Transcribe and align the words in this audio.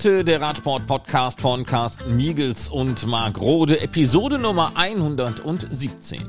Windkante, 0.00 0.24
der 0.24 0.40
Radsport-Podcast 0.40 1.42
von 1.42 1.66
Carsten 1.66 2.16
Miegels 2.16 2.70
und 2.70 3.06
Marc 3.06 3.38
Rode, 3.38 3.82
Episode 3.82 4.38
Nummer 4.38 4.72
117. 4.74 6.22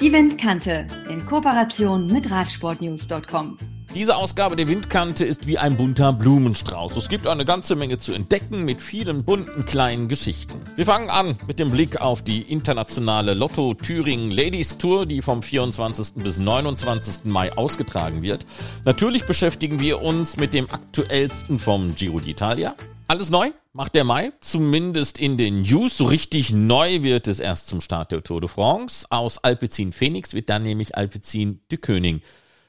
Die 0.00 0.12
Windkante 0.12 0.88
in 1.08 1.24
Kooperation 1.24 2.08
mit 2.08 2.28
Radsportnews.com. 2.28 3.58
Diese 3.94 4.16
Ausgabe 4.16 4.56
der 4.56 4.66
Windkante 4.66 5.24
ist 5.24 5.46
wie 5.46 5.56
ein 5.56 5.76
bunter 5.76 6.12
Blumenstrauß. 6.12 6.96
Es 6.96 7.08
gibt 7.08 7.28
eine 7.28 7.44
ganze 7.44 7.76
Menge 7.76 7.98
zu 7.98 8.12
entdecken 8.12 8.64
mit 8.64 8.82
vielen 8.82 9.22
bunten 9.22 9.66
kleinen 9.66 10.08
Geschichten. 10.08 10.60
Wir 10.74 10.86
fangen 10.86 11.08
an 11.08 11.36
mit 11.46 11.60
dem 11.60 11.70
Blick 11.70 12.00
auf 12.00 12.22
die 12.22 12.42
internationale 12.42 13.34
Lotto 13.34 13.74
Thüringen 13.74 14.32
Ladies 14.32 14.78
Tour, 14.78 15.06
die 15.06 15.22
vom 15.22 15.44
24. 15.44 16.24
bis 16.24 16.40
29. 16.40 17.26
Mai 17.26 17.52
ausgetragen 17.56 18.24
wird. 18.24 18.46
Natürlich 18.84 19.26
beschäftigen 19.26 19.78
wir 19.78 20.02
uns 20.02 20.38
mit 20.38 20.54
dem 20.54 20.68
aktuellsten 20.68 21.60
vom 21.60 21.94
Giro 21.94 22.16
d'Italia. 22.16 22.74
Alles 23.08 23.30
neu 23.30 23.50
macht 23.72 23.94
der 23.94 24.04
Mai, 24.04 24.32
zumindest 24.40 25.18
in 25.18 25.36
den 25.36 25.62
News. 25.62 25.98
So 25.98 26.04
richtig 26.04 26.50
neu 26.50 27.02
wird 27.02 27.28
es 27.28 27.40
erst 27.40 27.68
zum 27.68 27.80
Start 27.80 28.12
der 28.12 28.22
Tour 28.22 28.40
de 28.40 28.48
France. 28.48 29.06
Aus 29.10 29.38
Alpecin 29.38 29.92
Phoenix 29.92 30.32
wird 30.34 30.48
dann 30.48 30.62
nämlich 30.62 30.96
Alpecin 30.96 31.60
de 31.70 31.78
König. 31.78 32.22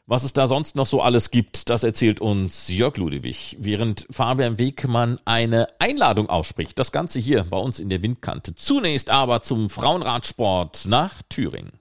Was 0.05 0.23
es 0.23 0.33
da 0.33 0.47
sonst 0.47 0.75
noch 0.75 0.85
so 0.85 1.01
alles 1.01 1.31
gibt, 1.31 1.69
das 1.69 1.83
erzählt 1.83 2.19
uns 2.19 2.67
Jörg 2.67 2.97
Ludewig, 2.97 3.55
während 3.59 4.05
Fabian 4.09 4.59
Wegmann 4.59 5.17
eine 5.23 5.69
Einladung 5.79 6.27
ausspricht. 6.27 6.77
Das 6.77 6.91
Ganze 6.91 7.19
hier 7.19 7.45
bei 7.45 7.57
uns 7.57 7.79
in 7.79 7.87
der 7.87 8.03
Windkante. 8.03 8.53
Zunächst 8.53 9.09
aber 9.09 9.41
zum 9.43 9.69
Frauenradsport 9.69 10.87
nach 10.87 11.21
Thüringen. 11.29 11.71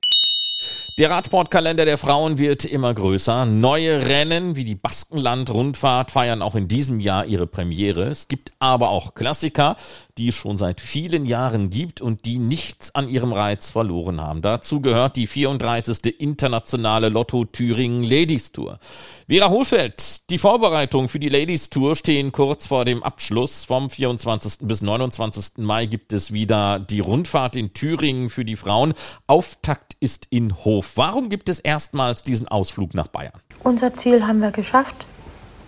Der 0.99 1.09
Radsportkalender 1.09 1.87
der 1.87 1.97
Frauen 1.97 2.37
wird 2.37 2.67
immer 2.67 2.93
größer. 2.93 3.47
Neue 3.47 4.09
Rennen 4.09 4.57
wie 4.57 4.65
die 4.67 4.75
Baskenland-Rundfahrt 4.75 6.11
feiern 6.11 6.43
auch 6.43 6.55
in 6.55 6.69
diesem 6.69 7.01
Jahr 7.01 7.25
ihre 7.25 7.47
Premiere. 7.47 8.05
Es 8.09 8.29
gibt 8.29 8.53
aber 8.59 8.91
auch 8.91 9.15
Klassiker, 9.15 9.77
die 10.19 10.29
es 10.29 10.35
schon 10.35 10.59
seit 10.59 10.83
vielen 10.83 11.25
Jahren 11.25 11.71
gibt 11.71 12.03
und 12.03 12.27
die 12.27 12.39
nichts 12.39 12.95
an 12.95 13.09
ihrem 13.09 13.33
Reiz 13.33 13.71
verloren 13.71 14.21
haben. 14.21 14.43
Dazu 14.43 14.83
gehört 14.83 15.17
die 15.17 15.27
34. 15.27 16.21
internationale 16.21 17.09
Lotto 17.09 17.47
Thüringen 17.47 18.05
Ladies 18.05 18.53
Tour. 18.53 18.79
Vera 19.29 19.49
Hohlfeld, 19.49 20.29
die 20.29 20.37
Vorbereitungen 20.37 21.09
für 21.09 21.19
die 21.19 21.31
Ladies 21.31 21.71
Tour 21.71 21.97
stehen 21.97 22.33
kurz 22.33 22.67
vor 22.67 22.85
dem 22.85 23.03
Abschluss. 23.03 23.65
Vom 23.65 23.89
24. 23.89 24.69
bis 24.69 24.83
29. 24.83 25.65
Mai 25.65 25.87
gibt 25.87 26.13
es 26.13 26.35
wieder 26.35 26.79
die 26.79 27.01
Rundfahrt 27.01 27.57
in 27.57 27.73
Thüringen 27.73 28.29
für 28.29 28.45
die 28.45 28.57
Frauen. 28.57 28.93
Auftakt 29.27 29.97
ist 30.01 30.27
in 30.29 30.55
Hof. 30.67 30.82
Warum 30.95 31.29
gibt 31.29 31.49
es 31.49 31.61
erstmals 31.61 32.23
diesen 32.23 32.49
Ausflug 32.49 32.95
nach 32.95 33.07
Bayern? 33.07 33.33
Unser 33.63 33.95
Ziel 33.95 34.27
haben 34.27 34.41
wir 34.41 34.51
geschafft. 34.51 35.07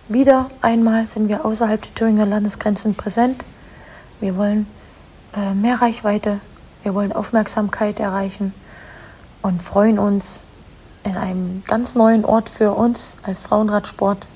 Wieder 0.07 0.49
einmal 0.61 1.07
sind 1.07 1.29
wir 1.29 1.45
außerhalb 1.45 1.81
der 1.81 1.95
Thüringer 1.95 2.25
Landesgrenzen 2.25 2.95
präsent. 2.95 3.43
Wir 4.19 4.37
wollen 4.37 4.67
äh, 5.35 5.53
mehr 5.53 5.81
Reichweite, 5.81 6.39
wir 6.83 6.93
wollen 6.93 7.11
Aufmerksamkeit 7.11 7.99
erreichen 7.99 8.53
und 9.41 9.61
freuen 9.61 9.99
uns, 9.99 10.45
in 11.05 11.15
einem 11.15 11.63
ganz 11.67 11.95
neuen 11.95 12.25
Ort 12.25 12.49
für 12.49 12.73
uns 12.73 13.17
als 13.23 13.39
Frauenradsport 13.39 14.27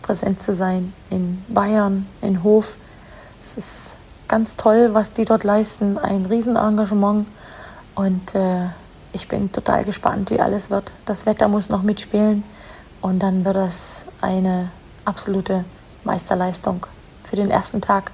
präsent 0.00 0.42
zu 0.42 0.54
sein. 0.54 0.92
In 1.10 1.44
Bayern, 1.48 2.06
in 2.22 2.42
Hof. 2.42 2.76
Es 3.42 3.56
ist 3.58 3.96
ganz 4.26 4.56
toll, 4.56 4.90
was 4.92 5.12
die 5.12 5.26
dort 5.26 5.44
leisten. 5.44 5.98
Ein 5.98 6.24
Riesenengagement. 6.24 7.26
Und 7.94 8.34
äh, 8.34 8.68
ich 9.14 9.28
bin 9.28 9.52
total 9.52 9.84
gespannt, 9.84 10.30
wie 10.30 10.40
alles 10.40 10.70
wird. 10.70 10.92
Das 11.06 11.24
Wetter 11.24 11.48
muss 11.48 11.68
noch 11.68 11.82
mitspielen. 11.82 12.44
Und 13.00 13.20
dann 13.20 13.44
wird 13.44 13.56
das 13.56 14.04
eine 14.20 14.70
absolute 15.04 15.64
Meisterleistung 16.04 16.86
für 17.22 17.36
den 17.36 17.50
ersten 17.50 17.80
Tag. 17.80 18.12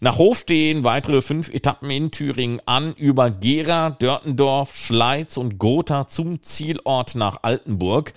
Nach 0.00 0.18
Hof 0.18 0.38
stehen 0.38 0.84
weitere 0.84 1.20
fünf 1.20 1.48
Etappen 1.48 1.90
in 1.90 2.10
Thüringen 2.10 2.60
an, 2.64 2.92
über 2.94 3.30
Gera, 3.30 3.90
Dörtendorf, 3.90 4.74
Schleiz 4.74 5.36
und 5.36 5.58
Gotha 5.58 6.06
zum 6.06 6.42
Zielort 6.42 7.14
nach 7.16 7.38
Altenburg. 7.42 8.12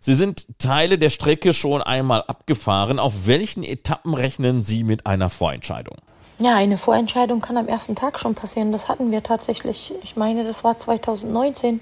Sie 0.00 0.14
sind 0.14 0.46
Teile 0.58 0.98
der 0.98 1.10
Strecke 1.10 1.52
schon 1.52 1.82
einmal 1.82 2.22
abgefahren. 2.22 2.98
Auf 2.98 3.26
welchen 3.26 3.62
Etappen 3.62 4.14
rechnen 4.14 4.64
Sie 4.64 4.84
mit 4.84 5.06
einer 5.06 5.28
Vorentscheidung? 5.28 5.96
Ja, 6.38 6.56
eine 6.56 6.78
Vorentscheidung 6.78 7.40
kann 7.40 7.56
am 7.56 7.68
ersten 7.68 7.94
Tag 7.94 8.18
schon 8.18 8.34
passieren. 8.34 8.72
Das 8.72 8.88
hatten 8.88 9.10
wir 9.10 9.22
tatsächlich. 9.22 9.94
Ich 10.02 10.16
meine, 10.16 10.44
das 10.44 10.64
war 10.64 10.78
2019. 10.78 11.80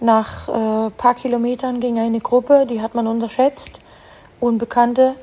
Nach 0.00 0.48
äh, 0.48 0.90
paar 0.90 1.14
Kilometern 1.14 1.80
ging 1.80 1.98
eine 1.98 2.20
Gruppe, 2.20 2.66
die 2.66 2.80
hat 2.80 2.94
man 2.94 3.06
unterschätzt. 3.06 3.80
Unbekannte, 4.40 5.14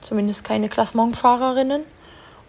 zumindest 0.00 0.44
keine 0.44 0.68
Klassementfahrerinnen. 0.68 1.84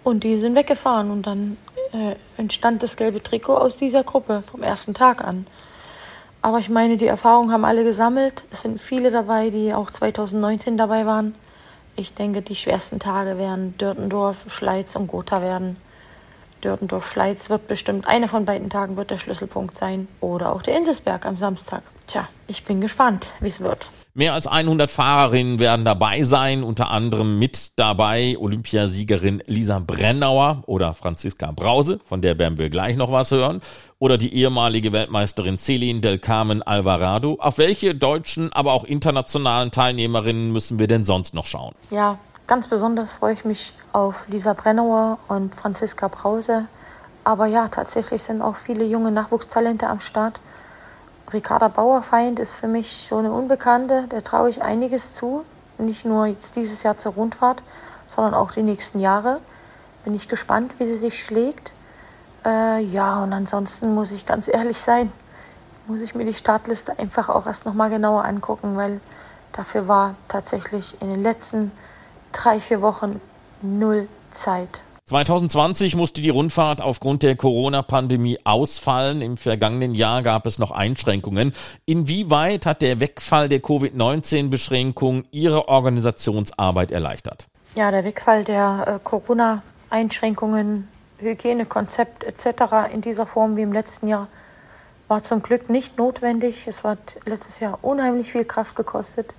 Und 0.04 0.24
die 0.24 0.38
sind 0.38 0.56
weggefahren 0.56 1.12
und 1.12 1.26
dann 1.26 1.58
äh, 1.94 2.16
entstand 2.38 2.84
das 2.84 2.98
gelbe 2.98 3.24
Trikot 3.24 3.56
aus 3.56 3.78
dieser 3.78 4.04
Gruppe 4.04 4.44
vom 4.52 4.62
ersten 4.62 4.94
Tag 4.94 5.24
an. 5.24 5.48
Aber 6.42 6.60
ich 6.60 6.70
meine, 6.70 6.98
die 6.98 7.08
Erfahrungen 7.08 7.54
haben 7.54 7.64
alle 7.64 7.86
gesammelt. 7.86 8.44
Es 8.52 8.62
sind 8.62 8.82
viele 8.82 9.12
dabei, 9.12 9.50
die 9.50 9.74
auch 9.74 9.90
2019 9.90 10.78
dabei 10.78 11.06
waren. 11.06 11.36
Ich 11.96 12.14
denke, 12.14 12.42
die 12.42 12.56
schwersten 12.56 13.00
Tage 13.00 13.38
werden 13.38 13.78
Dörtendorf, 13.78 14.46
Schleiz 14.48 14.96
und 14.96 15.08
Gotha 15.08 15.42
werden. 15.42 15.78
Dörtendorf-Schleiz 16.62 17.50
wird 17.50 17.68
bestimmt, 17.68 18.08
einer 18.08 18.28
von 18.28 18.46
beiden 18.46 18.70
Tagen 18.70 18.98
wird 18.98 19.12
der 19.12 19.18
Schlüsselpunkt 19.18 19.78
sein. 19.78 20.08
Oder 20.22 20.54
auch 20.54 20.62
der 20.62 20.78
Inselsberg 20.78 21.26
am 21.26 21.38
Samstag. 21.38 21.84
Tja, 22.08 22.28
ich 22.48 22.64
bin 22.66 22.82
gespannt, 22.82 23.34
wie 23.42 23.50
es 23.50 23.60
wird. 23.60 23.92
Mehr 24.16 24.36
als 24.36 24.46
100 24.46 24.92
Fahrerinnen 24.92 25.58
werden 25.58 25.86
dabei 25.86 26.22
sein, 26.22 26.62
unter 26.64 26.92
anderem 26.92 27.40
mit 27.40 27.80
dabei 27.80 28.38
Olympiasiegerin 28.40 29.42
Lisa 29.48 29.80
Brennauer 29.80 30.62
oder 30.68 30.94
Franziska 30.94 31.52
Brause, 31.52 32.00
von 32.06 32.22
der 32.22 32.38
werden 32.38 32.60
wir 32.60 32.70
gleich 32.70 32.96
noch 32.96 33.12
was 33.12 33.32
hören, 33.32 33.60
oder 33.98 34.20
die 34.20 34.36
ehemalige 34.36 34.94
Weltmeisterin 34.94 35.58
Celine 35.58 36.02
del 36.02 36.20
Carmen 36.20 36.62
Alvarado. 36.62 37.38
Auf 37.40 37.58
welche 37.58 37.96
deutschen, 37.96 38.54
aber 38.54 38.74
auch 38.74 38.84
internationalen 38.84 39.72
Teilnehmerinnen 39.72 40.52
müssen 40.52 40.78
wir 40.78 40.86
denn 40.86 41.06
sonst 41.06 41.34
noch 41.34 41.48
schauen? 41.48 41.74
Ja, 41.90 42.20
ganz 42.46 42.68
besonders 42.68 43.14
freue 43.14 43.34
ich 43.34 43.46
mich 43.46 43.74
auf 43.94 44.28
Lisa 44.28 44.54
Brennauer 44.54 45.18
und 45.28 45.56
Franziska 45.56 46.08
Brause. 46.08 46.66
Aber 47.24 47.48
ja, 47.48 47.68
tatsächlich 47.68 48.22
sind 48.22 48.44
auch 48.44 48.58
viele 48.58 48.86
junge 48.86 49.10
Nachwuchstalente 49.10 49.88
am 49.88 50.02
Start. 50.02 50.40
Ricarda 51.34 51.68
Bauerfeind 51.68 52.40
ist 52.40 52.54
für 52.54 52.68
mich 52.68 53.08
so 53.10 53.18
eine 53.18 53.32
Unbekannte, 53.32 54.08
der 54.12 54.24
traue 54.24 54.50
ich 54.50 54.62
einiges 54.62 55.12
zu. 55.12 55.44
Nicht 55.80 56.06
nur 56.06 56.28
jetzt 56.28 56.56
dieses 56.56 56.84
Jahr 56.84 56.98
zur 56.98 57.14
Rundfahrt, 57.14 57.64
sondern 58.06 58.36
auch 58.36 58.52
die 58.52 58.62
nächsten 58.62 59.00
Jahre. 59.00 59.42
Bin 60.04 60.14
ich 60.14 60.28
gespannt, 60.28 60.76
wie 60.78 60.86
sie 60.86 60.98
sich 60.98 61.24
schlägt. 61.24 61.74
Äh, 62.46 62.82
ja, 62.84 63.24
und 63.24 63.34
ansonsten 63.34 63.96
muss 63.96 64.12
ich 64.12 64.26
ganz 64.26 64.48
ehrlich 64.48 64.78
sein, 64.78 65.12
muss 65.88 66.02
ich 66.02 66.14
mir 66.14 66.26
die 66.26 66.34
Startliste 66.34 67.00
einfach 67.00 67.30
auch 67.30 67.48
erst 67.48 67.66
nochmal 67.66 67.90
genauer 67.90 68.26
angucken, 68.26 68.78
weil 68.78 69.02
dafür 69.54 69.88
war 69.88 70.16
tatsächlich 70.28 71.02
in 71.02 71.10
den 71.10 71.24
letzten 71.24 71.72
drei, 72.32 72.60
vier 72.60 72.82
Wochen 72.82 73.20
null 73.62 74.08
Zeit. 74.34 74.84
2020 75.06 75.98
musste 75.98 76.22
die 76.22 76.30
Rundfahrt 76.30 76.82
aufgrund 76.82 77.24
der 77.24 77.36
Corona-Pandemie 77.36 78.40
ausfallen. 78.46 79.22
Im 79.22 79.36
vergangenen 79.36 79.94
Jahr 79.94 80.24
gab 80.24 80.46
es 80.46 80.60
noch 80.60 80.72
Einschränkungen. 80.72 81.54
Inwieweit 81.86 82.66
hat 82.66 82.82
der 82.82 83.02
Wegfall 83.02 83.50
der 83.50 83.60
Covid-19-Beschränkungen 83.60 85.28
Ihre 85.32 85.68
Organisationsarbeit 85.68 86.94
erleichtert? 86.94 87.48
Ja, 87.76 87.92
der 87.92 88.06
Wegfall 88.06 88.46
der 88.46 88.86
äh, 88.88 89.00
Corona-Einschränkungen, 89.04 90.88
Hygienekonzept 91.18 92.24
etc. 92.24 92.94
in 92.94 93.02
dieser 93.02 93.26
Form 93.26 93.58
wie 93.58 93.64
im 93.64 93.74
letzten 93.74 94.08
Jahr 94.08 94.30
war 95.10 95.22
zum 95.22 95.44
Glück 95.44 95.70
nicht 95.70 95.98
notwendig. 95.98 96.66
Es 96.66 96.86
hat 96.86 97.18
letztes 97.26 97.60
Jahr 97.60 97.78
unheimlich 97.82 98.32
viel 98.32 98.46
Kraft 98.46 98.78
gekostet. 98.78 99.34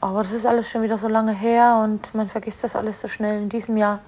Aber 0.00 0.22
das 0.22 0.30
ist 0.30 0.46
alles 0.46 0.70
schon 0.70 0.82
wieder 0.84 0.98
so 0.98 1.08
lange 1.08 1.32
her 1.32 1.80
und 1.82 2.14
man 2.14 2.28
vergisst 2.28 2.62
das 2.62 2.76
alles 2.76 3.00
so 3.00 3.08
schnell. 3.08 3.42
In 3.42 3.48
diesem 3.48 3.76
Jahr 3.76 3.98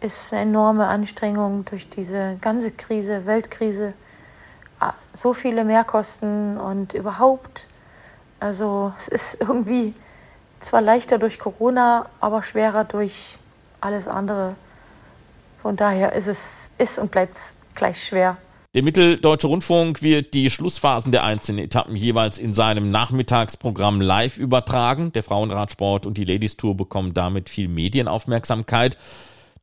ist 0.00 0.32
eine 0.32 0.42
enorme 0.42 0.86
Anstrengung 0.86 1.64
durch 1.64 1.88
diese 1.88 2.36
ganze 2.40 2.70
Krise, 2.70 3.26
Weltkrise, 3.26 3.94
ah, 4.80 4.94
so 5.12 5.32
viele 5.32 5.64
Mehrkosten 5.64 6.58
und 6.58 6.94
überhaupt. 6.94 7.66
Also 8.40 8.92
es 8.96 9.08
ist 9.08 9.40
irgendwie 9.40 9.94
zwar 10.60 10.82
leichter 10.82 11.18
durch 11.18 11.38
Corona, 11.38 12.06
aber 12.20 12.42
schwerer 12.42 12.84
durch 12.84 13.38
alles 13.80 14.06
andere. 14.08 14.56
Von 15.62 15.76
daher 15.76 16.12
ist 16.12 16.26
es 16.26 16.70
ist 16.78 16.98
und 16.98 17.10
bleibt 17.10 17.38
gleich 17.74 18.04
schwer. 18.04 18.36
Der 18.74 18.82
Mitteldeutsche 18.82 19.46
Rundfunk 19.46 20.02
wird 20.02 20.34
die 20.34 20.50
Schlussphasen 20.50 21.10
der 21.10 21.24
einzelnen 21.24 21.64
Etappen 21.64 21.96
jeweils 21.96 22.38
in 22.38 22.52
seinem 22.52 22.90
Nachmittagsprogramm 22.90 24.02
live 24.02 24.36
übertragen. 24.36 25.12
Der 25.14 25.22
Frauenradsport 25.22 26.04
und 26.04 26.18
die 26.18 26.26
Ladies 26.26 26.58
Tour 26.58 26.76
bekommen 26.76 27.14
damit 27.14 27.48
viel 27.48 27.68
Medienaufmerksamkeit. 27.68 28.98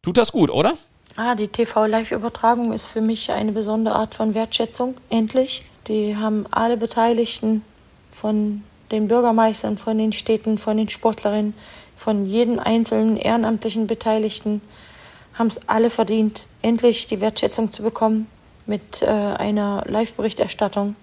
Tut 0.03 0.17
das 0.17 0.33
gut, 0.33 0.49
oder? 0.49 0.73
Ah, 1.15 1.33
die 1.33 1.47
TV-Live-Übertragung 1.47 2.73
ist 2.73 2.87
für 2.87 2.99
mich 2.99 3.31
eine 3.31 3.53
besondere 3.53 3.95
Art 3.95 4.15
von 4.15 4.33
Wertschätzung. 4.33 4.95
Endlich. 5.09 5.63
Die 5.87 6.17
haben 6.17 6.45
alle 6.51 6.75
Beteiligten 6.75 7.63
von 8.11 8.63
den 8.91 9.07
Bürgermeistern, 9.07 9.77
von 9.77 9.97
den 9.97 10.11
Städten, 10.11 10.57
von 10.57 10.75
den 10.75 10.89
Sportlerinnen, 10.89 11.53
von 11.95 12.25
jedem 12.25 12.59
einzelnen 12.59 13.15
ehrenamtlichen 13.15 13.87
Beteiligten 13.87 14.61
haben 15.35 15.47
es 15.47 15.69
alle 15.69 15.89
verdient, 15.89 16.47
endlich 16.61 17.07
die 17.07 17.21
Wertschätzung 17.21 17.71
zu 17.71 17.81
bekommen 17.81 18.27
mit 18.65 19.01
äh, 19.01 19.05
einer 19.05 19.85
Live-Berichterstattung. 19.87 20.97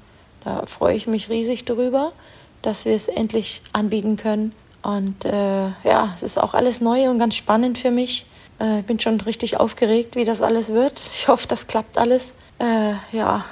Da 0.44 0.66
freue 0.66 0.94
ich 0.94 1.06
mich 1.06 1.30
riesig 1.30 1.64
drüber, 1.64 2.12
dass 2.60 2.84
wir 2.84 2.94
es 2.94 3.08
endlich 3.08 3.62
anbieten 3.72 4.18
können. 4.18 4.52
Und 4.82 5.24
äh, 5.24 5.68
ja, 5.84 6.12
es 6.14 6.22
ist 6.22 6.38
auch 6.38 6.52
alles 6.52 6.82
neu 6.82 7.08
und 7.08 7.18
ganz 7.18 7.34
spannend 7.34 7.78
für 7.78 7.90
mich. 7.90 8.26
Äh, 8.60 8.80
ich 8.80 8.86
bin 8.86 9.00
schon 9.00 9.20
richtig 9.20 9.58
aufgeregt, 9.58 10.16
wie 10.16 10.24
das 10.24 10.42
alles 10.42 10.72
wird. 10.72 10.98
Ich 10.98 11.28
hoffe, 11.28 11.48
das 11.48 11.66
klappt 11.66 11.98
alles. 11.98 12.34
Äh, 12.58 12.92
ja, 13.12 13.44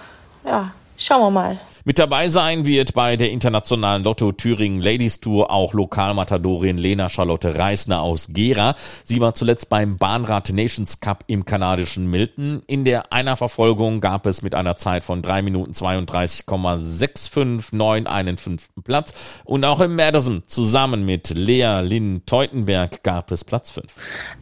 ja, 0.45 0.73
schauen 0.97 1.23
wir 1.23 1.31
mal. 1.31 1.61
Mit 1.85 1.99
dabei 1.99 2.29
sein 2.29 2.65
wird 2.67 2.95
bei 2.95 3.17
der 3.17 3.31
internationalen 3.31 4.05
Lotto 4.05 4.31
Thüringen 4.33 4.81
Ladies 4.81 5.21
Tour 5.21 5.51
auch 5.51 5.75
Lokalmatadorin 5.75 6.79
Lena 6.79 7.09
Charlotte 7.09 7.59
Reisner 7.59 8.03
aus 8.03 8.29
Gera. 8.33 8.77
Sie 9.05 9.21
war 9.21 9.35
zuletzt 9.35 9.69
beim 9.69 9.97
Bahnrad 9.97 10.53
Nations 10.53 11.01
Cup 11.01 11.25
im 11.27 11.45
kanadischen 11.45 12.09
Milton. 12.11 12.63
In 12.67 12.85
der 12.85 13.13
Einerverfolgung 13.13 14.01
gab 14.01 14.27
es 14.27 14.43
mit 14.43 14.55
einer 14.55 14.77
Zeit 14.77 15.03
von 15.05 15.23
3 15.23 15.43
Minuten 15.43 15.73
32,659 15.73 18.07
einen 18.07 18.37
fünften 18.37 18.83
Platz. 18.83 19.15
Und 19.45 19.65
auch 19.65 19.81
im 19.81 19.97
Madison 19.97 20.43
zusammen 20.47 21.07
mit 21.07 21.31
Lea 21.31 21.81
Lynn 21.83 22.23
Teutenberg 22.27 23.03
gab 23.03 23.31
es 23.31 23.45
Platz 23.45 23.71
5. 23.71 23.87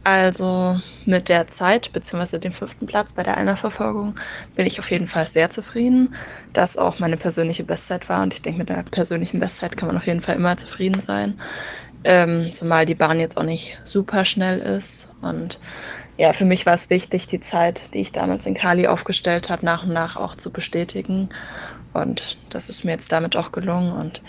Also 0.03 0.77
mit 1.05 1.29
der 1.29 1.47
Zeit 1.47 1.93
bzw. 1.93 2.39
dem 2.39 2.51
fünften 2.51 2.87
Platz 2.87 3.13
bei 3.13 3.23
der 3.23 3.37
Einerverfolgung 3.37 4.15
bin 4.55 4.65
ich 4.65 4.79
auf 4.79 4.91
jeden 4.91 5.07
Fall 5.07 5.27
sehr 5.27 5.49
zufrieden. 5.49 6.13
Das 6.53 6.77
auch 6.77 6.99
meine 6.99 7.17
persönliche 7.17 7.36
persönliche 7.37 7.65
Bestzeit 7.65 8.09
war. 8.09 8.23
Und 8.23 8.33
ich 8.33 8.41
denke, 8.41 8.57
mit 8.57 8.69
der 8.69 8.81
persönlichen 8.81 9.39
Bestzeit 9.39 9.77
kann 9.77 9.85
man 9.85 9.97
auf 9.97 10.07
jeden 10.07 10.21
Fall 10.21 10.37
immer 10.37 10.57
zufrieden 10.57 11.01
sein. 11.01 11.39
Ähm, 12.03 12.51
zumal 12.51 12.87
die 12.87 12.95
Bahn 12.95 13.19
jetzt 13.19 13.37
auch 13.37 13.43
nicht 13.43 13.79
super 13.83 14.25
schnell 14.25 14.57
ist. 14.57 15.07
Und 15.21 15.59
ja, 16.17 16.33
für 16.33 16.45
mich 16.45 16.65
war 16.65 16.73
es 16.73 16.89
wichtig, 16.89 17.27
die 17.27 17.39
Zeit, 17.39 17.93
die 17.93 17.99
ich 17.99 18.11
damals 18.11 18.47
in 18.47 18.55
Kali 18.55 18.87
aufgestellt 18.87 19.51
habe, 19.51 19.63
nach 19.63 19.83
und 19.83 19.93
nach 19.93 20.15
auch 20.15 20.33
zu 20.33 20.51
bestätigen. 20.51 21.29
Und 21.93 22.39
das 22.49 22.69
ist 22.69 22.83
mir 22.83 22.93
jetzt 22.93 23.11
damit 23.11 23.35
auch 23.35 23.51
gelungen. 23.51 23.91
Und 23.91 24.23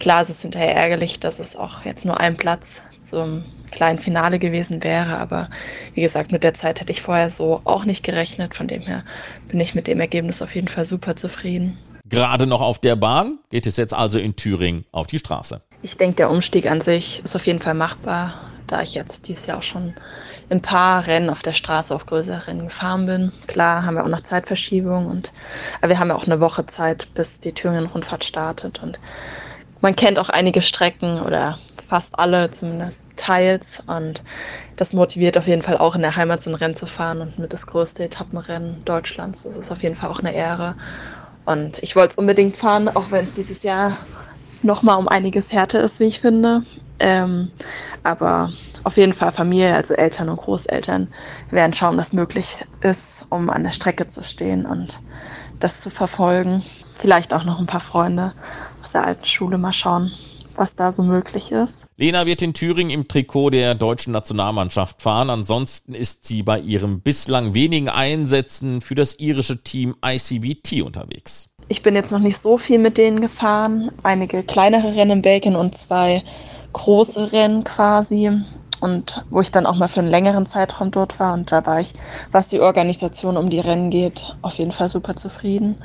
klar, 0.00 0.22
es 0.22 0.30
ist 0.30 0.42
hinterher 0.42 0.74
ärgerlich, 0.74 1.20
dass 1.20 1.38
es 1.38 1.54
auch 1.54 1.84
jetzt 1.84 2.04
nur 2.04 2.18
ein 2.18 2.36
Platz 2.36 2.80
zum 3.02 3.44
kleinen 3.70 4.00
Finale 4.00 4.40
gewesen 4.40 4.82
wäre. 4.82 5.16
Aber 5.16 5.48
wie 5.94 6.02
gesagt, 6.02 6.32
mit 6.32 6.42
der 6.42 6.54
Zeit 6.54 6.80
hätte 6.80 6.90
ich 6.90 7.02
vorher 7.02 7.30
so 7.30 7.60
auch 7.62 7.84
nicht 7.84 8.02
gerechnet. 8.02 8.56
Von 8.56 8.66
dem 8.66 8.82
her 8.82 9.04
bin 9.46 9.60
ich 9.60 9.76
mit 9.76 9.86
dem 9.86 10.00
Ergebnis 10.00 10.42
auf 10.42 10.56
jeden 10.56 10.66
Fall 10.66 10.86
super 10.86 11.14
zufrieden 11.14 11.78
gerade 12.08 12.46
noch 12.46 12.60
auf 12.60 12.78
der 12.78 12.96
Bahn, 12.96 13.38
geht 13.50 13.66
es 13.66 13.76
jetzt 13.76 13.94
also 13.94 14.18
in 14.18 14.36
Thüringen 14.36 14.84
auf 14.92 15.06
die 15.06 15.18
Straße. 15.18 15.60
Ich 15.82 15.96
denke, 15.96 16.16
der 16.16 16.30
Umstieg 16.30 16.66
an 16.66 16.80
sich 16.80 17.22
ist 17.24 17.36
auf 17.36 17.46
jeden 17.46 17.60
Fall 17.60 17.74
machbar, 17.74 18.34
da 18.66 18.82
ich 18.82 18.94
jetzt 18.94 19.28
dieses 19.28 19.46
Jahr 19.46 19.58
auch 19.58 19.62
schon 19.62 19.94
ein 20.50 20.60
paar 20.60 21.06
Rennen 21.06 21.30
auf 21.30 21.42
der 21.42 21.52
Straße, 21.52 21.94
auf 21.94 22.06
größere 22.06 22.46
Rennen 22.46 22.64
gefahren 22.64 23.06
bin. 23.06 23.32
Klar 23.46 23.84
haben 23.84 23.94
wir 23.94 24.04
auch 24.04 24.08
noch 24.08 24.22
Zeitverschiebung 24.22 25.06
und 25.06 25.32
aber 25.80 25.90
wir 25.90 25.98
haben 25.98 26.08
ja 26.08 26.16
auch 26.16 26.26
eine 26.26 26.40
Woche 26.40 26.66
Zeit, 26.66 27.08
bis 27.14 27.40
die 27.40 27.52
Thüringen-Rundfahrt 27.52 28.24
startet 28.24 28.82
und 28.82 28.98
man 29.80 29.94
kennt 29.94 30.18
auch 30.18 30.28
einige 30.28 30.62
Strecken 30.62 31.20
oder 31.20 31.58
fast 31.88 32.18
alle 32.18 32.50
zumindest 32.50 33.04
teils 33.16 33.82
und 33.86 34.22
das 34.76 34.92
motiviert 34.92 35.38
auf 35.38 35.46
jeden 35.46 35.62
Fall 35.62 35.78
auch 35.78 35.94
in 35.94 36.02
der 36.02 36.16
Heimat 36.16 36.42
so 36.42 36.50
ein 36.50 36.54
Rennen 36.54 36.74
zu 36.74 36.86
fahren 36.86 37.20
und 37.20 37.38
mit 37.38 37.52
das 37.52 37.66
größte 37.66 38.04
Etappenrennen 38.04 38.84
Deutschlands. 38.84 39.44
Das 39.44 39.56
ist 39.56 39.70
auf 39.70 39.82
jeden 39.82 39.96
Fall 39.96 40.10
auch 40.10 40.18
eine 40.18 40.34
Ehre 40.34 40.74
und 41.48 41.78
ich 41.82 41.96
wollte 41.96 42.12
es 42.12 42.18
unbedingt 42.18 42.58
fahren, 42.58 42.90
auch 42.90 43.10
wenn 43.10 43.24
es 43.24 43.32
dieses 43.32 43.62
Jahr 43.62 43.96
nochmal 44.60 44.98
um 44.98 45.08
einiges 45.08 45.50
härter 45.50 45.80
ist, 45.80 45.98
wie 45.98 46.04
ich 46.04 46.20
finde. 46.20 46.62
Ähm, 46.98 47.52
aber 48.02 48.52
auf 48.84 48.98
jeden 48.98 49.14
Fall 49.14 49.32
Familie, 49.32 49.74
also 49.74 49.94
Eltern 49.94 50.28
und 50.28 50.36
Großeltern, 50.36 51.08
werden 51.48 51.72
schauen, 51.72 51.96
was 51.96 52.12
möglich 52.12 52.66
ist, 52.82 53.24
um 53.30 53.48
an 53.48 53.64
der 53.64 53.70
Strecke 53.70 54.06
zu 54.06 54.22
stehen 54.22 54.66
und 54.66 55.00
das 55.58 55.80
zu 55.80 55.88
verfolgen. 55.88 56.62
Vielleicht 56.98 57.32
auch 57.32 57.44
noch 57.44 57.60
ein 57.60 57.66
paar 57.66 57.80
Freunde 57.80 58.34
aus 58.82 58.92
der 58.92 59.06
alten 59.06 59.24
Schule 59.24 59.56
mal 59.56 59.72
schauen, 59.72 60.12
was 60.58 60.74
da 60.74 60.92
so 60.92 61.02
möglich 61.02 61.52
ist. 61.52 61.86
Lena 61.96 62.26
wird 62.26 62.42
in 62.42 62.52
Thüringen 62.52 62.90
im 62.90 63.08
Trikot 63.08 63.50
der 63.50 63.74
deutschen 63.74 64.12
Nationalmannschaft 64.12 65.00
fahren. 65.00 65.30
Ansonsten 65.30 65.94
ist 65.94 66.26
sie 66.26 66.42
bei 66.42 66.58
ihren 66.58 67.00
bislang 67.00 67.54
wenigen 67.54 67.88
Einsätzen 67.88 68.80
für 68.80 68.94
das 68.94 69.18
irische 69.18 69.62
Team 69.62 69.94
ICBT 70.04 70.82
unterwegs. 70.82 71.48
Ich 71.68 71.82
bin 71.82 71.94
jetzt 71.94 72.10
noch 72.10 72.18
nicht 72.18 72.38
so 72.38 72.58
viel 72.58 72.78
mit 72.78 72.98
denen 72.98 73.20
gefahren. 73.20 73.90
Einige 74.02 74.42
kleinere 74.42 74.96
Rennen 74.96 75.18
in 75.18 75.22
Belgien 75.22 75.56
und 75.56 75.74
zwei 75.74 76.22
große 76.72 77.32
Rennen 77.32 77.64
quasi. 77.64 78.30
Und 78.80 79.24
wo 79.30 79.40
ich 79.40 79.50
dann 79.50 79.66
auch 79.66 79.76
mal 79.76 79.88
für 79.88 80.00
einen 80.00 80.08
längeren 80.08 80.46
Zeitraum 80.46 80.90
dort 80.90 81.18
war. 81.18 81.34
Und 81.34 81.50
da 81.50 81.66
war 81.66 81.80
ich, 81.80 81.94
was 82.30 82.48
die 82.48 82.60
Organisation 82.60 83.36
um 83.36 83.50
die 83.50 83.60
Rennen 83.60 83.90
geht, 83.90 84.36
auf 84.42 84.54
jeden 84.54 84.72
Fall 84.72 84.88
super 84.88 85.16
zufrieden 85.16 85.78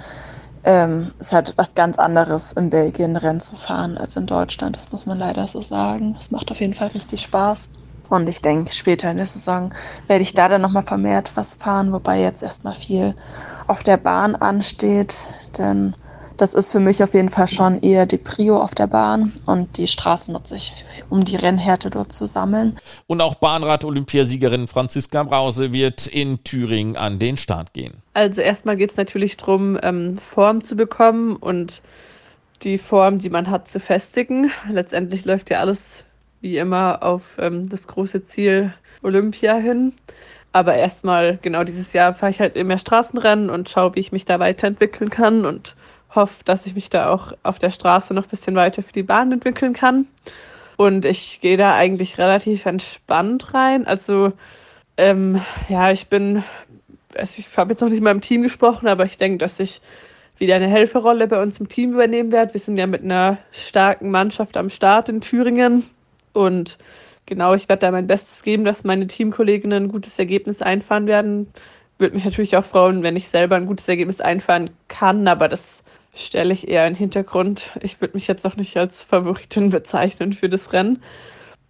ähm, 0.63 1.11
ist 1.19 1.33
halt 1.33 1.53
was 1.57 1.75
ganz 1.75 1.97
anderes 1.99 2.51
in 2.53 2.69
Belgien 2.69 3.15
Rennen 3.17 3.39
zu 3.39 3.55
fahren 3.57 3.97
als 3.97 4.15
in 4.15 4.25
Deutschland. 4.25 4.75
Das 4.75 4.91
muss 4.91 5.05
man 5.05 5.19
leider 5.19 5.47
so 5.47 5.61
sagen. 5.61 6.17
Es 6.19 6.31
macht 6.31 6.51
auf 6.51 6.59
jeden 6.59 6.73
Fall 6.73 6.89
richtig 6.89 7.21
Spaß. 7.21 7.69
Und 8.09 8.29
ich 8.29 8.41
denke, 8.41 8.73
später 8.73 9.09
in 9.11 9.17
der 9.17 9.25
Saison 9.25 9.73
werde 10.07 10.21
ich 10.23 10.33
da 10.33 10.47
dann 10.49 10.61
nochmal 10.61 10.83
vermehrt 10.83 11.31
was 11.35 11.55
fahren, 11.55 11.91
wobei 11.93 12.21
jetzt 12.21 12.43
erstmal 12.43 12.75
viel 12.75 13.15
auf 13.67 13.83
der 13.83 13.97
Bahn 13.97 14.35
ansteht. 14.35 15.27
Denn 15.57 15.95
das 16.37 16.53
ist 16.53 16.71
für 16.71 16.79
mich 16.79 17.03
auf 17.03 17.13
jeden 17.13 17.29
Fall 17.29 17.47
schon 17.47 17.79
eher 17.81 18.05
die 18.05 18.17
Prio 18.17 18.61
auf 18.61 18.75
der 18.75 18.87
Bahn 18.87 19.31
und 19.45 19.77
die 19.77 19.87
Straße 19.87 20.31
nutze 20.31 20.55
ich, 20.55 20.85
um 21.09 21.23
die 21.23 21.35
Rennhärte 21.35 21.89
dort 21.89 22.11
zu 22.11 22.25
sammeln. 22.25 22.77
Und 23.07 23.21
auch 23.21 23.35
Bahnrad-Olympiasiegerin 23.35 24.67
Franziska 24.67 25.23
Brause 25.23 25.73
wird 25.73 26.07
in 26.07 26.43
Thüringen 26.43 26.97
an 26.97 27.19
den 27.19 27.37
Start 27.37 27.73
gehen. 27.73 27.93
Also 28.13 28.41
erstmal 28.41 28.75
geht 28.75 28.91
es 28.91 28.97
natürlich 28.97 29.37
darum, 29.37 29.77
ähm, 29.81 30.17
Form 30.17 30.63
zu 30.63 30.75
bekommen 30.75 31.35
und 31.35 31.81
die 32.63 32.77
Form, 32.77 33.19
die 33.19 33.29
man 33.29 33.49
hat, 33.49 33.67
zu 33.67 33.79
festigen. 33.79 34.51
Letztendlich 34.69 35.25
läuft 35.25 35.49
ja 35.49 35.59
alles 35.59 36.05
wie 36.41 36.57
immer 36.57 37.03
auf 37.03 37.21
ähm, 37.39 37.69
das 37.69 37.87
große 37.87 38.25
Ziel 38.25 38.73
Olympia 39.01 39.55
hin. 39.55 39.93
Aber 40.51 40.75
erstmal, 40.75 41.39
genau 41.41 41.63
dieses 41.63 41.93
Jahr 41.93 42.13
fahre 42.13 42.29
ich 42.29 42.39
halt 42.39 42.55
immer 42.55 42.77
Straßenrennen 42.77 43.49
und 43.49 43.69
schaue, 43.69 43.95
wie 43.95 43.99
ich 43.99 44.11
mich 44.11 44.25
da 44.25 44.39
weiterentwickeln 44.39 45.09
kann 45.09 45.45
und 45.45 45.75
hoffe, 46.15 46.43
dass 46.45 46.65
ich 46.65 46.75
mich 46.75 46.89
da 46.89 47.09
auch 47.09 47.33
auf 47.43 47.59
der 47.59 47.71
Straße 47.71 48.13
noch 48.13 48.23
ein 48.23 48.29
bisschen 48.29 48.55
weiter 48.55 48.83
für 48.83 48.93
die 48.93 49.03
Bahn 49.03 49.31
entwickeln 49.31 49.73
kann. 49.73 50.07
Und 50.77 51.05
ich 51.05 51.39
gehe 51.41 51.57
da 51.57 51.75
eigentlich 51.75 52.17
relativ 52.17 52.65
entspannt 52.65 53.53
rein. 53.53 53.85
Also, 53.85 54.33
ähm, 54.97 55.41
ja, 55.69 55.91
ich 55.91 56.07
bin, 56.07 56.43
also 57.15 57.39
ich 57.39 57.55
habe 57.57 57.71
jetzt 57.71 57.81
noch 57.81 57.89
nicht 57.89 58.01
mal 58.01 58.11
im 58.11 58.21
Team 58.21 58.41
gesprochen, 58.41 58.87
aber 58.87 59.05
ich 59.05 59.17
denke, 59.17 59.37
dass 59.37 59.59
ich 59.59 59.81
wieder 60.37 60.55
eine 60.55 60.67
Helferrolle 60.67 61.27
bei 61.27 61.41
uns 61.41 61.59
im 61.59 61.69
Team 61.69 61.93
übernehmen 61.93 62.31
werde. 62.31 62.53
Wir 62.53 62.59
sind 62.59 62.77
ja 62.77 62.87
mit 62.87 63.03
einer 63.03 63.37
starken 63.51 64.09
Mannschaft 64.09 64.57
am 64.57 64.69
Start 64.69 65.09
in 65.09 65.21
Thüringen. 65.21 65.85
Und 66.33 66.77
genau, 67.25 67.53
ich 67.53 67.69
werde 67.69 67.81
da 67.81 67.91
mein 67.91 68.07
Bestes 68.07 68.43
geben, 68.43 68.65
dass 68.65 68.83
meine 68.83 69.07
Teamkolleginnen 69.07 69.83
ein 69.83 69.89
gutes 69.89 70.17
Ergebnis 70.17 70.61
einfahren 70.61 71.07
werden. 71.07 71.47
Würde 71.99 72.15
mich 72.15 72.25
natürlich 72.25 72.57
auch 72.57 72.65
freuen, 72.65 73.03
wenn 73.03 73.15
ich 73.15 73.29
selber 73.29 73.55
ein 73.55 73.67
gutes 73.67 73.87
Ergebnis 73.87 74.19
einfahren 74.19 74.71
kann, 74.87 75.27
aber 75.27 75.47
das 75.47 75.82
stelle 76.13 76.53
ich 76.53 76.67
eher 76.67 76.85
in 76.85 76.93
den 76.93 76.99
Hintergrund. 76.99 77.71
Ich 77.81 77.99
würde 77.99 78.15
mich 78.15 78.27
jetzt 78.27 78.45
auch 78.45 78.55
nicht 78.55 78.77
als 78.77 79.03
Favoritin 79.03 79.69
bezeichnen 79.69 80.33
für 80.33 80.49
das 80.49 80.71
Rennen. 80.73 81.01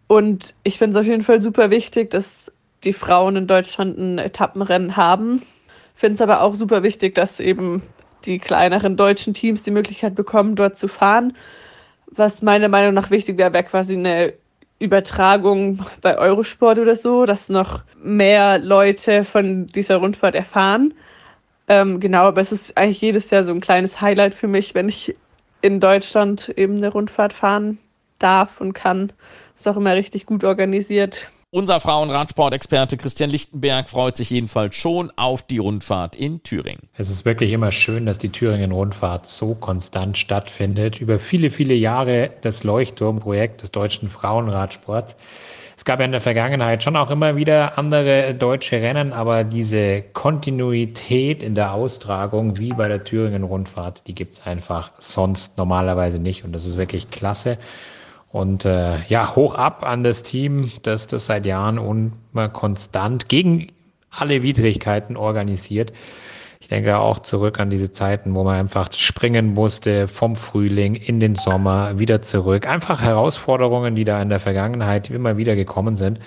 Und 0.08 0.54
ich 0.64 0.78
finde 0.78 0.98
es 0.98 1.02
auf 1.02 1.10
jeden 1.10 1.24
Fall 1.24 1.42
super 1.42 1.70
wichtig, 1.72 2.10
dass 2.10 2.52
die 2.84 2.94
Frauen 2.94 3.36
in 3.36 3.48
Deutschland 3.48 3.98
ein 3.98 4.18
Etappenrennen 4.18 4.98
haben. 4.98 5.42
Finde 5.96 6.16
es 6.16 6.22
aber 6.22 6.42
auch 6.42 6.56
super 6.56 6.84
wichtig, 6.84 7.16
dass 7.16 7.40
eben 7.40 7.84
die 8.26 8.40
kleineren 8.40 8.98
deutschen 8.98 9.34
Teams 9.34 9.64
die 9.64 9.72
Möglichkeit 9.72 10.16
bekommen, 10.16 10.56
dort 10.56 10.78
zu 10.78 10.88
fahren. 10.88 11.36
Was 12.08 12.42
meiner 12.42 12.70
Meinung 12.70 12.94
nach 12.94 13.12
wichtig 13.12 13.38
wäre, 13.38 13.54
wäre 13.54 13.64
quasi 13.64 13.96
eine 13.96 14.34
Übertragung 14.80 15.86
bei 16.02 16.18
Eurosport 16.18 16.80
oder 16.80 16.96
so, 16.96 17.26
dass 17.26 17.50
noch 17.50 17.82
mehr 18.02 18.60
Leute 18.60 19.24
von 19.24 19.68
dieser 19.68 19.98
Rundfahrt 19.98 20.36
erfahren. 20.36 20.94
Ähm, 21.68 22.00
genau, 22.00 22.26
aber 22.26 22.42
es 22.42 22.52
ist 22.52 22.78
eigentlich 22.78 23.02
jedes 23.02 23.30
Jahr 23.30 23.44
so 23.44 23.54
ein 23.54 23.62
kleines 23.62 24.02
Highlight 24.02 24.36
für 24.36 24.48
mich, 24.48 24.76
wenn 24.76 24.90
ich 24.90 25.14
in 25.62 25.80
Deutschland 25.80 26.50
eben 26.50 26.78
eine 26.78 26.92
Rundfahrt 26.92 27.34
fahren 27.34 27.80
darf 28.20 28.60
und 28.60 28.74
kann. 28.74 29.14
Ist 29.56 29.68
auch 29.68 29.78
immer 29.78 29.96
richtig 29.96 30.26
gut 30.26 30.44
organisiert. 30.44 31.28
Unser 31.56 31.80
Frauenradsport-Experte 31.80 32.98
Christian 32.98 33.30
Lichtenberg 33.30 33.88
freut 33.88 34.18
sich 34.18 34.32
jedenfalls 34.32 34.76
schon 34.76 35.12
auf 35.16 35.46
die 35.46 35.60
Rundfahrt 35.60 36.16
in 36.16 36.42
Thüringen. 36.42 36.90
Es 36.98 37.12
ist 37.12 37.26
wirklich 37.26 37.52
immer 37.52 37.72
schön, 37.72 38.08
dass 38.08 38.18
die 38.18 38.32
Thüringen-Rundfahrt 38.32 39.28
so 39.28 39.54
konstant 39.54 40.18
stattfindet. 40.18 41.00
Über 41.00 41.20
viele, 41.20 41.52
viele 41.52 41.76
Jahre 41.76 42.32
das 42.42 42.64
Leuchtturmprojekt 42.64 43.62
des 43.62 43.70
deutschen 43.70 44.10
Frauenradsports. 44.10 45.16
Es 45.84 45.86
gab 45.86 46.00
ja 46.00 46.06
in 46.06 46.14
der 46.14 46.22
Vergangenheit 46.22 46.82
schon 46.82 46.96
auch 46.96 47.12
immer 47.12 47.36
wieder 47.36 47.78
andere 47.78 48.34
deutsche 48.34 48.78
Rennen, 48.78 49.12
aber 49.12 49.44
diese 49.44 50.02
Kontinuität 50.02 51.44
in 51.44 51.56
der 51.56 51.74
Austragung, 51.74 52.58
wie 52.58 52.72
bei 52.72 52.88
der 52.88 53.04
Thüringen-Rundfahrt, 53.04 54.08
die 54.08 54.16
gibt 54.16 54.32
es 54.32 54.48
einfach 54.48 54.94
sonst 55.00 55.58
normalerweise 55.58 56.20
nicht. 56.20 56.46
Und 56.46 56.54
das 56.54 56.64
ist 56.64 56.78
wirklich 56.78 57.12
klasse. 57.12 57.58
Und 58.32 58.64
äh, 58.64 59.04
ja, 59.10 59.36
hoch 59.36 59.56
ab 59.56 59.84
an 59.84 60.06
das 60.06 60.24
Team, 60.24 60.72
das 60.84 61.08
das 61.08 61.26
seit 61.26 61.46
Jahren 61.46 61.78
immer 62.32 62.48
konstant 62.48 63.28
gegen 63.28 63.68
alle 64.10 64.42
Widrigkeiten 64.42 65.18
organisiert. 65.18 65.92
Ich 66.64 66.70
denke 66.70 66.98
auch 66.98 67.20
zurück 67.20 67.60
an 67.60 67.70
diese 67.70 67.92
Zeiten, 67.92 68.34
wo 68.34 68.46
man 68.46 68.56
einfach 68.56 68.90
springen 68.94 69.54
musste 69.54 70.08
vom 70.08 70.38
Frühling 70.38 70.96
in 70.96 71.20
den 71.20 71.36
Sommer, 71.36 72.00
wieder 72.00 72.22
zurück. 72.22 72.66
Einfach 72.66 73.02
Herausforderungen, 73.02 73.96
die 73.96 74.06
da 74.06 74.22
in 74.22 74.30
der 74.30 74.40
Vergangenheit 74.40 75.10
immer 75.10 75.36
wieder 75.36 75.58
gekommen 75.58 75.98
sind. 75.98 76.20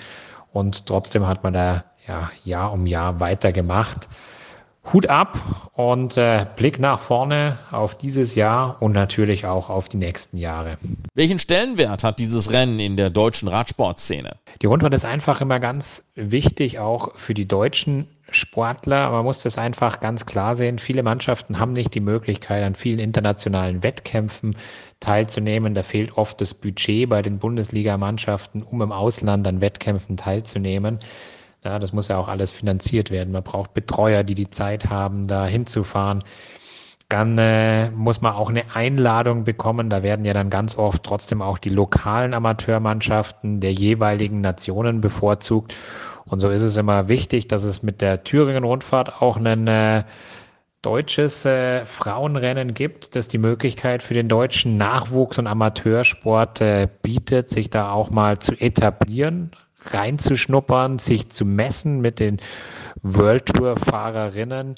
Und 0.52 0.84
trotzdem 0.84 1.26
hat 1.26 1.42
man 1.42 1.54
da 1.54 1.84
ja 2.06 2.30
Jahr 2.44 2.74
um 2.74 2.86
Jahr 2.86 3.18
weitergemacht. 3.18 4.10
Hut 4.92 5.06
ab 5.08 5.70
und 5.72 6.18
äh, 6.18 6.44
Blick 6.54 6.78
nach 6.78 7.00
vorne 7.00 7.58
auf 7.70 7.96
dieses 7.96 8.34
Jahr 8.34 8.76
und 8.82 8.92
natürlich 8.92 9.46
auch 9.46 9.70
auf 9.70 9.88
die 9.88 9.96
nächsten 9.96 10.36
Jahre. 10.36 10.76
Welchen 11.14 11.38
Stellenwert 11.38 12.04
hat 12.04 12.18
dieses 12.18 12.52
Rennen 12.52 12.78
in 12.78 12.98
der 12.98 13.08
deutschen 13.08 13.48
Radsportszene? 13.48 14.36
Die 14.60 14.66
Rundfahrt 14.66 14.92
ist 14.92 15.06
einfach 15.06 15.40
immer 15.40 15.60
ganz 15.60 16.04
wichtig, 16.14 16.78
auch 16.78 17.16
für 17.16 17.32
die 17.32 17.48
deutschen 17.48 18.06
Sportler. 18.30 19.10
Man 19.10 19.24
muss 19.24 19.42
das 19.42 19.58
einfach 19.58 20.00
ganz 20.00 20.26
klar 20.26 20.56
sehen. 20.56 20.78
Viele 20.78 21.02
Mannschaften 21.02 21.58
haben 21.58 21.72
nicht 21.72 21.94
die 21.94 22.00
Möglichkeit, 22.00 22.64
an 22.64 22.74
vielen 22.74 22.98
internationalen 22.98 23.82
Wettkämpfen 23.82 24.56
teilzunehmen. 25.00 25.74
Da 25.74 25.82
fehlt 25.82 26.16
oft 26.16 26.40
das 26.40 26.54
Budget 26.54 27.08
bei 27.08 27.22
den 27.22 27.38
Bundesligamannschaften, 27.38 28.62
um 28.62 28.82
im 28.82 28.92
Ausland 28.92 29.46
an 29.46 29.60
Wettkämpfen 29.60 30.16
teilzunehmen. 30.16 30.98
Ja, 31.64 31.78
das 31.78 31.92
muss 31.92 32.08
ja 32.08 32.18
auch 32.18 32.28
alles 32.28 32.50
finanziert 32.50 33.10
werden. 33.10 33.32
Man 33.32 33.42
braucht 33.42 33.74
Betreuer, 33.74 34.22
die 34.22 34.34
die 34.34 34.50
Zeit 34.50 34.88
haben, 34.88 35.26
da 35.26 35.46
hinzufahren. 35.46 36.22
Dann 37.08 37.38
äh, 37.38 37.90
muss 37.90 38.20
man 38.20 38.34
auch 38.34 38.50
eine 38.50 38.74
Einladung 38.74 39.44
bekommen. 39.44 39.90
Da 39.90 40.02
werden 40.02 40.24
ja 40.24 40.32
dann 40.32 40.50
ganz 40.50 40.76
oft 40.76 41.04
trotzdem 41.04 41.40
auch 41.40 41.58
die 41.58 41.68
lokalen 41.68 42.34
Amateurmannschaften 42.34 43.60
der 43.60 43.72
jeweiligen 43.72 44.40
Nationen 44.40 45.00
bevorzugt. 45.00 45.74
Und 46.28 46.40
so 46.40 46.50
ist 46.50 46.62
es 46.62 46.76
immer 46.76 47.08
wichtig, 47.08 47.48
dass 47.48 47.62
es 47.64 47.82
mit 47.82 48.00
der 48.00 48.24
Thüringen-Rundfahrt 48.24 49.22
auch 49.22 49.36
ein 49.36 49.66
äh, 49.68 50.04
deutsches 50.82 51.44
äh, 51.44 51.84
Frauenrennen 51.86 52.74
gibt, 52.74 53.16
das 53.16 53.28
die 53.28 53.38
Möglichkeit 53.38 54.02
für 54.02 54.14
den 54.14 54.28
deutschen 54.28 54.76
Nachwuchs- 54.76 55.38
und 55.38 55.46
Amateursport 55.46 56.60
äh, 56.60 56.88
bietet, 57.02 57.50
sich 57.50 57.70
da 57.70 57.90
auch 57.90 58.10
mal 58.10 58.38
zu 58.38 58.52
etablieren 58.60 59.52
reinzuschnuppern, 59.92 60.98
sich 60.98 61.30
zu 61.30 61.44
messen 61.44 62.00
mit 62.00 62.18
den 62.18 62.40
World 63.02 63.46
Tour 63.46 63.76
Fahrerinnen, 63.76 64.76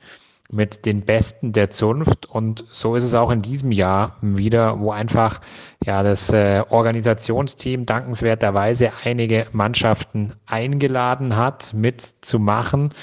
mit 0.50 0.87
den 0.87 1.02
Besten 1.02 1.52
der 1.52 1.71
Zunft. 1.71 2.26
Und 2.26 2.64
so 2.73 2.97
ist 2.97 3.05
es 3.05 3.14
auch 3.14 3.31
in 3.31 3.43
diesem 3.43 3.71
Jahr 3.71 4.17
wieder, 4.23 4.81
wo 4.81 4.90
einfach 4.90 5.40
ja 5.85 6.02
das 6.02 6.33
äh, 6.33 6.62
Organisationsteam 6.69 7.85
dankenswerterweise 7.85 8.90
einige 9.05 9.47
Mannschaften 9.52 10.35
eingeladen 10.47 11.37
hat, 11.37 11.75
mitzumachen. 11.75 12.95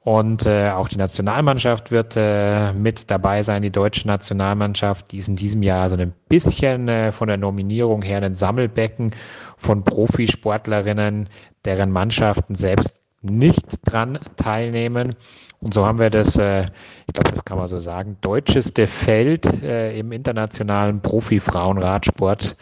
Und 0.00 0.46
äh, 0.46 0.70
auch 0.70 0.88
die 0.88 0.96
Nationalmannschaft 0.96 1.90
wird 1.90 2.14
äh, 2.16 2.72
mit 2.72 3.10
dabei 3.10 3.42
sein, 3.42 3.60
die 3.60 3.70
deutsche 3.70 4.06
Nationalmannschaft, 4.06 5.12
die 5.12 5.18
ist 5.18 5.28
in 5.28 5.36
diesem 5.36 5.62
Jahr 5.62 5.90
so 5.90 5.96
ein 5.96 6.14
bisschen 6.30 6.88
äh, 6.88 7.12
von 7.12 7.28
der 7.28 7.36
Nominierung 7.36 8.00
her 8.00 8.22
ein 8.22 8.34
Sammelbecken 8.34 9.14
von 9.58 9.84
Profisportlerinnen, 9.84 11.28
deren 11.66 11.90
Mannschaften 11.90 12.54
selbst 12.54 12.94
nicht 13.20 13.66
dran 13.84 14.18
teilnehmen. 14.36 15.14
Und 15.60 15.74
so 15.74 15.84
haben 15.84 15.98
wir 15.98 16.10
das, 16.10 16.36
äh, 16.36 16.66
ich 17.06 17.14
glaube, 17.14 17.30
das 17.30 17.44
kann 17.44 17.58
man 17.58 17.66
so 17.66 17.80
sagen, 17.80 18.16
deutscheste 18.20 18.86
Feld 18.86 19.62
äh, 19.62 19.98
im 19.98 20.12
internationalen 20.12 21.00
Profi-Frauenradsport 21.00 22.56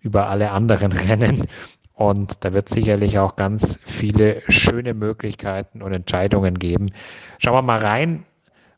über 0.00 0.28
alle 0.28 0.50
anderen 0.50 0.92
Rennen. 0.92 1.46
Und 1.94 2.44
da 2.44 2.52
wird 2.52 2.68
sicherlich 2.68 3.18
auch 3.18 3.36
ganz 3.36 3.78
viele 3.84 4.42
schöne 4.48 4.92
Möglichkeiten 4.92 5.82
und 5.82 5.92
Entscheidungen 5.92 6.58
geben. 6.58 6.90
Schauen 7.38 7.54
wir 7.54 7.62
mal 7.62 7.78
rein, 7.78 8.24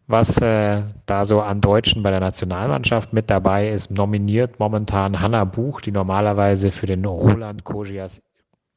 was 0.06 0.40
äh, 0.42 0.82
da 1.06 1.24
so 1.24 1.40
an 1.40 1.60
Deutschen 1.60 2.02
bei 2.02 2.10
der 2.10 2.20
Nationalmannschaft 2.20 3.12
mit 3.12 3.30
dabei 3.30 3.70
ist. 3.70 3.90
Nominiert 3.90 4.60
momentan 4.60 5.20
Hanna 5.20 5.44
Buch, 5.44 5.80
die 5.80 5.92
normalerweise 5.92 6.70
für 6.70 6.86
den 6.86 7.04
Roland 7.04 7.64
Kogias 7.64 8.20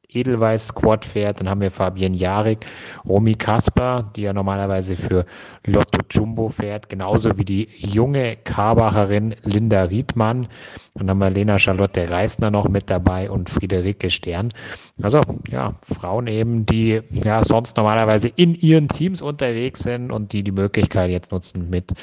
Edelweiß 0.10 0.68
Squad 0.70 1.04
fährt. 1.04 1.40
Dann 1.40 1.50
haben 1.50 1.62
wir 1.62 1.72
Fabienne 1.72 2.16
Jarik, 2.16 2.66
Romy 3.08 3.36
Kasper, 3.36 4.10
die 4.16 4.22
ja 4.22 4.34
normalerweise 4.34 4.96
für 4.96 5.26
Lotto 5.66 6.00
Jumbo 6.10 6.50
fährt, 6.50 6.90
genauso 6.90 7.38
wie 7.38 7.44
die 7.44 7.68
junge 7.78 8.38
Karbacherin 8.38 9.36
Linda 9.44 9.84
Riedmann. 9.84 10.48
Dann 10.96 11.10
haben 11.10 11.20
wir 11.20 11.30
Lena 11.30 11.60
Charlotte 11.60 12.10
Reisner 12.10 12.50
noch 12.50 12.70
mit 12.70 12.90
dabei 12.90 13.30
und 13.30 13.50
Friederike 13.50 14.10
Stern. 14.10 14.54
Also 15.02 15.22
ja, 15.50 15.76
Frauen 15.84 16.28
eben, 16.28 16.66
die 16.66 17.02
ja 17.12 17.44
sonst 17.44 17.76
normalerweise 17.78 18.30
in 18.30 18.56
ihren 18.56 18.88
Teams 18.88 19.22
unterwegs 19.22 19.82
sind 19.82 20.12
und 20.12 20.32
die 20.32 20.44
die 20.44 20.52
Möglichkeit 20.52 21.12
jetzt 21.12 21.32
nutzen, 21.32 21.70
mit 21.70 21.94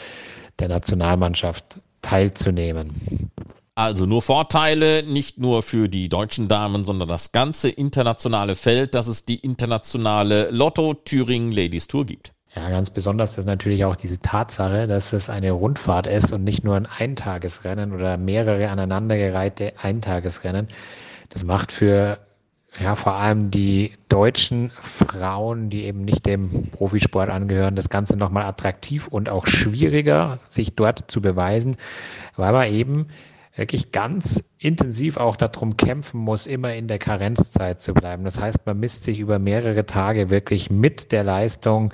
der 0.59 0.69
Nationalmannschaft 0.69 1.81
teilzunehmen. 2.03 3.31
Also 3.77 4.07
nur 4.07 4.23
Vorteile, 4.23 5.03
nicht 5.03 5.39
nur 5.39 5.65
für 5.65 5.89
die 5.89 6.09
deutschen 6.09 6.47
Damen, 6.47 6.85
sondern 6.85 7.09
das 7.09 7.33
ganze 7.33 7.69
internationale 7.69 8.55
Feld, 8.55 8.95
dass 8.95 9.09
es 9.09 9.25
die 9.25 9.37
internationale 9.37 10.49
Lotto 10.51 10.95
Thüringen 10.95 11.51
Ladies 11.51 11.89
Tour 11.89 12.07
gibt. 12.07 12.33
Ja, 12.55 12.71
ganz 12.71 12.91
besonders 12.91 13.37
ist 13.37 13.47
natürlich 13.47 13.85
auch 13.85 13.97
diese 13.97 14.21
Tatsache, 14.21 14.87
dass 14.87 15.13
es 15.13 15.29
eine 15.29 15.51
Rundfahrt 15.51 16.07
ist 16.07 16.33
und 16.33 16.45
nicht 16.45 16.63
nur 16.63 16.77
ein 16.77 16.87
Eintagesrennen 16.87 17.93
oder 17.93 18.17
mehrere 18.17 18.69
aneinandergereihte 18.69 19.73
Eintagesrennen. 19.83 20.69
Das 21.31 21.43
macht 21.43 21.73
für 21.73 22.19
ja, 22.79 22.95
vor 22.95 23.15
allem 23.15 23.51
die 23.51 23.93
deutschen 24.09 24.71
Frauen, 24.81 25.69
die 25.71 25.85
eben 25.85 26.05
nicht 26.05 26.27
dem 26.27 26.71
Profisport 26.71 27.29
angehören, 27.29 27.75
das 27.75 27.89
Ganze 27.89 28.17
nochmal 28.17 28.45
attraktiv 28.45 29.09
und 29.09 29.29
auch 29.29 29.49
schwieriger, 29.49 30.39
sich 30.45 30.75
dort 30.77 31.11
zu 31.11 31.21
beweisen, 31.21 31.77
weil 32.37 32.53
man 32.53 32.73
eben 32.73 33.07
wirklich 33.57 33.93
ganz 33.93 34.43
intensiv 34.59 35.17
auch 35.17 35.37
darum 35.37 35.77
kämpfen 35.77 36.19
muss, 36.21 36.47
immer 36.47 36.75
in 36.75 36.89
der 36.89 36.99
Karenzzeit 36.99 37.83
zu 37.83 37.95
bleiben. 37.95 38.25
Das 38.25 38.41
heißt, 38.41 38.67
man 38.67 38.81
misst 38.81 39.05
sich 39.05 39.21
über 39.21 39.39
mehrere 39.39 39.87
Tage 39.87 40.31
wirklich 40.31 40.71
mit 40.71 41.13
der 41.13 41.25
Leistung 41.25 41.93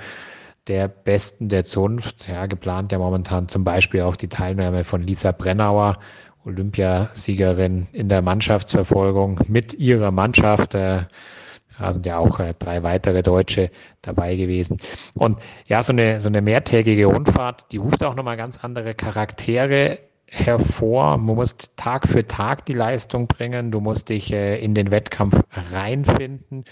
der 0.66 0.88
Besten 0.88 1.48
der 1.48 1.64
Zunft. 1.64 2.28
Ja, 2.28 2.46
geplant 2.46 2.92
ja 2.92 2.98
momentan 2.98 3.48
zum 3.48 3.64
Beispiel 3.64 4.02
auch 4.02 4.16
die 4.16 4.28
Teilnahme 4.28 4.84
von 4.84 5.02
Lisa 5.02 5.32
Brennauer, 5.32 5.98
Olympiasiegerin 6.44 7.88
in 7.92 8.08
der 8.08 8.22
Mannschaftsverfolgung 8.22 9.40
mit 9.46 9.74
ihrer 9.74 10.10
Mannschaft. 10.10 10.74
Äh, 10.74 11.04
da 11.78 11.92
sind 11.92 12.06
ja 12.06 12.18
auch 12.18 12.40
äh, 12.40 12.54
drei 12.58 12.82
weitere 12.82 13.22
Deutsche 13.22 13.70
dabei 14.02 14.36
gewesen. 14.36 14.78
Und 15.14 15.38
ja, 15.66 15.82
so 15.82 15.92
eine, 15.92 16.20
so 16.20 16.28
eine 16.28 16.40
mehrtägige 16.40 17.06
Rundfahrt, 17.06 17.66
die 17.72 17.78
ruft 17.78 18.02
auch 18.02 18.14
nochmal 18.14 18.36
ganz 18.36 18.62
andere 18.62 18.94
Charaktere 18.94 19.98
hervor. 20.30 21.18
Man 21.18 21.36
muss 21.36 21.56
Tag 21.76 22.06
für 22.06 22.26
Tag 22.26 22.64
die 22.66 22.72
Leistung 22.72 23.26
bringen. 23.26 23.70
Du 23.72 23.80
musst 23.80 24.08
dich 24.08 24.32
äh, 24.32 24.58
in 24.64 24.74
den 24.74 24.90
Wettkampf 24.90 25.40
reinfinden. 25.72 26.64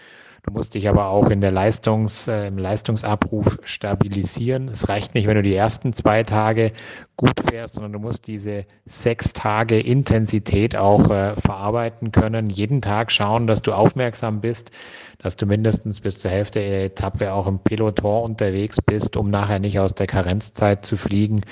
Du 0.44 0.52
musst 0.52 0.74
dich 0.74 0.88
aber 0.88 1.08
auch 1.08 1.28
in 1.28 1.40
der 1.40 1.50
Leistungs, 1.50 2.28
äh, 2.28 2.46
im 2.46 2.56
Leistungsabruf 2.56 3.58
stabilisieren. 3.64 4.68
Es 4.68 4.88
reicht 4.88 5.14
nicht, 5.14 5.26
wenn 5.26 5.34
du 5.34 5.42
die 5.42 5.54
ersten 5.54 5.92
zwei 5.92 6.22
Tage 6.22 6.72
gut 7.16 7.34
fährst, 7.50 7.74
sondern 7.74 7.92
du 7.92 7.98
musst 7.98 8.28
diese 8.28 8.64
sechs 8.86 9.32
Tage 9.32 9.80
Intensität 9.80 10.76
auch 10.76 11.10
äh, 11.10 11.34
verarbeiten 11.36 12.12
können. 12.12 12.48
Jeden 12.48 12.80
Tag 12.80 13.10
schauen, 13.10 13.48
dass 13.48 13.60
du 13.60 13.72
aufmerksam 13.72 14.40
bist, 14.40 14.70
dass 15.18 15.36
du 15.36 15.46
mindestens 15.46 16.00
bis 16.00 16.20
zur 16.20 16.30
Hälfte 16.30 16.60
der 16.60 16.84
Etappe 16.84 17.32
auch 17.32 17.48
im 17.48 17.58
Peloton 17.58 18.22
unterwegs 18.22 18.78
bist, 18.80 19.16
um 19.16 19.28
nachher 19.30 19.58
nicht 19.58 19.80
aus 19.80 19.94
der 19.96 20.06
Karenzzeit 20.06 20.86
zu 20.86 20.96
fliegen. 20.96 21.42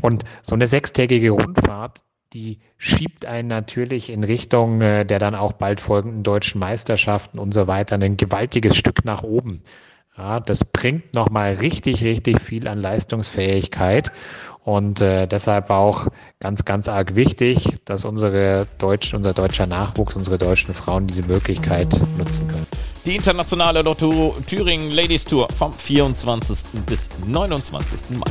Und 0.00 0.24
so 0.42 0.54
eine 0.54 0.66
sechstägige 0.66 1.30
Rundfahrt, 1.30 2.00
die 2.32 2.58
schiebt 2.78 3.26
einen 3.26 3.48
natürlich 3.48 4.08
in 4.08 4.24
Richtung 4.24 4.80
äh, 4.80 5.04
der 5.04 5.18
dann 5.18 5.34
auch 5.34 5.52
bald 5.52 5.80
folgenden 5.80 6.22
deutschen 6.22 6.58
Meisterschaften 6.58 7.38
und 7.38 7.52
so 7.52 7.66
weiter 7.66 7.96
ein 7.96 8.16
gewaltiges 8.16 8.76
Stück 8.76 9.04
nach 9.04 9.22
oben. 9.22 9.62
Ja, 10.16 10.40
das 10.40 10.64
bringt 10.64 11.14
nochmal 11.14 11.54
richtig, 11.54 12.04
richtig 12.04 12.40
viel 12.40 12.68
an 12.68 12.78
Leistungsfähigkeit 12.78 14.12
und 14.64 15.00
äh, 15.00 15.26
deshalb 15.26 15.70
auch 15.70 16.06
ganz, 16.38 16.64
ganz 16.64 16.86
arg 16.86 17.16
wichtig, 17.16 17.66
dass 17.86 18.04
unsere 18.04 18.66
deutschen, 18.78 19.16
unser 19.16 19.32
deutscher 19.32 19.66
Nachwuchs, 19.66 20.14
unsere 20.14 20.38
deutschen 20.38 20.74
Frauen 20.74 21.06
diese 21.06 21.22
Möglichkeit 21.22 21.98
nutzen 22.16 22.46
können. 22.46 22.66
Die 23.04 23.16
internationale 23.16 23.82
Lotto 23.82 24.36
Thüringen 24.46 24.92
Ladies 24.92 25.24
Tour 25.24 25.48
vom 25.48 25.72
24. 25.72 26.80
bis 26.86 27.10
29. 27.26 28.18
Mai. 28.18 28.30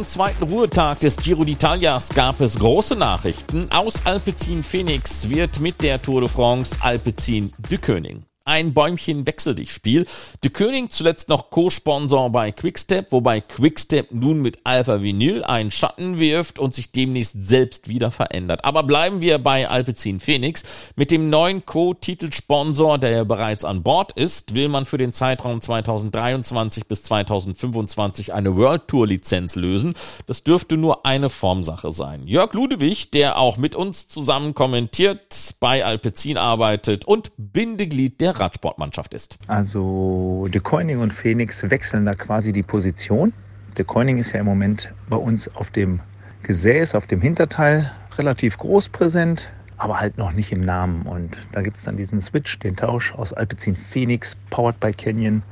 Am 0.00 0.06
zweiten 0.06 0.44
Ruhetag 0.44 0.98
des 1.00 1.14
Giro 1.18 1.42
d'Italias 1.44 2.08
gab 2.14 2.40
es 2.40 2.58
große 2.58 2.96
Nachrichten. 2.96 3.70
Aus 3.70 4.00
Alpecin 4.06 4.62
Phoenix 4.62 5.28
wird 5.28 5.60
mit 5.60 5.82
der 5.82 6.00
Tour 6.00 6.22
de 6.22 6.30
France 6.30 6.74
Alpecin 6.80 7.52
de 7.70 7.76
König. 7.76 8.29
Ein 8.50 8.74
Bäumchen 8.74 9.26
wechsel 9.28 9.54
dich 9.54 9.70
Spiel. 9.72 10.06
De 10.42 10.50
König 10.50 10.90
zuletzt 10.90 11.28
noch 11.28 11.50
Co-Sponsor 11.50 12.30
bei 12.30 12.50
Quickstep, 12.50 13.12
wobei 13.12 13.40
Quickstep 13.40 14.10
nun 14.10 14.42
mit 14.42 14.58
Alpha 14.64 15.02
Vinyl 15.02 15.44
einen 15.44 15.70
Schatten 15.70 16.18
wirft 16.18 16.58
und 16.58 16.74
sich 16.74 16.90
demnächst 16.90 17.36
selbst 17.46 17.88
wieder 17.88 18.10
verändert. 18.10 18.64
Aber 18.64 18.82
bleiben 18.82 19.22
wir 19.22 19.38
bei 19.38 19.68
Alpecin 19.68 20.18
Phoenix. 20.18 20.64
Mit 20.96 21.12
dem 21.12 21.30
neuen 21.30 21.64
Co-Titelsponsor, 21.64 22.98
der 22.98 23.10
ja 23.10 23.24
bereits 23.24 23.64
an 23.64 23.84
Bord 23.84 24.12
ist, 24.12 24.56
will 24.56 24.68
man 24.68 24.84
für 24.84 24.98
den 24.98 25.12
Zeitraum 25.12 25.60
2023 25.60 26.86
bis 26.86 27.04
2025 27.04 28.32
eine 28.32 28.56
World 28.56 28.88
Tour 28.88 29.06
Lizenz 29.06 29.54
lösen. 29.54 29.94
Das 30.26 30.42
dürfte 30.42 30.76
nur 30.76 31.06
eine 31.06 31.30
Formsache 31.30 31.92
sein. 31.92 32.26
Jörg 32.26 32.52
Ludewig, 32.52 33.12
der 33.12 33.38
auch 33.38 33.58
mit 33.58 33.76
uns 33.76 34.08
zusammen 34.08 34.54
kommentiert, 34.54 35.54
bei 35.60 35.84
Alpecin 35.84 36.36
arbeitet 36.36 37.04
und 37.04 37.30
Bindeglied 37.36 38.20
der 38.20 38.39
Radsportmannschaft 38.40 39.14
ist. 39.14 39.38
Also 39.46 40.48
De 40.50 40.60
Koenig 40.60 40.96
und 40.96 41.12
Phoenix 41.12 41.68
wechseln 41.68 42.04
da 42.04 42.14
quasi 42.14 42.52
die 42.52 42.62
Position. 42.62 43.32
De 43.78 43.84
Koenig 43.84 44.18
ist 44.18 44.32
ja 44.32 44.40
im 44.40 44.46
Moment 44.46 44.92
bei 45.08 45.16
uns 45.16 45.54
auf 45.54 45.70
dem 45.70 46.00
Gesäß, 46.42 46.94
auf 46.94 47.06
dem 47.06 47.20
Hinterteil 47.20 47.90
relativ 48.16 48.58
groß 48.58 48.88
präsent, 48.88 49.50
aber 49.76 50.00
halt 50.00 50.18
noch 50.18 50.32
nicht 50.32 50.52
im 50.52 50.62
Namen. 50.62 51.02
Und 51.02 51.38
da 51.52 51.62
gibt 51.62 51.76
es 51.76 51.84
dann 51.84 51.96
diesen 51.96 52.20
Switch, 52.20 52.58
den 52.58 52.76
Tausch 52.76 53.14
aus 53.14 53.32
Alpecin 53.32 53.76
Phoenix, 53.76 54.36
powered 54.50 54.78
by 54.80 54.92
Canyon, 54.92 55.42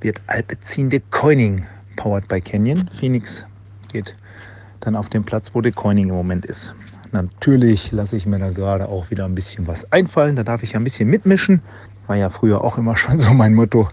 wird 0.00 0.20
Alpecin 0.26 0.90
de 0.90 1.00
Koenig 1.10 1.62
powered 1.96 2.26
by 2.28 2.40
Canyon. 2.40 2.90
Phoenix 2.98 3.46
geht 3.92 4.16
dann 4.80 4.96
auf 4.96 5.08
den 5.08 5.22
Platz, 5.22 5.54
wo 5.54 5.60
de 5.60 5.70
Koenig 5.70 6.08
im 6.08 6.14
Moment 6.14 6.46
ist. 6.46 6.74
Natürlich 7.12 7.92
lasse 7.92 8.16
ich 8.16 8.26
mir 8.26 8.38
da 8.38 8.50
gerade 8.50 8.88
auch 8.88 9.10
wieder 9.10 9.26
ein 9.26 9.34
bisschen 9.34 9.66
was 9.66 9.90
einfallen. 9.92 10.34
Da 10.34 10.42
darf 10.42 10.62
ich 10.62 10.72
ja 10.72 10.80
ein 10.80 10.84
bisschen 10.84 11.08
mitmischen. 11.08 11.60
War 12.06 12.16
ja 12.16 12.30
früher 12.30 12.62
auch 12.62 12.78
immer 12.78 12.96
schon 12.96 13.18
so 13.18 13.32
mein 13.32 13.54
Motto. 13.54 13.88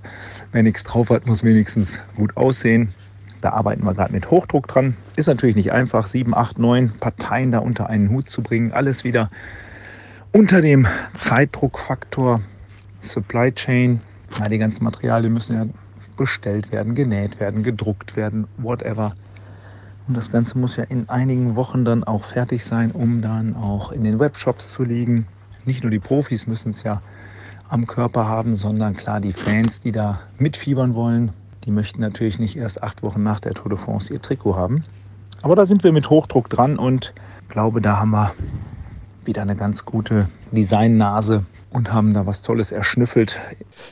Wer 0.52 0.64
nichts 0.64 0.84
drauf 0.84 1.10
hat, 1.10 1.26
muss 1.26 1.44
wenigstens 1.44 2.00
gut 2.16 2.36
aussehen. 2.38 2.94
Da 3.42 3.52
arbeiten 3.52 3.84
wir 3.86 3.94
gerade 3.94 4.12
mit 4.12 4.30
Hochdruck 4.30 4.68
dran. 4.68 4.98
Ist 5.16 5.28
natürlich 5.28 5.56
nicht 5.56 5.72
einfach, 5.72 6.08
sieben, 6.08 6.36
acht, 6.36 6.60
neun 6.60 6.92
Parteien 7.00 7.52
da 7.52 7.60
unter 7.60 7.90
einen 7.90 8.10
Hut 8.10 8.30
zu 8.30 8.42
bringen. 8.42 8.74
Alles 8.74 9.04
wieder 9.04 9.30
unter 10.34 10.62
dem 10.62 10.88
Zeitdruckfaktor 11.14 12.42
Supply 13.00 13.52
Chain. 13.54 14.02
Ja, 14.38 14.50
die 14.50 14.58
ganzen 14.58 14.84
Materialien 14.84 15.34
müssen 15.34 15.56
ja 15.56 15.66
bestellt 16.18 16.72
werden, 16.72 16.96
genäht 16.96 17.40
werden, 17.40 17.64
gedruckt 17.64 18.18
werden, 18.18 18.48
whatever. 18.58 19.16
Und 20.08 20.18
das 20.18 20.32
Ganze 20.32 20.58
muss 20.58 20.76
ja 20.76 20.84
in 20.84 21.08
einigen 21.08 21.56
Wochen 21.56 21.86
dann 21.86 22.04
auch 22.04 22.26
fertig 22.26 22.66
sein, 22.66 22.92
um 22.92 23.22
dann 23.22 23.56
auch 23.56 23.92
in 23.92 24.04
den 24.04 24.20
Webshops 24.20 24.74
zu 24.74 24.84
liegen. 24.84 25.28
Nicht 25.66 25.84
nur 25.84 25.92
die 25.92 26.00
Profis 26.00 26.46
müssen 26.46 26.72
es 26.72 26.84
ja 26.84 27.02
am 27.70 27.88
Körper 27.88 28.28
haben, 28.28 28.56
sondern 28.56 28.96
klar 28.98 29.22
die 29.22 29.34
Fans, 29.34 29.80
die 29.80 29.92
da 29.92 30.20
mitfiebern 30.38 30.96
wollen, 30.96 31.32
die 31.66 31.72
möchten 31.72 32.02
natürlich 32.02 32.40
nicht 32.40 32.58
erst 32.58 32.82
acht 32.84 33.04
Wochen 33.04 33.24
nach 33.24 33.40
der 33.40 33.54
Tour 33.54 33.70
de 33.70 33.78
France 33.78 34.12
ihr 34.12 34.22
Trikot 34.22 34.56
haben. 34.56 34.84
Aber 35.42 35.56
da 35.56 35.66
sind 35.66 35.84
wir 35.84 35.92
mit 35.92 36.10
Hochdruck 36.10 36.50
dran 36.50 36.78
und 36.78 37.14
glaube, 37.48 37.82
da 37.82 38.00
haben 38.00 38.12
wir 38.12 38.34
wieder 39.24 39.44
eine 39.44 39.56
ganz 39.56 39.86
gute 39.86 40.30
Designnase 40.52 41.46
und 41.70 41.94
haben 41.94 42.14
da 42.14 42.26
was 42.26 42.42
Tolles 42.42 42.72
erschnüffelt. 42.72 43.38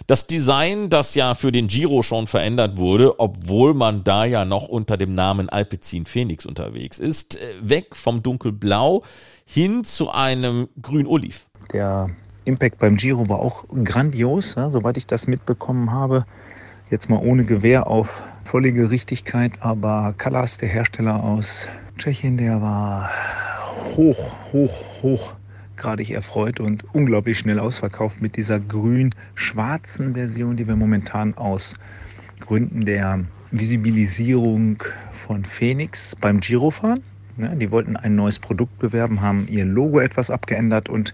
Das 0.07 0.25
Design, 0.25 0.89
das 0.89 1.13
ja 1.15 1.35
für 1.35 1.51
den 1.51 1.67
Giro 1.67 2.01
schon 2.01 2.25
verändert 2.25 2.77
wurde, 2.77 3.19
obwohl 3.19 3.73
man 3.73 4.03
da 4.03 4.25
ja 4.25 4.45
noch 4.45 4.67
unter 4.67 4.97
dem 4.97 5.13
Namen 5.13 5.49
Alpecin 5.49 6.05
Phoenix 6.05 6.45
unterwegs 6.45 6.99
ist, 6.99 7.39
äh, 7.39 7.53
weg 7.61 7.95
vom 7.95 8.23
dunkelblau 8.23 9.03
hin 9.45 9.83
zu 9.83 10.09
einem 10.09 10.67
grün-oliv. 10.81 11.45
Der 11.71 12.07
Impact 12.47 12.79
beim 12.79 12.95
Giro 12.95 13.27
war 13.27 13.39
auch 13.39 13.65
grandios, 13.83 14.55
ja, 14.55 14.69
soweit 14.69 14.95
ich 14.97 15.05
das 15.05 15.27
mitbekommen 15.27 15.91
habe. 15.91 16.25
Jetzt 16.89 17.09
mal 17.09 17.19
ohne 17.19 17.43
Gewehr 17.43 17.87
auf 17.87 18.23
völlige 18.45 18.89
Richtigkeit, 18.89 19.51
aber 19.59 20.15
Callas, 20.17 20.57
der 20.57 20.69
Hersteller 20.69 21.21
aus 21.21 21.67
Tschechien, 21.97 22.37
der 22.37 22.61
war 22.61 23.09
hoch, 23.97 24.33
hoch, 24.53 24.85
hoch 25.01 25.33
gradig 25.75 26.11
erfreut 26.11 26.61
und 26.61 26.85
unglaublich 26.93 27.37
schnell 27.37 27.59
ausverkauft 27.59 28.21
mit 28.21 28.37
dieser 28.37 28.59
grün-schwarzen 28.59 30.13
Version, 30.13 30.55
die 30.55 30.67
wir 30.67 30.77
momentan 30.77 31.35
aus 31.35 31.75
Gründen 32.39 32.85
der 32.85 33.25
Visibilisierung 33.51 34.81
von 35.11 35.43
Phoenix 35.43 36.15
beim 36.15 36.39
Giro 36.39 36.71
fahren. 36.71 37.01
Ja, 37.37 37.53
die 37.53 37.69
wollten 37.69 37.97
ein 37.97 38.15
neues 38.15 38.39
Produkt 38.39 38.79
bewerben, 38.79 39.21
haben 39.21 39.47
ihr 39.47 39.65
Logo 39.65 39.99
etwas 39.99 40.31
abgeändert 40.31 40.89
und 40.89 41.13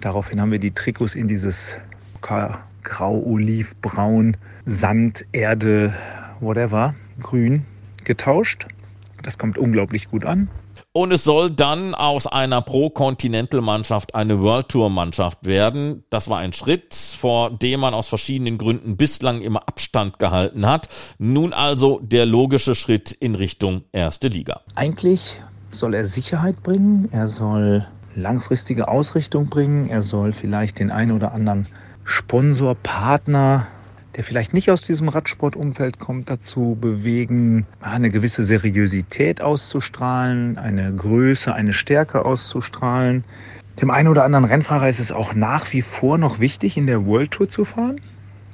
daraufhin 0.00 0.40
haben 0.40 0.52
wir 0.52 0.58
die 0.58 0.72
Trikots 0.72 1.14
in 1.14 1.28
dieses 1.28 1.76
grau, 2.20 3.22
oliv, 3.24 3.76
braun, 3.80 4.36
Sand, 4.64 5.24
Erde, 5.32 5.94
whatever, 6.40 6.94
grün 7.20 7.64
getauscht. 8.04 8.66
Das 9.22 9.38
kommt 9.38 9.58
unglaublich 9.58 10.10
gut 10.10 10.24
an. 10.24 10.48
Und 10.92 11.12
es 11.12 11.22
soll 11.22 11.50
dann 11.50 11.94
aus 11.94 12.26
einer 12.26 12.62
Pro-Continental-Mannschaft 12.62 14.14
eine 14.14 14.40
World 14.40 14.68
Tour-Mannschaft 14.70 15.44
werden. 15.46 16.02
Das 16.10 16.28
war 16.28 16.38
ein 16.38 16.52
Schritt, 16.52 16.94
vor 16.94 17.50
dem 17.50 17.80
man 17.80 17.94
aus 17.94 18.08
verschiedenen 18.08 18.58
Gründen 18.58 18.96
bislang 18.96 19.40
immer 19.40 19.68
Abstand 19.68 20.18
gehalten 20.18 20.66
hat. 20.66 20.88
Nun 21.18 21.52
also 21.52 22.00
der 22.02 22.26
logische 22.26 22.74
Schritt 22.74 23.12
in 23.12 23.34
Richtung 23.34 23.82
erste 23.92 24.28
Liga. 24.28 24.62
Eigentlich 24.74 25.40
soll 25.70 25.94
er 25.94 26.04
Sicherheit 26.04 26.62
bringen, 26.62 27.08
er 27.12 27.26
soll 27.26 27.86
langfristige 28.18 28.88
Ausrichtung 28.88 29.46
bringen, 29.46 29.88
er 29.88 30.02
soll 30.02 30.32
vielleicht 30.32 30.78
den 30.78 30.90
einen 30.90 31.12
oder 31.12 31.32
anderen 31.32 31.66
Sponsor, 32.04 32.74
Partner, 32.74 33.66
der 34.16 34.24
vielleicht 34.24 34.52
nicht 34.52 34.70
aus 34.70 34.82
diesem 34.82 35.08
Radsportumfeld 35.08 35.98
kommt, 35.98 36.28
dazu 36.28 36.76
bewegen, 36.80 37.66
eine 37.80 38.10
gewisse 38.10 38.42
Seriosität 38.42 39.40
auszustrahlen, 39.40 40.58
eine 40.58 40.92
Größe, 40.92 41.54
eine 41.54 41.72
Stärke 41.72 42.24
auszustrahlen. 42.24 43.24
Dem 43.80 43.90
einen 43.90 44.08
oder 44.08 44.24
anderen 44.24 44.44
Rennfahrer 44.44 44.88
ist 44.88 44.98
es 44.98 45.12
auch 45.12 45.34
nach 45.34 45.72
wie 45.72 45.82
vor 45.82 46.18
noch 46.18 46.40
wichtig, 46.40 46.76
in 46.76 46.86
der 46.86 47.06
World 47.06 47.30
Tour 47.30 47.48
zu 47.48 47.64
fahren, 47.64 48.00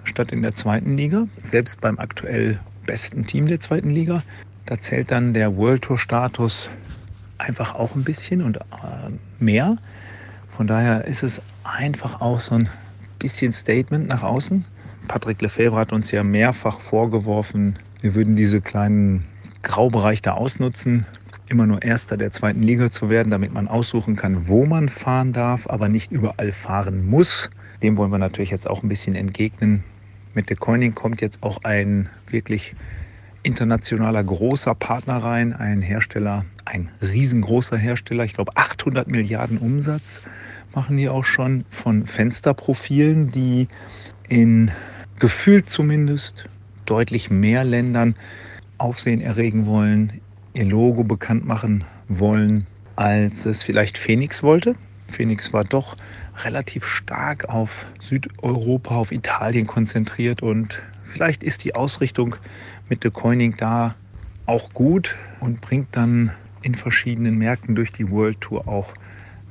statt 0.04 0.32
in 0.32 0.42
der 0.42 0.54
zweiten 0.54 0.98
Liga. 0.98 1.26
Selbst 1.44 1.80
beim 1.80 1.98
aktuell 1.98 2.60
besten 2.84 3.24
Team 3.24 3.46
der 3.46 3.60
zweiten 3.60 3.90
Liga. 3.90 4.22
Da 4.66 4.78
zählt 4.78 5.10
dann 5.10 5.32
der 5.32 5.56
World 5.56 5.82
Tour 5.82 5.96
Status 5.96 6.68
einfach 7.38 7.74
auch 7.74 7.94
ein 7.94 8.04
bisschen 8.04 8.42
und 8.42 8.56
äh, 8.56 8.60
mehr. 9.38 9.76
Von 10.56 10.66
daher 10.66 11.04
ist 11.04 11.22
es 11.22 11.40
einfach 11.64 12.20
auch 12.20 12.40
so 12.40 12.54
ein 12.54 12.68
bisschen 13.18 13.52
Statement 13.52 14.08
nach 14.08 14.22
außen. 14.22 14.64
Patrick 15.08 15.42
Lefebvre 15.42 15.76
hat 15.76 15.92
uns 15.92 16.10
ja 16.10 16.22
mehrfach 16.22 16.80
vorgeworfen, 16.80 17.76
wir 18.00 18.14
würden 18.14 18.36
diese 18.36 18.60
kleinen 18.60 19.24
Graubereich 19.62 20.22
da 20.22 20.32
ausnutzen, 20.32 21.06
immer 21.48 21.66
nur 21.66 21.82
Erster 21.82 22.16
der 22.16 22.32
zweiten 22.32 22.62
Liga 22.62 22.90
zu 22.90 23.08
werden, 23.08 23.30
damit 23.30 23.52
man 23.52 23.68
aussuchen 23.68 24.16
kann, 24.16 24.48
wo 24.48 24.66
man 24.66 24.88
fahren 24.88 25.32
darf, 25.32 25.66
aber 25.68 25.88
nicht 25.88 26.12
überall 26.12 26.52
fahren 26.52 27.06
muss. 27.06 27.50
Dem 27.82 27.96
wollen 27.96 28.10
wir 28.10 28.18
natürlich 28.18 28.50
jetzt 28.50 28.68
auch 28.68 28.82
ein 28.82 28.88
bisschen 28.88 29.14
entgegnen. 29.14 29.84
Mit 30.34 30.48
The 30.48 30.54
Coining 30.54 30.94
kommt 30.94 31.20
jetzt 31.20 31.42
auch 31.42 31.64
ein 31.64 32.08
wirklich 32.28 32.74
internationaler 33.44 34.24
großer 34.24 34.74
Partner 34.74 35.18
rein, 35.18 35.52
ein 35.52 35.80
Hersteller, 35.80 36.44
ein 36.64 36.88
riesengroßer 37.00 37.76
Hersteller, 37.76 38.24
ich 38.24 38.34
glaube 38.34 38.56
800 38.56 39.06
Milliarden 39.06 39.58
Umsatz 39.58 40.22
machen 40.74 40.96
die 40.96 41.08
auch 41.08 41.24
schon 41.24 41.64
von 41.70 42.06
Fensterprofilen, 42.06 43.30
die 43.30 43.68
in 44.28 44.72
gefühlt 45.18 45.70
zumindest 45.70 46.48
deutlich 46.86 47.30
mehr 47.30 47.64
Ländern 47.64 48.16
Aufsehen 48.78 49.20
erregen 49.20 49.66
wollen, 49.66 50.20
ihr 50.52 50.64
Logo 50.64 51.04
bekannt 51.04 51.46
machen 51.46 51.84
wollen, 52.08 52.66
als 52.96 53.46
es 53.46 53.62
vielleicht 53.62 53.98
Phoenix 53.98 54.42
wollte. 54.42 54.74
Phoenix 55.08 55.52
war 55.52 55.64
doch 55.64 55.96
relativ 56.42 56.84
stark 56.84 57.48
auf 57.48 57.86
Südeuropa, 58.00 58.96
auf 58.96 59.12
Italien 59.12 59.66
konzentriert 59.66 60.42
und 60.42 60.82
vielleicht 61.14 61.44
ist 61.44 61.62
die 61.62 61.74
Ausrichtung 61.74 62.36
mit 62.88 63.04
The 63.04 63.10
Coining 63.10 63.56
da 63.56 63.94
auch 64.46 64.74
gut 64.74 65.14
und 65.40 65.60
bringt 65.60 65.88
dann 65.92 66.32
in 66.60 66.74
verschiedenen 66.74 67.38
Märkten 67.38 67.74
durch 67.74 67.92
die 67.92 68.10
World 68.10 68.40
Tour 68.40 68.66
auch 68.66 68.92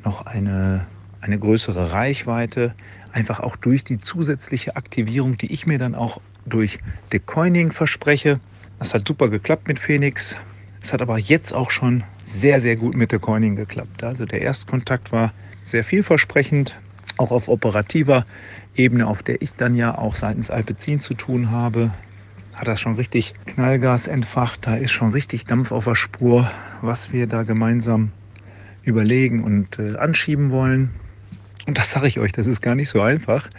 noch 0.04 0.26
eine 0.26 0.88
eine 1.23 1.39
größere 1.39 1.93
Reichweite, 1.93 2.76
einfach 3.13 3.39
auch 3.39 3.56
durch 3.56 3.86
die 3.86 4.02
zusätzliche 4.02 4.76
Aktivierung, 4.76 5.38
die 5.38 5.54
ich 5.54 5.65
mir 5.65 5.78
dann 5.78 5.95
auch 5.95 6.19
durch 6.45 6.80
Decoining 7.13 7.71
verspreche. 7.71 8.41
Das 8.80 8.93
hat 8.93 9.08
super 9.08 9.30
geklappt 9.30 9.69
mit 9.69 9.80
Phoenix. 9.80 10.36
Es 10.82 10.91
hat 10.91 11.02
aber 11.02 11.17
jetzt 11.17 11.54
auch 11.54 11.71
schon 11.71 12.04
sehr, 12.26 12.60
sehr 12.60 12.76
gut 12.76 12.95
mit 12.95 13.13
Decoining 13.13 13.56
geklappt. 13.56 14.04
Also 14.04 14.26
der 14.26 14.41
Erstkontakt 14.41 15.13
war 15.13 15.32
sehr 15.63 15.86
vielversprechend, 15.86 16.78
auch 17.17 17.32
auf 17.32 17.47
operativer 17.47 18.26
Ebene, 18.76 19.08
auf 19.08 19.23
der 19.23 19.41
ich 19.41 19.54
dann 19.54 19.76
ja 19.76 19.97
auch 19.97 20.15
seitens 20.15 20.49
Alpecin 20.49 20.99
zu 20.99 21.13
tun 21.13 21.52
habe. 21.52 21.93
Hat 22.54 22.67
das 22.67 22.80
schon 22.80 22.95
richtig 22.95 23.34
Knallgas 23.45 24.08
entfacht. 24.08 24.65
Da 24.65 24.76
ist 24.76 24.91
schon 24.91 25.12
richtig 25.12 25.45
Dampf 25.45 25.71
auf 25.71 25.86
der 25.86 25.95
Spur, 25.95 26.49
was 26.82 27.12
wir 27.12 27.28
da 27.28 27.43
gemeinsam 27.43 28.12
überlegen 28.84 29.43
und 29.43 29.80
äh, 29.80 29.95
anschieben 29.97 30.52
wollen. 30.52 30.91
Und 31.65 31.78
das 31.78 31.91
sage 31.91 32.08
ich 32.08 32.19
euch, 32.19 32.32
das 32.32 32.47
ist 32.47 32.62
gar 32.62 32.76
nicht 32.76 32.89
so 32.89 33.02
einfach. 33.02 33.49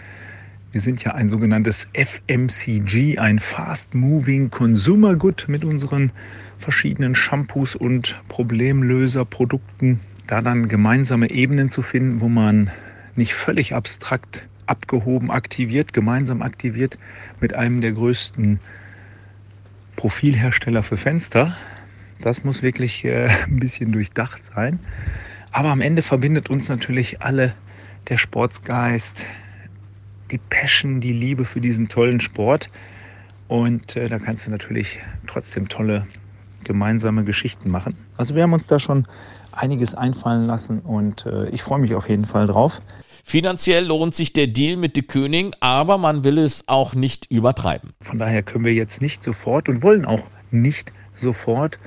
Wir 0.73 0.81
sind 0.81 1.03
ja 1.05 1.15
ein 1.15 1.29
sogenanntes 1.29 1.89
FMCG, 1.95 3.19
ein 3.19 3.39
Fast 3.39 3.95
Moving 3.95 4.51
Consumer 4.51 5.15
Good 5.15 5.47
mit 5.49 5.65
unseren 5.65 6.11
verschiedenen 6.59 7.15
Shampoos 7.15 7.77
und 7.77 8.21
Problemlöserprodukten. 8.29 10.01
Da 10.27 10.43
dann 10.43 10.69
gemeinsame 10.69 11.31
Ebenen 11.31 11.71
zu 11.71 11.83
finden, 11.83 12.21
wo 12.21 12.29
man 12.29 12.71
nicht 13.17 13.35
völlig 13.35 13.75
abstrakt 13.75 14.47
abgehoben 14.67 15.31
aktiviert, 15.31 15.93
gemeinsam 15.93 16.43
aktiviert 16.43 16.99
mit 17.41 17.55
einem 17.55 17.81
der 17.81 17.93
größten 17.93 18.61
Profilhersteller 19.97 20.83
für 20.83 20.97
Fenster. 20.97 21.57
Das 22.21 22.45
muss 22.45 22.63
wirklich 22.63 23.05
äh, 23.05 23.29
ein 23.47 23.61
bisschen 23.61 23.93
durchdacht 23.93 24.45
sein. 24.45 24.79
Aber 25.53 25.71
am 25.71 25.81
Ende 25.81 26.03
verbindet 26.03 26.51
uns 26.51 26.69
natürlich 26.69 27.23
alle 27.23 27.55
der 28.09 28.19
Sportsgeist, 28.19 29.25
die 30.31 30.39
Passion, 30.39 31.01
die 31.01 31.13
Liebe 31.13 31.45
für 31.45 31.61
diesen 31.61 31.89
tollen 31.89 32.21
Sport. 32.21 32.71
Und 33.47 33.97
äh, 33.97 34.09
da 34.09 34.19
kannst 34.19 34.47
du 34.47 34.51
natürlich 34.51 34.99
trotzdem 35.27 35.69
tolle 35.69 36.07
gemeinsame 36.65 37.25
Geschichten 37.25 37.71
machen. 37.71 37.97
Also 38.17 38.35
wir 38.35 38.43
haben 38.43 38.53
uns 38.53 38.67
da 38.67 38.79
schon 38.79 39.07
einiges 39.53 39.95
einfallen 39.95 40.47
lassen 40.47 40.81
und 40.81 41.27
äh, 41.27 41.49
ich 41.51 41.63
freue 41.63 41.79
mich 41.79 41.95
auf 41.95 42.09
jeden 42.09 42.25
Fall 42.25 42.47
drauf. 42.47 42.81
Finanziell 43.25 43.87
lohnt 43.87 44.15
sich 44.15 44.33
der 44.33 44.49
Deal 44.49 44.77
mit 44.77 44.97
De 44.97 45.03
König, 45.03 45.55
aber 45.61 45.97
man 45.97 46.25
will 46.25 46.39
es 46.39 46.69
auch 46.69 46.95
nicht 46.95 47.31
übertreiben. 47.31 47.95
Von 48.01 48.19
daher 48.19 48.43
können 48.43 48.65
wir 48.65 48.75
jetzt 48.75 49.01
nicht 49.01 49.25
sofort 49.25 49.69
und 49.69 49.83
wollen 49.83 50.05
auch 50.05 50.27
nicht 50.51 50.93
sofort 51.15 51.79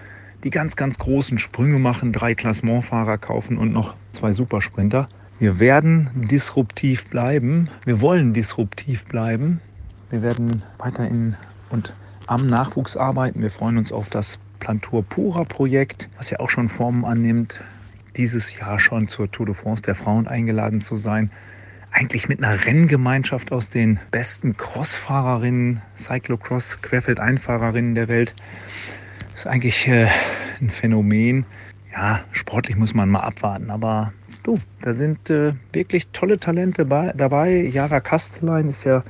die 0.43 0.49
ganz, 0.49 0.75
ganz 0.75 0.97
großen 0.97 1.37
Sprünge 1.39 1.79
machen, 1.79 2.13
drei 2.13 2.35
Klassementfahrer 2.35 3.17
kaufen 3.17 3.57
und 3.57 3.71
noch 3.71 3.95
zwei 4.13 4.31
Supersprinter. 4.31 5.09
Wir 5.39 5.59
werden 5.59 6.09
disruptiv 6.31 7.07
bleiben. 7.09 7.69
Wir 7.85 8.01
wollen 8.01 8.33
disruptiv 8.33 9.05
bleiben. 9.05 9.61
Wir 10.09 10.21
werden 10.21 10.63
weiterhin 10.79 11.35
und 11.69 11.93
am 12.25 12.47
Nachwuchs 12.47 12.97
arbeiten. 12.97 13.41
Wir 13.41 13.51
freuen 13.51 13.77
uns 13.77 13.91
auf 13.91 14.09
das 14.09 14.39
Plantur 14.59 15.03
Pura 15.03 15.43
Projekt, 15.43 16.09
was 16.17 16.29
ja 16.29 16.39
auch 16.39 16.49
schon 16.49 16.69
Formen 16.69 17.05
annimmt, 17.05 17.61
dieses 18.15 18.57
Jahr 18.57 18.79
schon 18.79 19.07
zur 19.07 19.31
Tour 19.31 19.45
de 19.45 19.55
France 19.55 19.83
der 19.83 19.95
Frauen 19.95 20.27
eingeladen 20.27 20.81
zu 20.81 20.97
sein. 20.97 21.31
Eigentlich 21.91 22.27
mit 22.27 22.43
einer 22.43 22.65
Renngemeinschaft 22.65 23.51
aus 23.51 23.69
den 23.69 23.99
besten 24.11 24.57
Crossfahrerinnen, 24.57 25.81
Cyclocross, 25.97 26.81
Querfeldeinfahrerinnen 26.81 27.95
der 27.95 28.07
Welt. 28.07 28.35
Das 29.31 29.41
ist 29.41 29.47
eigentlich 29.47 29.87
äh, 29.87 30.07
ein 30.59 30.69
Phänomen. 30.69 31.45
Ja, 31.91 32.21
sportlich 32.31 32.75
muss 32.75 32.93
man 32.93 33.09
mal 33.09 33.21
abwarten, 33.21 33.71
aber 33.71 34.13
du, 34.43 34.59
da 34.81 34.93
sind 34.93 35.29
äh, 35.29 35.53
wirklich 35.73 36.07
tolle 36.13 36.39
Talente 36.39 36.85
bei, 36.85 37.13
dabei. 37.15 37.63
Jara 37.71 37.99
Kastelein 37.99 38.67
ist 38.67 38.83
ja 38.83 39.03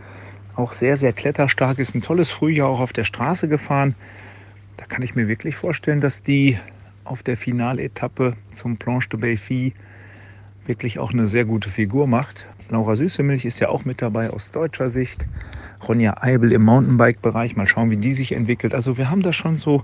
auch 0.56 0.72
sehr, 0.72 0.98
sehr 0.98 1.14
kletterstark, 1.14 1.80
ist 1.80 1.96
ein 1.96 2.02
tolles 2.02 2.32
Frühjahr 2.32 2.68
auch 2.68 2.80
auf 2.80 2.94
der 2.94 3.04
Straße 3.04 3.48
gefahren. 3.48 3.96
Da 4.78 4.86
kann 4.86 5.02
ich 5.02 5.16
mir 5.16 5.28
wirklich 5.28 5.56
vorstellen, 5.56 6.02
dass 6.02 6.24
die 6.24 6.58
auf 7.04 7.24
der 7.24 7.38
Finaletappe 7.38 8.36
zum 8.52 8.78
Planche 8.78 9.10
de 9.10 9.20
Belfi 9.20 9.74
wirklich 10.66 11.00
auch 11.00 11.12
eine 11.12 11.28
sehr 11.28 11.46
gute 11.46 11.70
Figur 11.70 12.08
macht. 12.08 12.46
Laura 12.70 12.96
Süßemilch 12.96 13.46
ist 13.46 13.60
ja 13.60 13.70
auch 13.70 13.86
mit 13.86 14.02
dabei 14.02 14.30
aus 14.30 14.52
deutscher 14.52 14.90
Sicht. 14.90 15.26
Ronja 15.88 16.18
Eibel 16.22 16.52
im 16.52 16.64
Mountainbike-Bereich. 16.64 17.56
Mal 17.56 17.68
schauen, 17.68 17.90
wie 17.90 17.98
die 17.98 18.14
sich 18.14 18.34
entwickelt. 18.34 18.74
Also 18.74 18.98
wir 18.98 19.10
haben 19.10 19.22
da 19.22 19.32
schon 19.32 19.58
so 19.58 19.84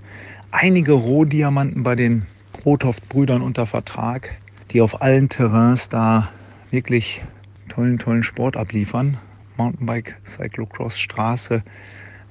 einige 0.50 0.92
Rohdiamanten 0.92 1.82
bei 1.82 1.94
den 1.94 2.26
Rothoft-Brüdern 2.64 3.42
unter 3.42 3.66
Vertrag, 3.66 4.38
die 4.70 4.80
auf 4.80 5.00
allen 5.00 5.28
Terrains 5.28 5.88
da 5.88 6.30
wirklich 6.70 7.22
tollen, 7.68 7.98
tollen 7.98 8.22
Sport 8.22 8.56
abliefern. 8.56 9.16
Mountainbike, 9.56 10.16
Cyclocross, 10.24 10.98
Straße, 10.98 11.62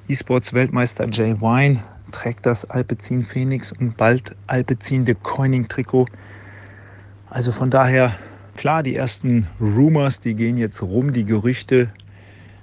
E-Sports-Weltmeister 0.10 1.08
Jay 1.10 1.40
Wine 1.40 1.82
trägt 2.12 2.46
das 2.46 2.70
Alpecin 2.70 3.24
Phoenix 3.24 3.72
und 3.72 3.96
bald 3.96 4.36
Alpecin 4.48 5.06
de 5.06 5.16
Coining 5.24 5.68
Trikot. 5.68 6.08
Also 7.30 7.54
von 7.54 7.70
daher, 7.70 8.18
klar, 8.58 8.84
die 8.84 8.96
ersten 8.96 9.48
Rumors, 9.62 10.20
die 10.20 10.36
gehen 10.36 10.58
jetzt 10.58 10.82
rum, 10.82 11.14
die 11.14 11.24
Gerüchte. 11.24 11.88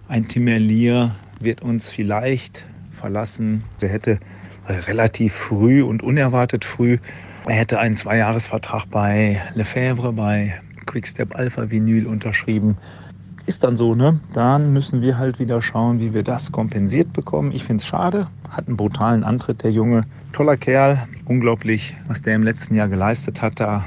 Ein 0.07 0.29
Tim 0.29 0.45
Merlier 0.45 1.15
wird 1.41 1.63
uns 1.63 1.91
vielleicht 1.91 2.67
verlassen. 2.93 3.65
Er 3.81 3.89
hätte 3.89 4.21
relativ 4.69 5.33
früh 5.33 5.83
und 5.83 6.03
unerwartet 6.03 6.65
früh, 6.65 6.99
er 7.47 7.55
hätte 7.55 7.81
einen 7.81 7.97
Zweijahresvertrag 7.97 8.85
bei 8.91 9.41
Lefebvre, 9.55 10.13
bei 10.13 10.61
Quickstep 10.85 11.35
Alpha 11.35 11.71
Vinyl 11.71 12.07
unterschrieben 12.07 12.77
ist 13.51 13.65
dann 13.65 13.77
so, 13.77 13.97
ne? 13.97 14.21
Dann 14.33 14.73
müssen 14.73 15.03
wir 15.03 15.19
halt 15.19 15.41
wieder 15.41 15.61
schauen, 15.61 15.99
wie 15.99 16.15
wir 16.15 16.23
das 16.23 16.53
kompensiert 16.53 17.13
bekommen. 17.13 17.51
Ich 17.51 17.65
finde 17.65 17.81
es 17.81 17.87
schade. 17.87 18.29
Hat 18.49 18.69
einen 18.69 18.77
brutalen 18.77 19.25
Antritt, 19.25 19.65
der 19.65 19.73
Junge. 19.73 20.03
Toller 20.33 20.57
Kerl. 20.57 21.09
Unglaublich, 21.25 21.97
was 22.07 22.23
der 22.23 22.37
im 22.37 22.45
letzten 22.45 22.77
Jahr 22.77 22.87
geleistet 22.87 23.43
hat, 23.43 23.59
da 23.59 23.87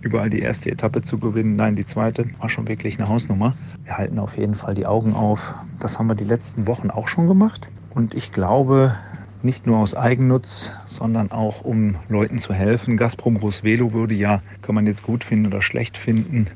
überall 0.00 0.30
die 0.30 0.40
erste 0.40 0.68
Etappe 0.68 1.02
zu 1.02 1.18
gewinnen. 1.18 1.54
Nein, 1.54 1.76
die 1.76 1.86
zweite 1.86 2.26
war 2.40 2.48
schon 2.48 2.66
wirklich 2.66 2.98
eine 2.98 3.08
Hausnummer. 3.08 3.54
Wir 3.84 3.96
halten 3.96 4.18
auf 4.18 4.36
jeden 4.36 4.56
Fall 4.56 4.74
die 4.74 4.84
Augen 4.84 5.14
auf. 5.14 5.54
Das 5.78 6.00
haben 6.00 6.08
wir 6.08 6.16
die 6.16 6.24
letzten 6.24 6.66
Wochen 6.66 6.90
auch 6.90 7.06
schon 7.06 7.28
gemacht. 7.28 7.68
Und 7.90 8.14
ich 8.14 8.32
glaube, 8.32 8.96
nicht 9.42 9.64
nur 9.64 9.78
aus 9.78 9.94
Eigennutz, 9.94 10.72
sondern 10.86 11.30
auch 11.30 11.62
um 11.62 11.94
Leuten 12.08 12.38
zu 12.38 12.52
helfen. 12.52 12.96
Gazprom 12.96 13.40
Velo 13.40 13.92
würde 13.92 14.16
ja, 14.16 14.42
kann 14.60 14.74
man 14.74 14.88
jetzt 14.88 15.04
gut 15.04 15.22
finden 15.22 15.46
oder 15.46 15.62
schlecht 15.62 15.96
finden, 15.96 16.48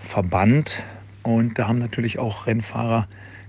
verbannt 0.00 0.84
und 1.22 1.58
da 1.58 1.68
haben 1.68 1.78
natürlich 1.78 2.18
auch 2.18 2.46
Rennfahrer, 2.46 3.08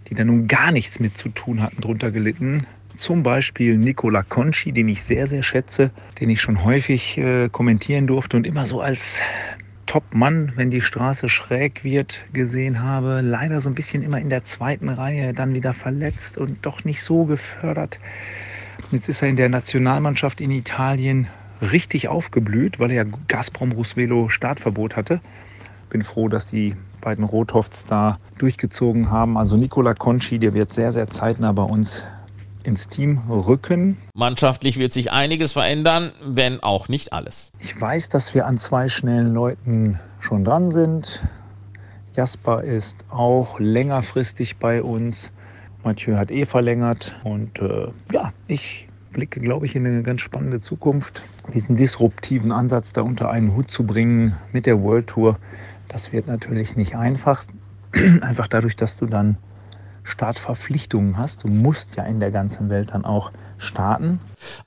die 0.09 0.15
da 0.15 0.23
nun 0.23 0.47
gar 0.47 0.71
nichts 0.71 0.99
mit 0.99 1.17
zu 1.17 1.29
tun 1.29 1.61
hatten, 1.61 1.81
drunter 1.81 2.11
gelitten. 2.11 2.65
Zum 2.95 3.23
Beispiel 3.23 3.77
Nicola 3.77 4.21
Conci, 4.23 4.71
den 4.71 4.87
ich 4.87 5.03
sehr, 5.03 5.27
sehr 5.27 5.41
schätze, 5.41 5.91
den 6.19 6.29
ich 6.29 6.41
schon 6.41 6.63
häufig 6.63 7.17
äh, 7.17 7.49
kommentieren 7.49 8.05
durfte 8.05 8.37
und 8.37 8.45
immer 8.45 8.65
so 8.67 8.81
als 8.81 9.19
Top-Mann, 9.87 10.53
wenn 10.55 10.69
die 10.69 10.81
Straße 10.81 11.27
schräg 11.29 11.83
wird, 11.83 12.21
gesehen 12.33 12.83
habe. 12.83 13.21
Leider 13.21 13.61
so 13.61 13.69
ein 13.69 13.75
bisschen 13.75 14.03
immer 14.03 14.19
in 14.19 14.29
der 14.29 14.45
zweiten 14.45 14.89
Reihe, 14.89 15.33
dann 15.33 15.55
wieder 15.55 15.73
verletzt 15.73 16.37
und 16.37 16.65
doch 16.65 16.83
nicht 16.83 17.01
so 17.01 17.25
gefördert. 17.25 17.99
Jetzt 18.91 19.09
ist 19.09 19.21
er 19.21 19.29
in 19.29 19.35
der 19.35 19.49
Nationalmannschaft 19.49 20.41
in 20.41 20.51
Italien 20.51 21.27
richtig 21.61 22.07
aufgeblüht, 22.07 22.79
weil 22.79 22.91
er 22.91 23.05
Gazprom 23.27 23.71
Rusvelo 23.71 24.29
Startverbot 24.29 24.95
hatte. 24.95 25.21
Bin 25.93 26.01
froh, 26.03 26.27
dass 26.27 26.47
die 26.47 26.75
beiden 27.01 27.23
Rothofts 27.23 27.85
da 27.85 28.17
durchgezogen 28.39 29.11
haben. 29.11 29.37
Also 29.37 29.57
Nicola 29.57 29.93
Conci, 29.93 30.39
der 30.39 30.55
wird 30.55 30.73
sehr, 30.73 30.91
sehr 30.91 31.07
zeitnah 31.07 31.51
bei 31.51 31.61
uns 31.61 32.03
ins 32.63 32.87
Team 32.87 33.19
rücken. 33.29 33.99
Mannschaftlich 34.15 34.79
wird 34.79 34.91
sich 34.91 35.11
einiges 35.11 35.51
verändern, 35.51 36.11
wenn 36.25 36.63
auch 36.63 36.87
nicht 36.87 37.13
alles. 37.13 37.51
Ich 37.59 37.79
weiß, 37.79 38.09
dass 38.09 38.33
wir 38.33 38.47
an 38.47 38.57
zwei 38.57 38.89
schnellen 38.89 39.35
Leuten 39.35 39.99
schon 40.19 40.43
dran 40.43 40.71
sind. 40.71 41.21
Jasper 42.13 42.63
ist 42.63 43.05
auch 43.11 43.59
längerfristig 43.59 44.57
bei 44.57 44.81
uns. 44.81 45.29
Mathieu 45.83 46.17
hat 46.17 46.31
eh 46.31 46.45
verlängert. 46.45 47.13
Und 47.23 47.59
äh, 47.59 47.89
ja, 48.11 48.33
ich 48.47 48.87
blicke, 49.11 49.39
glaube 49.39 49.67
ich, 49.67 49.75
in 49.75 49.85
eine 49.85 50.01
ganz 50.01 50.21
spannende 50.21 50.59
Zukunft. 50.59 51.23
Diesen 51.53 51.75
disruptiven 51.75 52.51
Ansatz 52.51 52.93
da 52.93 53.03
unter 53.03 53.29
einen 53.29 53.55
Hut 53.55 53.69
zu 53.69 53.85
bringen 53.85 54.35
mit 54.53 54.65
der 54.65 54.81
World 54.81 55.05
Tour 55.05 55.37
das 55.93 56.11
wird 56.11 56.27
natürlich 56.27 56.75
nicht 56.75 56.95
einfach, 56.95 57.45
einfach 58.21 58.47
dadurch, 58.47 58.75
dass 58.75 58.97
du 58.97 59.05
dann 59.05 59.37
Startverpflichtungen 60.03 61.17
hast. 61.17 61.43
Du 61.43 61.47
musst 61.47 61.95
ja 61.95 62.03
in 62.03 62.19
der 62.19 62.31
ganzen 62.31 62.69
Welt 62.69 62.89
dann 62.91 63.05
auch 63.05 63.31
starten. 63.57 64.19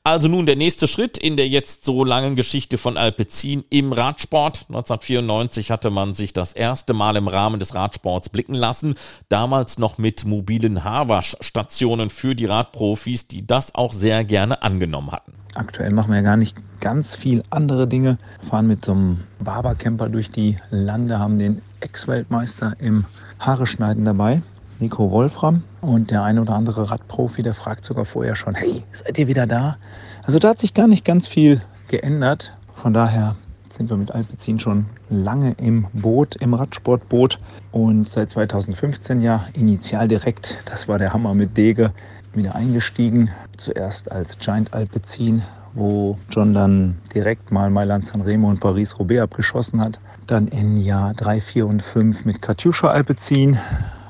Also 0.04 0.28
nun 0.28 0.46
der 0.46 0.56
nächste 0.56 0.86
Schritt 0.86 1.18
in 1.18 1.36
der 1.36 1.48
jetzt 1.48 1.84
so 1.84 2.04
langen 2.04 2.36
Geschichte 2.36 2.78
von 2.78 2.96
Alpecin 2.96 3.64
im 3.68 3.92
Radsport. 3.92 4.66
1994 4.68 5.72
hatte 5.72 5.90
man 5.90 6.14
sich 6.14 6.32
das 6.32 6.54
erste 6.54 6.94
Mal 6.94 7.16
im 7.16 7.28
Rahmen 7.28 7.60
des 7.60 7.74
Radsports 7.74 8.30
blicken 8.30 8.54
lassen. 8.54 8.94
Damals 9.28 9.78
noch 9.78 9.98
mit 9.98 10.24
mobilen 10.24 10.84
Haarwaschstationen 10.84 12.08
für 12.08 12.34
die 12.34 12.46
Radprofis, 12.46 13.26
die 13.26 13.46
das 13.46 13.74
auch 13.74 13.92
sehr 13.92 14.24
gerne 14.24 14.62
angenommen 14.62 15.10
hatten. 15.10 15.34
Aktuell 15.56 15.90
machen 15.90 16.10
wir 16.10 16.16
ja 16.16 16.22
gar 16.22 16.36
nicht 16.36 16.54
ganz 16.80 17.14
viel 17.14 17.42
andere 17.48 17.88
Dinge. 17.88 18.18
Fahren 18.50 18.66
mit 18.66 18.84
so 18.84 18.92
einem 18.92 19.20
Barbercamper 19.40 20.10
durch 20.10 20.30
die 20.30 20.58
Lande, 20.70 21.18
haben 21.18 21.38
den 21.38 21.62
Ex-Weltmeister 21.80 22.74
im 22.78 23.06
Haare 23.38 23.66
schneiden 23.66 24.04
dabei, 24.04 24.42
Nico 24.80 25.10
Wolfram. 25.10 25.62
Und 25.80 26.10
der 26.10 26.22
eine 26.24 26.42
oder 26.42 26.54
andere 26.54 26.90
Radprofi, 26.90 27.42
der 27.42 27.54
fragt 27.54 27.86
sogar 27.86 28.04
vorher 28.04 28.34
schon, 28.34 28.54
hey, 28.54 28.82
seid 28.92 29.16
ihr 29.16 29.28
wieder 29.28 29.46
da? 29.46 29.78
Also 30.24 30.38
da 30.38 30.50
hat 30.50 30.60
sich 30.60 30.74
gar 30.74 30.88
nicht 30.88 31.06
ganz 31.06 31.26
viel 31.26 31.62
geändert. 31.88 32.54
Von 32.74 32.92
daher 32.92 33.34
sind 33.70 33.88
wir 33.88 33.96
mit 33.96 34.10
Alpecin 34.10 34.60
schon 34.60 34.86
lange 35.08 35.52
im 35.58 35.86
Boot, 35.94 36.36
im 36.36 36.52
Radsportboot. 36.52 37.38
Und 37.72 38.10
seit 38.10 38.28
2015 38.28 39.22
ja 39.22 39.46
initial 39.54 40.06
direkt, 40.06 40.58
das 40.66 40.86
war 40.86 40.98
der 40.98 41.14
Hammer 41.14 41.32
mit 41.32 41.56
Dege, 41.56 41.92
wieder 42.36 42.54
eingestiegen. 42.54 43.30
Zuerst 43.56 44.10
als 44.12 44.38
Giant 44.38 44.72
Alpecin, 44.74 45.42
wo 45.74 46.18
John 46.30 46.54
dann 46.54 46.98
direkt 47.14 47.50
mal 47.50 47.70
Mailand 47.70 48.06
Sanremo 48.06 48.48
und 48.48 48.60
Paris-Roubaix 48.60 49.22
abgeschossen 49.22 49.80
hat. 49.80 49.98
Dann 50.26 50.48
in 50.48 50.76
Jahr 50.76 51.14
3, 51.14 51.40
4 51.40 51.66
und 51.66 51.82
5 51.82 52.24
mit 52.24 52.42
Katjuscha 52.42 52.88
Alpecin, 52.88 53.58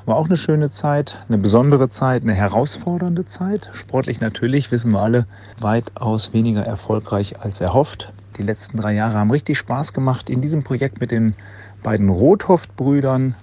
war 0.07 0.15
auch 0.15 0.27
eine 0.27 0.37
schöne 0.37 0.71
Zeit, 0.71 1.17
eine 1.27 1.37
besondere 1.37 1.89
Zeit, 1.89 2.23
eine 2.23 2.33
herausfordernde 2.33 3.25
Zeit. 3.25 3.69
Sportlich 3.73 4.21
natürlich, 4.21 4.71
wissen 4.71 4.91
wir 4.91 5.01
alle, 5.01 5.27
weitaus 5.59 6.31
weniger 6.31 6.63
erfolgreich 6.65 7.41
als 7.41 7.59
erhofft. 7.59 8.13
Die 8.37 8.43
letzten 8.43 8.77
drei 8.77 8.93
Jahre 8.93 9.15
haben 9.15 9.31
richtig 9.31 9.57
Spaß 9.57 9.91
gemacht 9.91 10.29
in 10.29 10.39
diesem 10.39 10.63
Projekt 10.63 11.01
mit 11.01 11.11
den 11.11 11.35
beiden 11.83 12.07
Rothoft-Brüdern, 12.07 13.35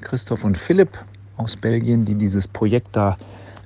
Christoph 0.00 0.42
und 0.42 0.58
Philipp 0.58 0.98
aus 1.36 1.56
Belgien, 1.56 2.04
die 2.04 2.16
dieses 2.16 2.48
Projekt 2.48 2.96
da 2.96 3.16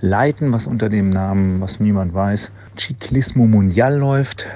leiten, 0.02 0.52
was 0.52 0.66
unter 0.66 0.88
dem 0.88 1.08
Namen, 1.08 1.60
was 1.60 1.80
niemand 1.80 2.12
weiß, 2.12 2.50
Ciclismo 2.76 3.46
Mundial 3.46 3.96
läuft, 3.96 4.46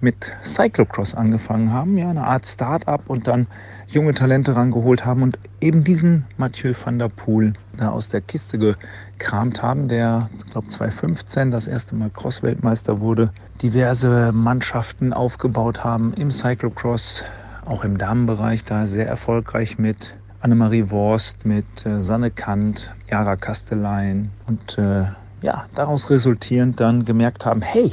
mit 0.00 0.32
Cyclocross 0.44 1.14
angefangen 1.14 1.72
haben, 1.72 1.96
ja, 1.96 2.10
eine 2.10 2.24
Art 2.24 2.46
Start-up 2.46 3.02
und 3.06 3.28
dann 3.28 3.46
junge 3.86 4.14
Talente 4.14 4.56
rangeholt 4.56 5.06
haben 5.06 5.22
und 5.22 5.38
eben 5.60 5.84
diesen 5.84 6.24
Mathieu 6.36 6.74
van 6.84 6.98
der 6.98 7.08
Poel 7.08 7.52
da 7.76 7.90
aus 7.90 8.08
der 8.08 8.20
Kiste 8.20 8.58
gekramt 8.58 9.62
haben, 9.62 9.86
der, 9.86 10.28
ich 10.34 10.44
glaube 10.46 10.66
2015 10.66 11.52
das 11.52 11.68
erste 11.68 11.94
Mal 11.94 12.10
Cross-Weltmeister 12.10 13.00
wurde, 13.00 13.30
diverse 13.62 14.32
Mannschaften 14.32 15.12
aufgebaut 15.12 15.84
haben 15.84 16.12
im 16.14 16.32
Cyclocross, 16.32 17.22
auch 17.64 17.84
im 17.84 17.96
Damenbereich 17.96 18.64
da 18.64 18.88
sehr 18.88 19.06
erfolgreich 19.06 19.78
mit 19.78 20.14
Annemarie 20.42 20.90
Worst, 20.90 21.46
mit 21.46 21.86
äh, 21.86 22.00
Sanne 22.00 22.32
Kant, 22.32 22.92
Jara 23.08 23.36
Kastelein 23.36 24.32
und 24.48 24.76
äh, 24.76 25.04
ja, 25.40 25.66
daraus 25.76 26.10
resultierend 26.10 26.80
dann 26.80 27.04
gemerkt 27.04 27.46
haben, 27.46 27.62
hey, 27.62 27.92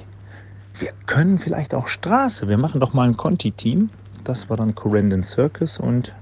wir 0.80 0.92
können 1.06 1.38
vielleicht 1.38 1.76
auch 1.76 1.88
Straße, 1.88 2.48
wir 2.48 2.58
machen 2.58 2.82
doch 2.82 2.92
mal 2.94 3.08
ein 3.08 3.16
Conti-Team. 3.16 3.92
Das 4.24 4.50
war 4.50 4.58
dann 4.58 4.74
Corendon 4.74 5.24
Circus 5.24 5.78
und 5.78 6.16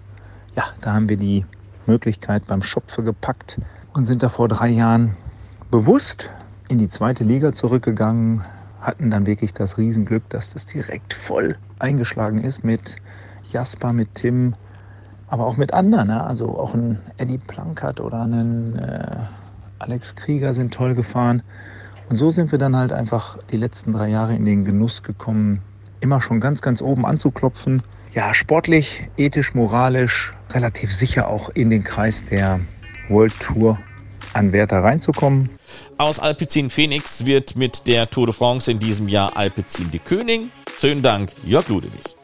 ja, 0.57 0.65
da 0.81 0.93
haben 0.93 1.07
wir 1.07 1.15
die 1.15 1.45
Möglichkeit 1.85 2.45
beim 2.45 2.61
Schopfe 2.61 3.03
gepackt 3.03 3.57
und 3.93 4.05
sind 4.05 4.21
da 4.21 4.27
vor 4.27 4.49
drei 4.49 4.67
Jahren 4.67 5.15
bewusst 5.71 6.29
in 6.67 6.77
die 6.77 6.89
zweite 6.89 7.23
Liga 7.23 7.53
zurückgegangen, 7.53 8.41
hatten 8.81 9.09
dann 9.09 9.25
wirklich 9.25 9.53
das 9.53 9.77
Riesenglück, 9.77 10.27
dass 10.29 10.49
das 10.49 10.65
direkt 10.65 11.13
voll 11.13 11.57
eingeschlagen 11.79 12.39
ist 12.39 12.65
mit 12.65 12.97
Jasper, 13.45 13.93
mit 13.93 14.13
Tim, 14.15 14.55
aber 15.27 15.45
auch 15.45 15.57
mit 15.57 15.73
anderen. 15.73 16.07
Ne? 16.07 16.23
Also 16.23 16.57
auch 16.57 16.73
ein 16.73 16.99
Eddie 17.17 17.37
Plankert 17.37 17.99
oder 17.99 18.23
ein 18.23 18.77
äh, 18.79 19.17
Alex 19.79 20.15
Krieger 20.15 20.53
sind 20.53 20.73
toll 20.73 20.95
gefahren. 20.95 21.43
Und 22.09 22.15
so 22.15 22.31
sind 22.31 22.51
wir 22.51 22.59
dann 22.59 22.75
halt 22.75 22.93
einfach 22.93 23.37
die 23.51 23.57
letzten 23.57 23.91
drei 23.91 24.07
Jahre 24.07 24.35
in 24.35 24.45
den 24.45 24.63
Genuss 24.63 25.03
gekommen, 25.03 25.61
immer 25.99 26.21
schon 26.21 26.39
ganz, 26.39 26.61
ganz 26.61 26.81
oben 26.81 27.05
anzuklopfen. 27.05 27.83
Ja, 28.13 28.33
sportlich, 28.33 29.09
ethisch, 29.17 29.53
moralisch, 29.53 30.33
relativ 30.51 30.93
sicher 30.93 31.27
auch 31.27 31.49
in 31.49 31.69
den 31.69 31.83
Kreis 31.83 32.25
der 32.25 32.59
World 33.09 33.37
Tour 33.39 33.77
Anwärter 34.33 34.83
reinzukommen. 34.83 35.49
Aus 35.97 36.19
Alpecin 36.19 36.69
Phoenix 36.69 37.25
wird 37.25 37.55
mit 37.55 37.87
der 37.87 38.09
Tour 38.09 38.27
de 38.27 38.35
France 38.35 38.71
in 38.71 38.79
diesem 38.79 39.07
Jahr 39.07 39.35
Alpecin 39.35 39.91
de 39.91 39.99
König. 39.99 40.49
Schönen 40.79 41.01
Dank, 41.01 41.31
Jörg 41.43 41.67
Ludewig. 41.67 42.16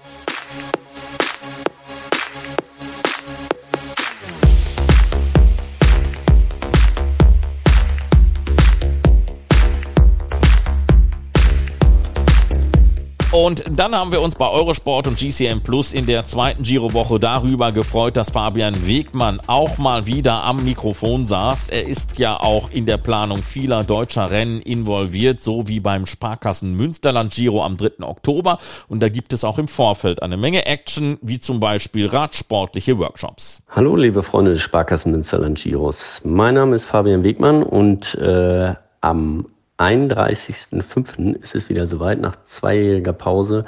Und 13.33 13.63
dann 13.67 13.95
haben 13.95 14.11
wir 14.11 14.21
uns 14.21 14.35
bei 14.35 14.47
Eurosport 14.47 15.07
und 15.07 15.17
GCM 15.17 15.61
Plus 15.63 15.95
in 15.95 16.05
der 16.05 16.23
zweiten 16.23 16.61
Giro-Woche 16.61 17.19
darüber 17.19 17.71
gefreut, 17.71 18.15
dass 18.15 18.29
Fabian 18.29 18.87
Wegmann 18.87 19.39
auch 19.47 19.79
mal 19.79 20.05
wieder 20.05 20.43
am 20.43 20.63
Mikrofon 20.63 21.25
saß. 21.25 21.69
Er 21.69 21.87
ist 21.87 22.19
ja 22.19 22.39
auch 22.39 22.69
in 22.69 22.85
der 22.85 22.97
Planung 22.97 23.39
vieler 23.39 23.83
deutscher 23.83 24.29
Rennen 24.29 24.61
involviert, 24.61 25.41
so 25.41 25.67
wie 25.67 25.79
beim 25.79 26.05
Sparkassen 26.05 26.75
Münsterland 26.75 27.33
Giro 27.33 27.65
am 27.65 27.75
3. 27.75 28.03
Oktober. 28.03 28.59
Und 28.87 29.01
da 29.01 29.09
gibt 29.09 29.33
es 29.33 29.43
auch 29.43 29.57
im 29.57 29.67
Vorfeld 29.67 30.21
eine 30.21 30.37
Menge 30.37 30.67
Action, 30.67 31.17
wie 31.23 31.39
zum 31.39 31.59
Beispiel 31.59 32.05
radsportliche 32.05 32.99
Workshops. 32.99 33.63
Hallo, 33.71 33.95
liebe 33.95 34.21
Freunde 34.21 34.51
des 34.51 34.61
Sparkassen 34.61 35.11
Münsterland 35.11 35.57
Giros. 35.57 36.21
Mein 36.23 36.53
Name 36.53 36.75
ist 36.75 36.85
Fabian 36.85 37.23
Wegmann 37.23 37.63
und 37.63 38.13
äh, 38.13 38.75
am 39.01 39.47
31.05. 39.77 41.35
ist 41.41 41.55
es 41.55 41.69
wieder 41.69 41.87
soweit. 41.87 42.19
Nach 42.19 42.35
zweijähriger 42.43 43.13
Pause 43.13 43.65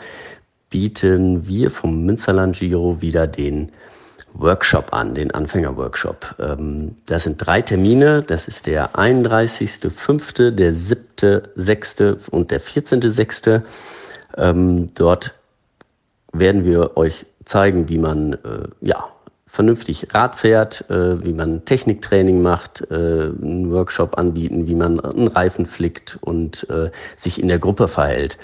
bieten 0.70 1.48
wir 1.48 1.72
vom 1.72 2.06
Münsterland 2.06 2.58
Giro 2.58 3.02
wieder 3.02 3.28
den 3.28 3.72
Workshop 4.34 4.94
an, 4.94 5.15
den 5.15 5.32
Anfängerworkshop. 5.32 6.36
Ähm, 6.39 6.96
das 7.06 7.24
sind 7.24 7.38
drei 7.38 7.62
Termine. 7.62 8.22
Das 8.22 8.48
ist 8.48 8.65
der 8.65 8.96
31.05., 8.96 10.52
der 10.52 10.74
7.06. 10.74 12.30
und 12.30 12.52
der 12.52 12.62
14.06. 12.62 13.62
Ähm, 14.38 14.94
dort 14.94 15.34
werden 16.34 16.65
wir 16.65 16.98
euch 16.98 17.26
zeigen, 17.46 17.88
wie 17.89 17.98
man 17.98 18.34
äh, 18.34 18.68
ja, 18.82 19.08
vernünftig 19.56 20.13
Rad 20.13 20.36
fährt, 20.36 20.89
äh, 20.89 21.24
wie 21.24 21.34
man 21.34 21.63
Techniktraining 21.65 22.41
macht, 22.41 22.82
äh, 22.91 22.94
einen 22.94 23.72
Workshop 23.72 24.18
anbieten, 24.18 24.68
wie 24.68 24.76
man 24.76 25.00
einen 25.00 25.30
Reifen 25.30 25.65
flickt 25.65 26.18
und 26.22 26.70
äh, 26.70 26.91
sich 27.15 27.41
in 27.41 27.48
der 27.48 27.60
Gruppe 27.60 27.88
verhält. 27.88 28.38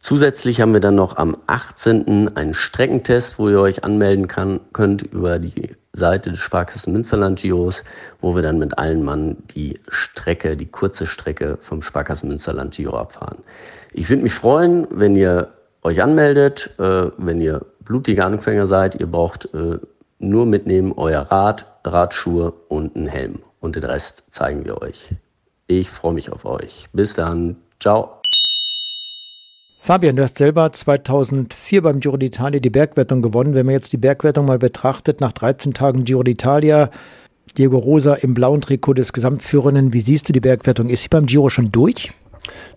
Zusätzlich 0.00 0.60
haben 0.60 0.74
wir 0.74 0.80
dann 0.80 0.96
noch 0.96 1.16
am 1.16 1.36
18. 1.46 2.36
einen 2.36 2.52
Streckentest, 2.52 3.38
wo 3.38 3.48
ihr 3.48 3.60
euch 3.60 3.84
anmelden 3.84 4.28
kann, 4.28 4.60
könnt 4.74 5.02
über 5.02 5.38
die 5.38 5.70
Seite 5.94 6.30
des 6.32 6.40
Sparkassen 6.40 6.92
Münsterland 6.92 7.40
Giros, 7.40 7.84
wo 8.20 8.34
wir 8.34 8.42
dann 8.42 8.58
mit 8.58 8.76
allen 8.76 9.02
Mann 9.02 9.36
die 9.54 9.78
Strecke, 9.88 10.56
die 10.56 10.66
kurze 10.66 11.06
Strecke 11.06 11.56
vom 11.60 11.80
Sparkassen 11.80 12.28
Münsterland 12.28 12.74
Giro 12.74 12.98
abfahren. 12.98 13.38
Ich 13.92 14.10
würde 14.10 14.24
mich 14.24 14.34
freuen, 14.34 14.86
wenn 14.90 15.16
ihr 15.16 15.52
euch 15.82 16.02
anmeldet, 16.02 16.70
äh, 16.78 17.06
wenn 17.16 17.40
ihr 17.40 17.64
blutige 17.80 18.24
Anfänger 18.24 18.66
seid, 18.66 18.96
ihr 18.96 19.06
braucht 19.06 19.48
äh, 19.54 19.78
nur 20.28 20.46
mitnehmen 20.46 20.92
euer 20.96 21.22
Rad, 21.22 21.66
Radschuhe 21.84 22.52
und 22.68 22.96
einen 22.96 23.06
Helm. 23.06 23.40
Und 23.60 23.76
den 23.76 23.84
Rest 23.84 24.24
zeigen 24.30 24.64
wir 24.64 24.82
euch. 24.82 25.14
Ich 25.66 25.88
freue 25.90 26.14
mich 26.14 26.30
auf 26.32 26.44
euch. 26.44 26.88
Bis 26.92 27.14
dann. 27.14 27.56
Ciao. 27.80 28.20
Fabian, 29.80 30.16
du 30.16 30.22
hast 30.22 30.38
selber 30.38 30.72
2004 30.72 31.82
beim 31.82 32.00
Giro 32.00 32.16
d'Italia 32.16 32.58
die 32.58 32.70
Bergwertung 32.70 33.20
gewonnen. 33.20 33.54
Wenn 33.54 33.66
man 33.66 33.74
jetzt 33.74 33.92
die 33.92 33.98
Bergwertung 33.98 34.46
mal 34.46 34.58
betrachtet, 34.58 35.20
nach 35.20 35.32
13 35.32 35.74
Tagen 35.74 36.04
Giro 36.04 36.22
d'Italia, 36.22 36.90
Diego 37.58 37.78
Rosa 37.78 38.14
im 38.14 38.32
blauen 38.32 38.62
Trikot 38.62 38.94
des 38.94 39.12
Gesamtführenden, 39.12 39.92
wie 39.92 40.00
siehst 40.00 40.28
du 40.28 40.32
die 40.32 40.40
Bergwertung? 40.40 40.88
Ist 40.88 41.02
sie 41.02 41.08
beim 41.08 41.26
Giro 41.26 41.50
schon 41.50 41.70
durch? 41.70 42.12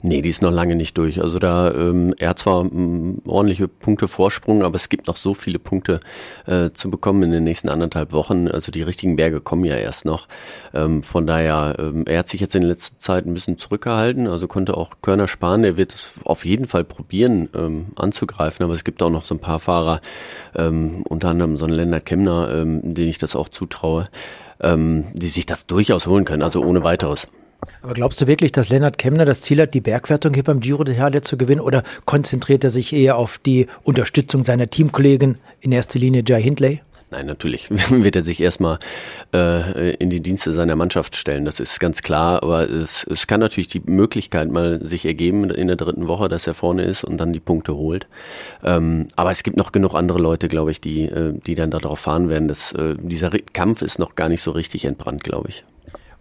Nee, 0.01 0.21
die 0.21 0.30
ist 0.30 0.41
noch 0.41 0.51
lange 0.51 0.75
nicht 0.75 0.97
durch. 0.97 1.21
Also 1.21 1.39
da, 1.39 1.71
ähm, 1.71 2.13
er 2.17 2.30
hat 2.30 2.39
zwar 2.39 2.62
ähm, 2.62 3.21
ordentliche 3.25 3.67
Punkte 3.67 4.08
Vorsprung, 4.08 4.63
aber 4.63 4.75
es 4.75 4.89
gibt 4.89 5.08
noch 5.08 5.17
so 5.17 5.34
viele 5.34 5.60
Punkte 5.60 5.99
äh, 6.45 6.69
zu 6.71 6.89
bekommen 6.89 7.23
in 7.23 7.32
den 7.32 7.43
nächsten 7.43 7.69
anderthalb 7.69 8.13
Wochen. 8.13 8.47
Also 8.47 8.71
die 8.71 8.84
richtigen 8.84 9.15
Berge 9.15 9.41
kommen 9.41 9.65
ja 9.65 9.75
erst 9.75 10.06
noch. 10.06 10.27
Ähm, 10.73 11.03
von 11.03 11.27
daher, 11.27 11.75
ähm, 11.80 12.06
er 12.08 12.19
hat 12.19 12.30
sich 12.30 12.41
jetzt 12.41 12.56
in 12.56 12.63
letzter 12.63 12.97
Zeit 12.97 13.25
ein 13.25 13.34
bisschen 13.34 13.58
zurückgehalten, 13.58 14.27
also 14.27 14.47
konnte 14.47 14.77
auch 14.77 14.95
Körner 15.01 15.27
sparen. 15.27 15.63
Er 15.63 15.77
wird 15.77 15.93
es 15.93 16.13
auf 16.23 16.45
jeden 16.45 16.67
Fall 16.67 16.84
probieren 16.84 17.49
ähm, 17.56 17.88
anzugreifen, 17.95 18.63
aber 18.63 18.73
es 18.73 18.84
gibt 18.84 19.01
auch 19.01 19.10
noch 19.10 19.25
so 19.25 19.36
ein 19.36 19.39
paar 19.39 19.60
Fahrer, 19.60 19.99
ähm, 20.56 21.03
unter 21.10 21.30
anderem 21.30 21.58
so 21.58 21.65
ein 21.65 21.71
Lennart 21.71 22.06
Kemner, 22.06 22.49
ähm, 22.53 22.93
den 22.93 23.08
ich 23.08 23.17
das 23.17 23.36
auch 23.36 23.49
zutraue, 23.49 24.06
ähm, 24.62 25.06
die 25.13 25.27
sich 25.27 25.45
das 25.45 25.65
durchaus 25.65 26.08
holen 26.08 26.25
können, 26.25 26.43
also 26.43 26.63
ohne 26.63 26.84
weiteres. 26.84 27.27
Aber 27.82 27.93
glaubst 27.93 28.22
du 28.22 28.28
wirklich, 28.28 28.52
dass 28.52 28.70
Lennart 28.70 28.98
Kemner 28.98 29.26
das 29.26 29.41
Ziel 29.41 29.62
hat, 29.62 29.74
die 29.74 29.82
Bergwertung 29.82 30.34
hier 30.34 30.43
beim 30.43 30.60
Giro 30.60 30.84
d'Italia 30.84 31.22
zu 31.22 31.38
gewinnen 31.38 31.62
oder 31.62 31.84
konzentriert 32.06 32.63
er 32.63 32.70
sich 32.70 32.93
eher 32.93 33.17
auf 33.17 33.39
die 33.39 33.67
Unterstützung 33.84 34.43
seiner 34.43 34.70
Teamkollegen, 34.70 35.38
in 35.60 35.72
erster 35.72 36.00
Linie 36.00 36.24
Jai 36.26 36.41
Hindley? 36.41 36.82
Nein, 37.10 37.26
natürlich 37.26 37.70
wird 37.89 38.17
er 38.17 38.22
sich 38.22 38.41
erstmal 38.41 38.80
äh, 39.34 39.91
in 39.96 40.10
die 40.10 40.20
Dienste 40.20 40.52
seiner 40.52 40.76
Mannschaft 40.76 41.15
stellen, 41.15 41.46
das 41.46 41.62
ist 41.62 41.80
ganz 41.80 42.02
klar. 42.02 42.43
Aber 42.43 42.70
es, 42.70 43.06
es 43.06 43.28
kann 43.28 43.39
natürlich 43.39 43.70
die 43.70 43.82
Möglichkeit 43.86 44.52
mal 44.52 44.86
sich 44.86 45.06
ergeben 45.06 45.50
in 45.50 45.67
der 45.67 45.78
dritten 45.78 46.08
Woche, 46.08 46.28
dass 46.28 46.48
er 46.48 46.54
vorne 46.54 46.84
ist 46.84 47.06
und 47.06 47.17
dann 47.17 47.32
die 47.32 47.39
Punkte 47.39 47.76
holt. 47.76 48.08
Ähm, 48.63 49.08
aber 49.15 49.32
es 49.32 49.43
gibt 49.43 49.56
noch 49.56 49.72
genug 49.72 49.96
andere 49.96 50.20
Leute, 50.20 50.50
glaube 50.50 50.72
ich, 50.72 50.82
die, 50.82 51.04
äh, 51.04 51.34
die 51.34 51.56
dann 51.56 51.72
darauf 51.72 52.00
fahren 52.00 52.28
werden. 52.28 52.50
Das, 52.50 52.74
äh, 52.74 52.96
dieser 53.00 53.30
Kampf 53.54 53.82
ist 53.82 54.00
noch 54.00 54.15
gar 54.15 54.28
nicht 54.28 54.41
so 54.41 54.52
richtig 54.52 54.84
entbrannt, 54.84 55.24
glaube 55.24 55.50
ich. 55.50 55.63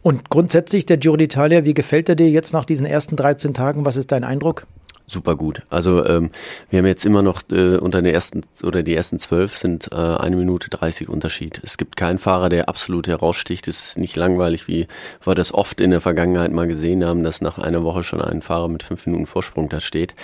Und 0.06 0.30
grundsätzlich 0.30 0.86
der 0.86 0.98
Giro 0.98 1.16
d'Italia, 1.16 1.64
wie 1.64 1.74
gefällt 1.74 2.08
er 2.08 2.14
dir 2.14 2.30
jetzt 2.30 2.52
nach 2.52 2.64
diesen 2.64 2.86
ersten 2.86 3.16
13 3.16 3.54
Tagen? 3.54 3.84
Was 3.84 3.96
ist 3.96 4.12
dein 4.12 4.22
Eindruck? 4.22 4.68
super 5.08 5.36
gut. 5.36 5.62
Also 5.70 6.04
ähm, 6.04 6.30
wir 6.68 6.80
haben 6.80 6.86
jetzt 6.86 7.04
immer 7.06 7.22
noch 7.22 7.42
äh, 7.50 7.76
unter 7.76 8.02
den 8.02 8.12
ersten 8.12 8.42
oder 8.62 8.82
die 8.82 8.94
ersten 8.94 9.18
zwölf 9.18 9.56
sind 9.56 9.90
äh, 9.92 9.96
eine 9.96 10.36
Minute 10.36 10.68
dreißig 10.68 11.08
Unterschied. 11.08 11.60
Es 11.62 11.76
gibt 11.76 11.96
keinen 11.96 12.18
Fahrer, 12.18 12.48
der 12.48 12.68
absolut 12.68 13.06
heraussticht. 13.06 13.68
Es 13.68 13.80
ist 13.80 13.98
nicht 13.98 14.16
langweilig, 14.16 14.66
wie 14.68 14.88
wir 15.24 15.34
das 15.34 15.54
oft 15.54 15.80
in 15.80 15.90
der 15.90 16.00
Vergangenheit 16.00 16.50
mal 16.52 16.66
gesehen 16.66 17.04
haben, 17.04 17.22
dass 17.22 17.40
nach 17.40 17.58
einer 17.58 17.84
Woche 17.84 18.02
schon 18.02 18.20
ein 18.20 18.42
Fahrer 18.42 18.68
mit 18.68 18.82
fünf 18.82 19.06
Minuten 19.06 19.26
Vorsprung 19.26 19.68
da 19.68 19.80
steht. 19.80 20.14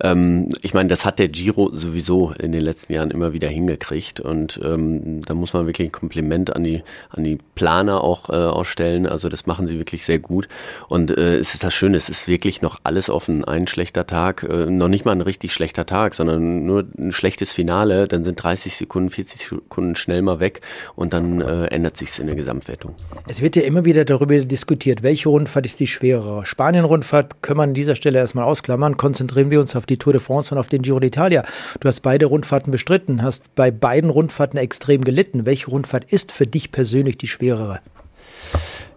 Ähm, 0.00 0.50
ich 0.62 0.74
meine, 0.74 0.88
das 0.88 1.04
hat 1.04 1.18
der 1.18 1.28
Giro 1.28 1.70
sowieso 1.72 2.32
in 2.38 2.52
den 2.52 2.60
letzten 2.60 2.92
Jahren 2.92 3.10
immer 3.10 3.32
wieder 3.32 3.48
hingekriegt 3.48 4.20
und 4.20 4.60
ähm, 4.62 5.22
da 5.24 5.34
muss 5.34 5.52
man 5.52 5.66
wirklich 5.66 5.88
ein 5.88 5.92
Kompliment 5.92 6.54
an 6.54 6.64
die 6.64 6.82
an 7.10 7.24
die 7.24 7.38
Planer 7.54 8.02
auch 8.02 8.28
äh, 8.30 8.32
ausstellen. 8.32 9.06
Also 9.06 9.28
das 9.28 9.46
machen 9.46 9.66
sie 9.66 9.78
wirklich 9.78 10.04
sehr 10.04 10.18
gut 10.18 10.48
und 10.88 11.10
äh, 11.10 11.36
es 11.38 11.54
ist 11.54 11.64
das 11.64 11.74
Schöne, 11.74 11.96
es 11.96 12.08
ist 12.08 12.28
wirklich 12.28 12.62
noch 12.62 12.80
alles 12.84 13.10
offen. 13.10 13.44
Ein 13.44 13.66
schlechter 13.66 14.06
Tag, 14.06 14.42
äh, 14.42 14.66
noch 14.66 14.88
nicht 14.88 15.04
mal 15.04 15.12
ein 15.12 15.20
richtig 15.20 15.52
schlechter 15.52 15.86
Tag, 15.86 16.14
sondern 16.14 16.66
nur 16.66 16.86
ein 16.98 17.12
schlechtes 17.12 17.52
Finale, 17.52 18.08
dann 18.08 18.24
sind 18.24 18.42
30 18.42 18.76
Sekunden, 18.76 19.10
40 19.10 19.48
Sekunden 19.48 19.96
schnell 19.96 20.22
mal 20.22 20.40
weg 20.40 20.60
und 20.94 21.12
dann 21.12 21.40
äh, 21.40 21.66
ändert 21.66 21.96
sich's 21.96 22.18
in 22.18 22.26
der 22.26 22.36
Gesamtwertung. 22.36 22.94
Es 23.28 23.40
wird 23.40 23.56
ja 23.56 23.62
immer 23.62 23.84
wieder 23.84 24.04
darüber 24.04 24.38
diskutiert, 24.38 25.02
welche 25.02 25.28
Rundfahrt 25.28 25.64
ist 25.64 25.80
die 25.80 25.86
schwerere. 25.86 26.44
Spanien-Rundfahrt 26.44 27.42
können 27.42 27.58
wir 27.58 27.64
an 27.64 27.74
dieser 27.74 27.96
Stelle 27.96 28.18
erstmal 28.18 28.44
ausklammern. 28.44 28.96
Konzentrieren 28.96 29.50
wir 29.50 29.60
uns 29.60 29.74
auf 29.76 29.85
die 29.88 29.96
Tour 29.96 30.12
de 30.12 30.20
France 30.20 30.54
und 30.54 30.58
auf 30.58 30.68
den 30.68 30.82
Giro 30.82 30.98
d'Italia. 30.98 31.44
Du 31.80 31.88
hast 31.88 32.00
beide 32.00 32.26
Rundfahrten 32.26 32.70
bestritten, 32.70 33.22
hast 33.22 33.54
bei 33.54 33.70
beiden 33.70 34.10
Rundfahrten 34.10 34.58
extrem 34.58 35.04
gelitten. 35.04 35.46
Welche 35.46 35.68
Rundfahrt 35.68 36.04
ist 36.10 36.32
für 36.32 36.46
dich 36.46 36.72
persönlich 36.72 37.18
die 37.18 37.28
schwerere? 37.28 37.80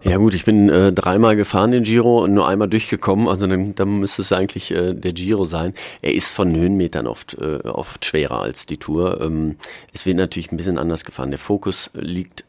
Ja 0.02 0.16
gut, 0.16 0.32
ich 0.32 0.46
bin 0.46 0.70
äh, 0.70 0.92
dreimal 0.92 1.36
gefahren 1.36 1.72
den 1.72 1.82
Giro 1.82 2.24
und 2.24 2.32
nur 2.32 2.48
einmal 2.48 2.68
durchgekommen, 2.68 3.28
also 3.28 3.46
dann, 3.46 3.74
dann 3.74 3.98
müsste 3.98 4.22
es 4.22 4.32
eigentlich 4.32 4.70
äh, 4.70 4.94
der 4.94 5.12
Giro 5.12 5.44
sein. 5.44 5.74
Er 6.00 6.14
ist 6.14 6.30
von 6.30 6.54
Höhenmetern 6.54 7.06
oft, 7.06 7.36
äh, 7.38 7.58
oft 7.68 8.02
schwerer 8.06 8.40
als 8.40 8.64
die 8.64 8.78
Tour. 8.78 9.20
Ähm, 9.20 9.56
es 9.92 10.06
wird 10.06 10.16
natürlich 10.16 10.52
ein 10.52 10.56
bisschen 10.56 10.78
anders 10.78 11.04
gefahren. 11.04 11.30
Der 11.30 11.38
Fokus 11.38 11.90
liegt 11.92 12.44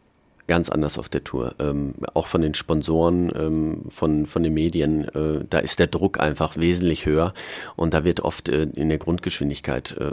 ganz 0.47 0.69
anders 0.69 0.97
auf 0.97 1.09
der 1.09 1.23
Tour. 1.23 1.55
Ähm, 1.59 1.93
auch 2.13 2.27
von 2.27 2.41
den 2.41 2.53
Sponsoren, 2.53 3.31
ähm, 3.35 3.83
von, 3.89 4.25
von 4.25 4.43
den 4.43 4.53
Medien, 4.53 5.07
äh, 5.09 5.45
da 5.49 5.59
ist 5.59 5.79
der 5.79 5.87
Druck 5.87 6.19
einfach 6.19 6.57
wesentlich 6.57 7.05
höher 7.05 7.33
und 7.75 7.93
da 7.93 8.03
wird 8.03 8.21
oft 8.21 8.49
äh, 8.49 8.63
in 8.63 8.89
der 8.89 8.97
Grundgeschwindigkeit 8.97 9.95
äh, 9.97 10.11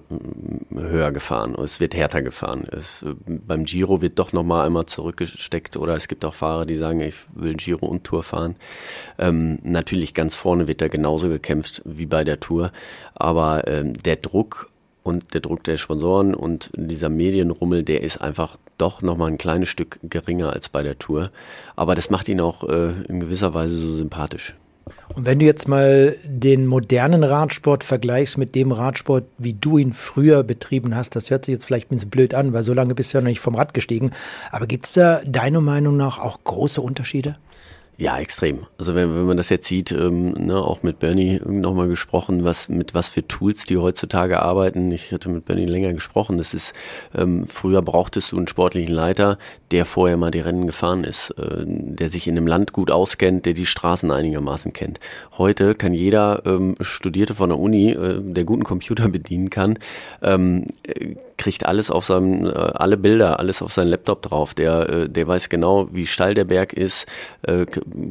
höher 0.75 1.13
gefahren. 1.13 1.55
Es 1.55 1.81
wird 1.81 1.95
härter 1.95 2.23
gefahren. 2.23 2.67
Es, 2.71 3.03
äh, 3.03 3.15
beim 3.27 3.65
Giro 3.65 4.01
wird 4.01 4.19
doch 4.19 4.33
nochmal 4.33 4.67
einmal 4.67 4.87
zurückgesteckt 4.87 5.77
oder 5.77 5.95
es 5.95 6.09
gibt 6.09 6.25
auch 6.25 6.35
Fahrer, 6.35 6.67
die 6.67 6.77
sagen, 6.77 7.01
ich 7.01 7.17
will 7.35 7.55
Giro 7.55 7.87
und 7.87 8.05
Tour 8.05 8.23
fahren. 8.23 8.57
Ähm, 9.19 9.59
natürlich 9.63 10.15
ganz 10.15 10.35
vorne 10.35 10.69
wird 10.69 10.81
da 10.81 10.89
genauso 10.89 11.29
gekämpft 11.29 11.83
wie 11.85 12.07
bei 12.07 12.25
der 12.25 12.41
Tour, 12.41 12.73
aber 13.15 13.67
ähm, 13.67 13.95
der 13.95 14.17
Druck 14.17 14.71
und 15.03 15.35
der 15.35 15.41
Druck 15.41 15.65
der 15.65 15.77
Sponsoren 15.77 16.35
und 16.35 16.71
dieser 16.75 17.09
Medienrummel, 17.09 17.83
der 17.83 18.03
ist 18.03 18.19
einfach 18.19 18.59
doch 18.79 19.03
nochmal 19.03 19.31
ein 19.31 19.39
kleines 19.39 19.69
Stück 19.69 19.99
geringer 20.03 20.53
als 20.53 20.69
bei 20.69 20.83
der 20.83 20.99
Tour. 20.99 21.31
Aber 21.77 21.95
das 21.95 22.11
macht 22.11 22.29
ihn 22.29 22.41
auch 22.41 22.65
äh, 22.65 22.93
in 23.09 23.21
gewisser 23.21 23.55
Weise 23.55 23.77
so 23.77 23.93
sympathisch. 23.93 24.55
Und 25.15 25.27
wenn 25.27 25.39
du 25.39 25.47
jetzt 25.47 25.69
mal 25.69 26.17
den 26.25 26.67
modernen 26.67 27.25
Radsport 27.25 27.85
vergleichst 27.85 28.39
mit 28.39 28.55
dem 28.55 28.73
Radsport, 28.73 29.25
wie 29.39 29.55
du 29.55 29.79
ihn 29.79 29.93
früher 29.93 30.43
betrieben 30.43 30.95
hast, 30.95 31.17
das 31.17 31.31
hört 31.31 31.45
sich 31.45 31.53
jetzt 31.53 31.65
vielleicht 31.65 31.91
ein 31.91 31.97
bisschen 31.97 32.11
blöd 32.11 32.35
an, 32.35 32.53
weil 32.53 32.63
so 32.63 32.75
lange 32.75 32.95
bist 32.95 33.13
du 33.13 33.19
ja 33.19 33.23
noch 33.23 33.29
nicht 33.29 33.41
vom 33.41 33.55
Rad 33.55 33.75
gestiegen. 33.75 34.13
Aber 34.51 34.67
gibt 34.67 34.87
es 34.87 34.95
da 34.95 35.21
deiner 35.25 35.61
Meinung 35.61 35.97
nach 35.97 36.19
auch 36.19 36.39
große 36.45 36.81
Unterschiede? 36.81 37.37
Ja, 38.01 38.17
extrem. 38.17 38.65
Also 38.79 38.95
wenn, 38.95 39.13
wenn 39.13 39.27
man 39.27 39.37
das 39.37 39.49
jetzt 39.49 39.67
sieht, 39.67 39.91
ähm, 39.91 40.31
ne, 40.31 40.55
auch 40.55 40.85
mit 40.85 41.01
Bernie 41.01 41.41
nochmal 41.45 41.89
gesprochen, 41.89 42.45
was 42.45 42.69
mit 42.69 42.95
was 42.95 43.09
für 43.09 43.27
Tools 43.27 43.65
die 43.65 43.77
heutzutage 43.77 44.41
arbeiten. 44.41 44.93
Ich 44.93 45.11
hatte 45.11 45.29
mit 45.29 45.47
Bernie 45.47 45.67
länger 45.67 45.93
gesprochen. 45.93 46.39
Das 46.39 46.55
ist 46.55 46.75
ähm, 47.13 47.45
früher 47.49 47.83
brauchtest 47.83 48.31
du 48.31 48.37
einen 48.37 48.47
sportlichen 48.47 48.95
Leiter, 48.95 49.37
der 49.73 49.85
vorher 49.85 50.17
mal 50.17 50.31
die 50.31 50.39
Rennen 50.39 50.69
gefahren 50.69 51.03
ist, 51.03 51.31
äh, 51.31 51.65
der 51.67 52.09
sich 52.09 52.29
in 52.29 52.37
einem 52.37 52.47
Land 52.47 52.73
gut 52.73 52.93
auskennt, 52.93 53.47
der 53.47 53.55
die 53.55 53.67
Straßen 53.67 54.13
einigermaßen 54.13 54.73
kennt. 54.73 55.01
Heute 55.37 55.75
kann 55.75 55.93
jeder 55.93 56.43
ähm, 56.47 56.77
Studierte 56.81 57.35
von 57.35 57.49
der 57.49 57.59
Uni, 57.59 57.91
äh, 57.91 58.21
der 58.23 58.45
guten 58.45 58.63
Computer 58.63 59.09
bedienen 59.09 59.51
kann, 59.51 59.77
ähm, 60.23 60.67
kriegt 61.39 61.65
alles 61.65 61.91
auf 61.91 62.05
seinem, 62.05 62.47
äh, 62.47 62.51
alle 62.51 62.97
Bilder, 62.99 63.39
alles 63.39 63.63
auf 63.63 63.73
seinen 63.73 63.89
Laptop 63.89 64.21
drauf. 64.23 64.53
Der, 64.53 64.89
äh, 64.89 65.09
der 65.09 65.27
weiß 65.27 65.49
genau, 65.49 65.89
wie 65.93 66.07
steil 66.07 66.35
der 66.35 66.45
Berg 66.45 66.75
ist, 66.75 67.07
äh, 67.43 67.65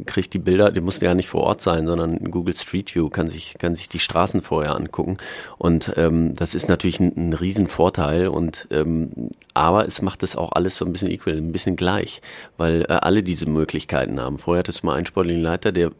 kriegt 0.05 0.33
die 0.33 0.39
Bilder, 0.39 0.71
die 0.71 0.81
muss 0.81 0.99
ja 0.99 1.13
nicht 1.13 1.27
vor 1.27 1.43
Ort 1.43 1.61
sein, 1.61 1.85
sondern 1.85 2.31
Google 2.31 2.55
Street 2.55 2.95
View 2.95 3.09
kann 3.09 3.27
sich, 3.27 3.55
kann 3.59 3.75
sich 3.75 3.89
die 3.89 3.99
Straßen 3.99 4.41
vorher 4.41 4.75
angucken. 4.75 5.17
Und 5.57 5.93
ähm, 5.97 6.33
das 6.35 6.55
ist 6.55 6.69
natürlich 6.69 6.99
ein, 6.99 7.13
ein 7.15 7.33
Riesenvorteil. 7.33 8.27
Und 8.27 8.67
ähm, 8.71 9.11
aber 9.53 9.85
es 9.85 10.01
macht 10.01 10.23
das 10.23 10.35
auch 10.35 10.53
alles 10.53 10.77
so 10.77 10.85
ein 10.85 10.93
bisschen 10.93 11.11
equal, 11.11 11.35
ein 11.35 11.51
bisschen 11.51 11.75
gleich, 11.75 12.21
weil 12.57 12.83
äh, 12.83 12.93
alle 12.93 13.21
diese 13.23 13.47
Möglichkeiten 13.47 14.19
haben. 14.19 14.39
Vorher 14.39 14.59
hattest 14.59 14.81
du 14.81 14.87
mal 14.87 14.95
einen 14.95 15.05
sportlichen 15.05 15.43
Leiter, 15.43 15.71
der 15.71 15.91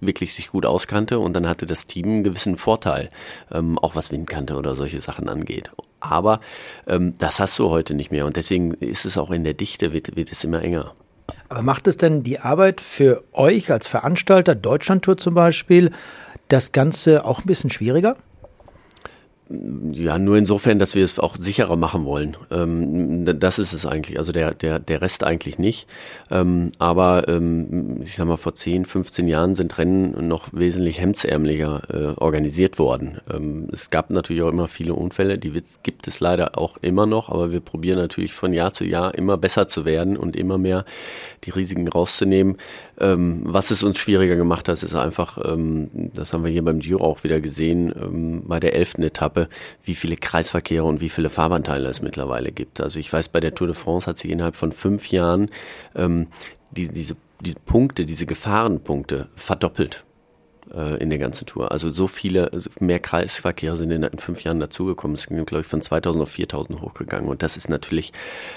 wirklich 0.00 0.34
sich 0.34 0.48
gut 0.50 0.66
auskannte 0.66 1.18
und 1.18 1.32
dann 1.34 1.48
hatte 1.48 1.64
das 1.64 1.86
Team 1.86 2.06
einen 2.06 2.24
gewissen 2.24 2.56
Vorteil, 2.56 3.08
ähm, 3.50 3.78
auch 3.78 3.94
was 3.94 4.10
Windkante 4.10 4.56
oder 4.56 4.74
solche 4.74 5.00
Sachen 5.00 5.28
angeht. 5.28 5.70
Aber 6.02 6.38
ähm, 6.86 7.14
das 7.18 7.40
hast 7.40 7.58
du 7.58 7.70
heute 7.70 7.94
nicht 7.94 8.10
mehr 8.10 8.26
und 8.26 8.36
deswegen 8.36 8.74
ist 8.74 9.04
es 9.04 9.16
auch 9.16 9.30
in 9.30 9.44
der 9.44 9.54
Dichte, 9.54 9.92
wird, 9.92 10.16
wird 10.16 10.32
es 10.32 10.44
immer 10.44 10.62
enger. 10.62 10.94
Aber 11.48 11.62
macht 11.62 11.86
es 11.86 11.96
denn 11.96 12.22
die 12.22 12.40
Arbeit 12.40 12.80
für 12.80 13.22
euch 13.32 13.70
als 13.70 13.86
Veranstalter, 13.86 14.54
Deutschlandtour 14.54 15.16
zum 15.16 15.34
Beispiel, 15.34 15.90
das 16.48 16.72
Ganze 16.72 17.24
auch 17.24 17.40
ein 17.40 17.46
bisschen 17.46 17.70
schwieriger? 17.70 18.16
Ja, 19.92 20.18
nur 20.18 20.38
insofern, 20.38 20.78
dass 20.78 20.94
wir 20.94 21.04
es 21.04 21.18
auch 21.18 21.36
sicherer 21.36 21.76
machen 21.76 22.04
wollen. 22.04 22.38
Ähm, 22.50 23.24
das 23.38 23.58
ist 23.58 23.74
es 23.74 23.84
eigentlich. 23.84 24.18
Also 24.18 24.32
der, 24.32 24.54
der, 24.54 24.78
der 24.78 25.02
Rest 25.02 25.24
eigentlich 25.24 25.58
nicht. 25.58 25.86
Ähm, 26.30 26.72
aber 26.78 27.28
ähm, 27.28 27.98
ich 28.00 28.14
sag 28.14 28.26
mal, 28.26 28.38
vor 28.38 28.54
10, 28.54 28.86
15 28.86 29.28
Jahren 29.28 29.54
sind 29.54 29.76
Rennen 29.76 30.26
noch 30.26 30.48
wesentlich 30.52 31.00
hemdsärmeliger 31.00 31.82
äh, 31.92 32.20
organisiert 32.20 32.78
worden. 32.78 33.18
Ähm, 33.30 33.68
es 33.72 33.90
gab 33.90 34.08
natürlich 34.08 34.42
auch 34.42 34.48
immer 34.48 34.68
viele 34.68 34.94
Unfälle, 34.94 35.36
die 35.36 35.62
gibt 35.82 36.08
es 36.08 36.20
leider 36.20 36.56
auch 36.56 36.78
immer 36.78 37.04
noch, 37.04 37.28
aber 37.28 37.52
wir 37.52 37.60
probieren 37.60 37.98
natürlich 37.98 38.32
von 38.32 38.54
Jahr 38.54 38.72
zu 38.72 38.84
Jahr 38.84 39.14
immer 39.14 39.36
besser 39.36 39.68
zu 39.68 39.84
werden 39.84 40.16
und 40.16 40.34
immer 40.34 40.56
mehr 40.56 40.86
die 41.44 41.50
Risiken 41.50 41.88
rauszunehmen. 41.88 42.56
Ähm, 43.00 43.42
was 43.44 43.70
es 43.70 43.82
uns 43.82 43.98
schwieriger 43.98 44.36
gemacht 44.36 44.68
hat, 44.68 44.82
ist 44.82 44.94
einfach, 44.94 45.38
ähm, 45.44 45.90
das 46.14 46.32
haben 46.32 46.44
wir 46.44 46.50
hier 46.50 46.64
beim 46.64 46.80
Giro 46.80 47.04
auch 47.04 47.24
wieder 47.24 47.40
gesehen, 47.40 47.92
ähm, 48.00 48.42
bei 48.46 48.60
der 48.60 48.74
elften 48.74 49.02
Etappe, 49.02 49.48
wie 49.84 49.94
viele 49.94 50.16
Kreisverkehre 50.16 50.84
und 50.84 51.00
wie 51.00 51.08
viele 51.08 51.30
Fahrbahnteile 51.30 51.88
es 51.88 52.02
mittlerweile 52.02 52.52
gibt. 52.52 52.80
Also 52.80 52.98
ich 53.00 53.12
weiß, 53.12 53.28
bei 53.30 53.40
der 53.40 53.54
Tour 53.54 53.68
de 53.68 53.76
France 53.76 54.06
hat 54.06 54.18
sich 54.18 54.30
innerhalb 54.30 54.56
von 54.56 54.72
fünf 54.72 55.10
Jahren 55.10 55.50
ähm, 55.94 56.28
die, 56.70 56.88
diese, 56.88 57.16
die 57.40 57.54
Punkte, 57.54 58.04
diese 58.04 58.26
Gefahrenpunkte 58.26 59.28
verdoppelt 59.34 60.04
in 60.72 61.10
der 61.10 61.18
ganzen 61.18 61.46
Tour. 61.46 61.70
Also 61.70 61.90
so 61.90 62.06
viele, 62.06 62.50
mehr 62.80 62.98
Kreisverkehre 62.98 63.76
sind 63.76 63.90
in, 63.90 64.02
in 64.02 64.18
fünf 64.18 64.42
Jahren 64.42 64.60
dazugekommen. 64.60 65.14
Es 65.14 65.26
ging, 65.26 65.44
glaube 65.44 65.62
ich, 65.62 65.66
von 65.66 65.82
2000 65.82 66.22
auf 66.22 66.30
4000 66.30 66.80
hochgegangen. 66.80 67.28
Und 67.28 67.42
das 67.42 67.56
ist 67.56 67.68
natürlich, 67.68 68.12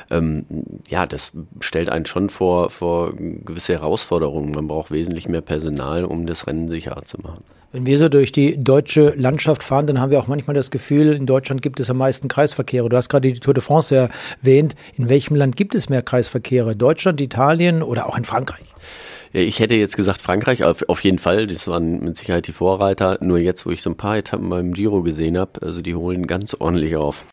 ähm, 0.09 0.45
ja, 0.87 1.05
das 1.05 1.31
stellt 1.59 1.89
einen 1.89 2.05
schon 2.05 2.29
vor, 2.29 2.69
vor 2.69 3.13
gewisse 3.13 3.73
Herausforderungen. 3.73 4.51
Man 4.51 4.67
braucht 4.67 4.91
wesentlich 4.91 5.27
mehr 5.27 5.41
Personal, 5.41 6.05
um 6.05 6.25
das 6.25 6.47
Rennen 6.47 6.69
sicherer 6.69 7.03
zu 7.03 7.19
machen. 7.21 7.43
Wenn 7.71 7.85
wir 7.85 7.97
so 7.97 8.07
durch 8.07 8.31
die 8.31 8.63
deutsche 8.63 9.13
Landschaft 9.17 9.61
fahren, 9.61 9.85
dann 9.87 9.99
haben 9.99 10.09
wir 10.09 10.19
auch 10.19 10.27
manchmal 10.27 10.53
das 10.53 10.71
Gefühl, 10.71 11.13
in 11.13 11.25
Deutschland 11.25 11.61
gibt 11.61 11.81
es 11.81 11.89
am 11.89 11.97
meisten 11.97 12.29
Kreisverkehre. 12.29 12.87
Du 12.87 12.95
hast 12.95 13.09
gerade 13.09 13.33
die 13.33 13.39
Tour 13.39 13.53
de 13.53 13.61
France 13.61 14.09
erwähnt. 14.41 14.75
In 14.95 15.09
welchem 15.09 15.35
Land 15.35 15.57
gibt 15.57 15.75
es 15.75 15.89
mehr 15.89 16.01
Kreisverkehre? 16.01 16.77
Deutschland, 16.77 17.19
Italien 17.19 17.83
oder 17.83 18.07
auch 18.07 18.17
in 18.17 18.23
Frankreich? 18.23 18.73
Ich 19.37 19.59
hätte 19.59 19.75
jetzt 19.75 19.97
gesagt 19.97 20.21
Frankreich, 20.21 20.63
auf, 20.63 20.87
auf 20.87 21.03
jeden 21.03 21.19
Fall. 21.19 21.45
Das 21.47 21.67
waren 21.67 21.99
mit 21.99 22.15
Sicherheit 22.15 22.47
die 22.47 22.53
Vorreiter. 22.53 23.17
Nur 23.19 23.37
jetzt, 23.37 23.65
wo 23.65 23.69
ich 23.69 23.81
so 23.81 23.89
ein 23.89 23.97
paar 23.97 24.15
Etappen 24.15 24.49
beim 24.49 24.71
Giro 24.71 25.01
gesehen 25.03 25.37
habe, 25.37 25.61
also 25.61 25.81
die 25.81 25.93
holen 25.93 26.25
ganz 26.25 26.55
ordentlich 26.57 26.95
auf. 26.95 27.25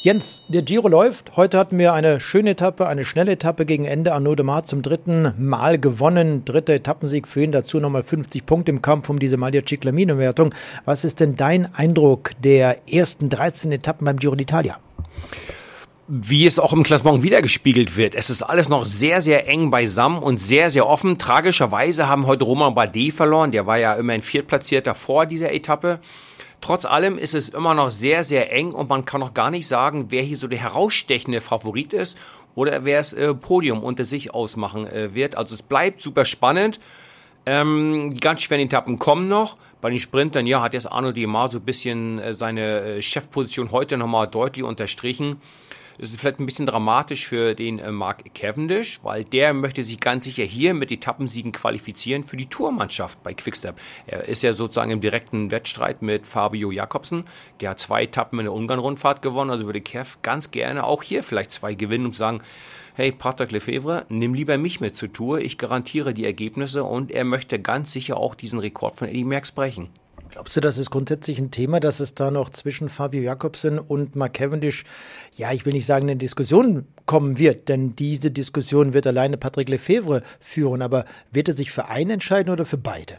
Jens, 0.00 0.40
der 0.48 0.62
Giro 0.62 0.88
läuft. 0.88 1.36
Heute 1.36 1.58
hatten 1.58 1.78
wir 1.78 1.92
eine 1.92 2.18
schöne 2.18 2.52
Etappe, 2.52 2.86
eine 2.86 3.04
schnelle 3.04 3.32
Etappe 3.32 3.66
gegen 3.66 3.84
Ende. 3.84 4.14
Arnaud 4.14 4.38
de 4.38 4.46
Mar 4.46 4.64
zum 4.64 4.80
dritten 4.80 5.34
Mal 5.36 5.78
gewonnen. 5.78 6.46
Dritter 6.46 6.72
Etappensieg 6.72 7.28
für 7.28 7.42
ihn. 7.42 7.52
Dazu 7.52 7.78
nochmal 7.78 8.04
50 8.04 8.46
Punkte 8.46 8.72
im 8.72 8.80
Kampf 8.80 9.10
um 9.10 9.18
diese 9.18 9.36
Maglia 9.36 9.60
Ciclamino-Wertung. 9.66 10.54
Was 10.86 11.04
ist 11.04 11.20
denn 11.20 11.36
dein 11.36 11.74
Eindruck 11.74 12.30
der 12.42 12.88
ersten 12.90 13.28
13 13.28 13.70
Etappen 13.70 14.06
beim 14.06 14.16
Giro 14.16 14.32
d'Italia? 14.32 14.76
Wie 16.08 16.46
es 16.46 16.58
auch 16.58 16.72
im 16.72 16.82
Klassement 16.82 17.22
wiedergespiegelt 17.22 17.96
wird. 17.96 18.14
Es 18.14 18.28
ist 18.28 18.42
alles 18.42 18.68
noch 18.68 18.84
sehr, 18.84 19.20
sehr 19.20 19.48
eng 19.48 19.70
beisammen 19.70 20.18
und 20.18 20.38
sehr, 20.38 20.70
sehr 20.70 20.86
offen. 20.86 21.18
Tragischerweise 21.18 22.08
haben 22.08 22.26
heute 22.26 22.44
Roman 22.44 22.74
Bardet 22.74 23.14
verloren. 23.14 23.52
Der 23.52 23.66
war 23.66 23.78
ja 23.78 23.94
immerhin 23.94 24.22
Viertplatzierter 24.22 24.94
vor 24.94 25.26
dieser 25.26 25.52
Etappe. 25.52 26.00
Trotz 26.60 26.84
allem 26.84 27.18
ist 27.18 27.34
es 27.34 27.48
immer 27.48 27.74
noch 27.74 27.90
sehr, 27.90 28.24
sehr 28.24 28.52
eng 28.52 28.72
und 28.72 28.88
man 28.88 29.04
kann 29.04 29.20
noch 29.20 29.34
gar 29.34 29.50
nicht 29.50 29.66
sagen, 29.66 30.06
wer 30.10 30.22
hier 30.22 30.36
so 30.36 30.46
der 30.46 30.60
herausstechende 30.60 31.40
Favorit 31.40 31.92
ist 31.92 32.16
oder 32.54 32.84
wer 32.84 33.00
es 33.00 33.12
äh, 33.12 33.34
Podium 33.34 33.82
unter 33.82 34.04
sich 34.04 34.32
ausmachen 34.32 34.86
äh, 34.86 35.14
wird. 35.14 35.36
Also 35.36 35.54
es 35.54 35.62
bleibt 35.62 36.02
super 36.02 36.24
spannend. 36.24 36.78
Ähm, 37.46 38.12
die 38.14 38.20
ganz 38.20 38.42
schweren 38.42 38.60
Etappen 38.60 38.98
kommen 38.98 39.28
noch. 39.28 39.56
Bei 39.80 39.90
den 39.90 39.98
Sprintern, 39.98 40.46
ja, 40.46 40.62
hat 40.62 40.74
jetzt 40.74 40.86
Arno 40.86 41.10
Di 41.10 41.26
Mar 41.26 41.50
so 41.50 41.58
ein 41.58 41.64
bisschen 41.64 42.20
äh, 42.20 42.34
seine 42.34 42.80
äh, 42.80 43.02
Chefposition 43.02 43.72
heute 43.72 43.96
nochmal 43.96 44.28
deutlich 44.28 44.64
unterstrichen. 44.64 45.40
Das 46.02 46.10
ist 46.10 46.18
vielleicht 46.18 46.40
ein 46.40 46.46
bisschen 46.46 46.66
dramatisch 46.66 47.28
für 47.28 47.54
den 47.54 47.78
äh, 47.78 47.92
Mark 47.92 48.34
Cavendish, 48.34 48.98
weil 49.04 49.22
der 49.22 49.54
möchte 49.54 49.84
sich 49.84 50.00
ganz 50.00 50.24
sicher 50.24 50.42
hier 50.42 50.74
mit 50.74 50.90
Etappensiegen 50.90 51.52
qualifizieren 51.52 52.24
für 52.24 52.36
die 52.36 52.46
Tourmannschaft 52.46 53.22
bei 53.22 53.34
Quickstep. 53.34 53.76
Er 54.08 54.24
ist 54.24 54.42
ja 54.42 54.52
sozusagen 54.52 54.90
im 54.90 55.00
direkten 55.00 55.52
Wettstreit 55.52 56.02
mit 56.02 56.26
Fabio 56.26 56.72
Jakobsen. 56.72 57.22
Der 57.60 57.70
hat 57.70 57.78
zwei 57.78 58.02
Etappen 58.02 58.40
in 58.40 58.46
der 58.46 58.52
Ungarn-Rundfahrt 58.52 59.22
gewonnen, 59.22 59.52
also 59.52 59.66
würde 59.66 59.80
Kev 59.80 60.16
ganz 60.22 60.50
gerne 60.50 60.82
auch 60.82 61.04
hier 61.04 61.22
vielleicht 61.22 61.52
zwei 61.52 61.74
gewinnen 61.74 62.06
und 62.06 62.16
sagen, 62.16 62.40
hey, 62.94 63.12
Patrick 63.12 63.52
Lefebvre, 63.52 64.04
nimm 64.08 64.34
lieber 64.34 64.58
mich 64.58 64.80
mit 64.80 64.96
zur 64.96 65.12
Tour, 65.12 65.38
ich 65.38 65.56
garantiere 65.56 66.14
die 66.14 66.24
Ergebnisse 66.24 66.82
und 66.82 67.12
er 67.12 67.22
möchte 67.22 67.60
ganz 67.60 67.92
sicher 67.92 68.16
auch 68.16 68.34
diesen 68.34 68.58
Rekord 68.58 68.96
von 68.96 69.06
Eddie 69.06 69.22
Merckx 69.22 69.52
brechen. 69.52 69.88
Glaubst 70.32 70.56
du, 70.56 70.62
das 70.62 70.78
ist 70.78 70.90
grundsätzlich 70.90 71.38
ein 71.38 71.50
Thema, 71.50 71.78
dass 71.78 72.00
es 72.00 72.14
da 72.14 72.30
noch 72.30 72.48
zwischen 72.48 72.88
Fabio 72.88 73.20
Jakobsen 73.20 73.78
und 73.78 74.16
Mark 74.16 74.32
Cavendish, 74.32 74.84
ja, 75.36 75.52
ich 75.52 75.66
will 75.66 75.74
nicht 75.74 75.84
sagen, 75.84 76.06
eine 76.08 76.16
Diskussion 76.16 76.86
kommen 77.04 77.38
wird, 77.38 77.68
denn 77.68 77.94
diese 77.96 78.30
Diskussion 78.30 78.94
wird 78.94 79.06
alleine 79.06 79.36
Patrick 79.36 79.68
Lefebvre 79.68 80.22
führen, 80.40 80.80
aber 80.80 81.04
wird 81.32 81.48
er 81.48 81.54
sich 81.54 81.70
für 81.70 81.88
einen 81.88 82.12
entscheiden 82.12 82.50
oder 82.50 82.64
für 82.64 82.78
beide? 82.78 83.18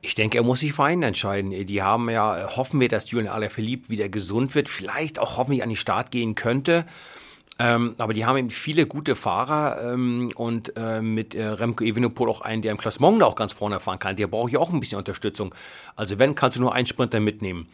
Ich 0.00 0.16
denke, 0.16 0.38
er 0.38 0.44
muss 0.44 0.58
sich 0.58 0.72
für 0.72 0.82
einen 0.82 1.04
entscheiden. 1.04 1.50
Die 1.50 1.82
haben 1.82 2.10
ja, 2.10 2.56
hoffen 2.56 2.80
wir, 2.80 2.88
dass 2.88 3.08
Julian 3.12 3.32
Alaphilippe 3.32 3.90
wieder 3.90 4.08
gesund 4.08 4.56
wird, 4.56 4.68
vielleicht 4.68 5.20
auch 5.20 5.36
hoffentlich 5.36 5.62
an 5.62 5.68
den 5.68 5.76
Start 5.76 6.10
gehen 6.10 6.34
könnte. 6.34 6.84
Ähm, 7.62 7.94
aber 7.98 8.14
die 8.14 8.24
haben 8.24 8.38
eben 8.38 8.48
viele 8.48 8.86
gute 8.86 9.14
Fahrer 9.14 9.92
ähm, 9.92 10.32
und 10.34 10.72
äh, 10.76 11.02
mit 11.02 11.34
äh, 11.34 11.46
Remco 11.46 11.84
Evenepoel 11.84 12.30
auch 12.30 12.40
einen, 12.40 12.62
der 12.62 12.72
im 12.72 12.78
Klassement 12.78 13.20
da 13.20 13.26
auch 13.26 13.34
ganz 13.34 13.52
vorne 13.52 13.78
fahren 13.80 13.98
kann. 13.98 14.16
Der 14.16 14.28
braucht 14.28 14.50
ja 14.50 14.58
auch 14.58 14.72
ein 14.72 14.80
bisschen 14.80 14.96
Unterstützung. 14.96 15.54
Also 15.94 16.18
wenn, 16.18 16.34
kannst 16.34 16.56
du 16.56 16.62
nur 16.62 16.74
einen 16.74 16.86
Sprinter 16.86 17.20
mitnehmen. 17.20 17.68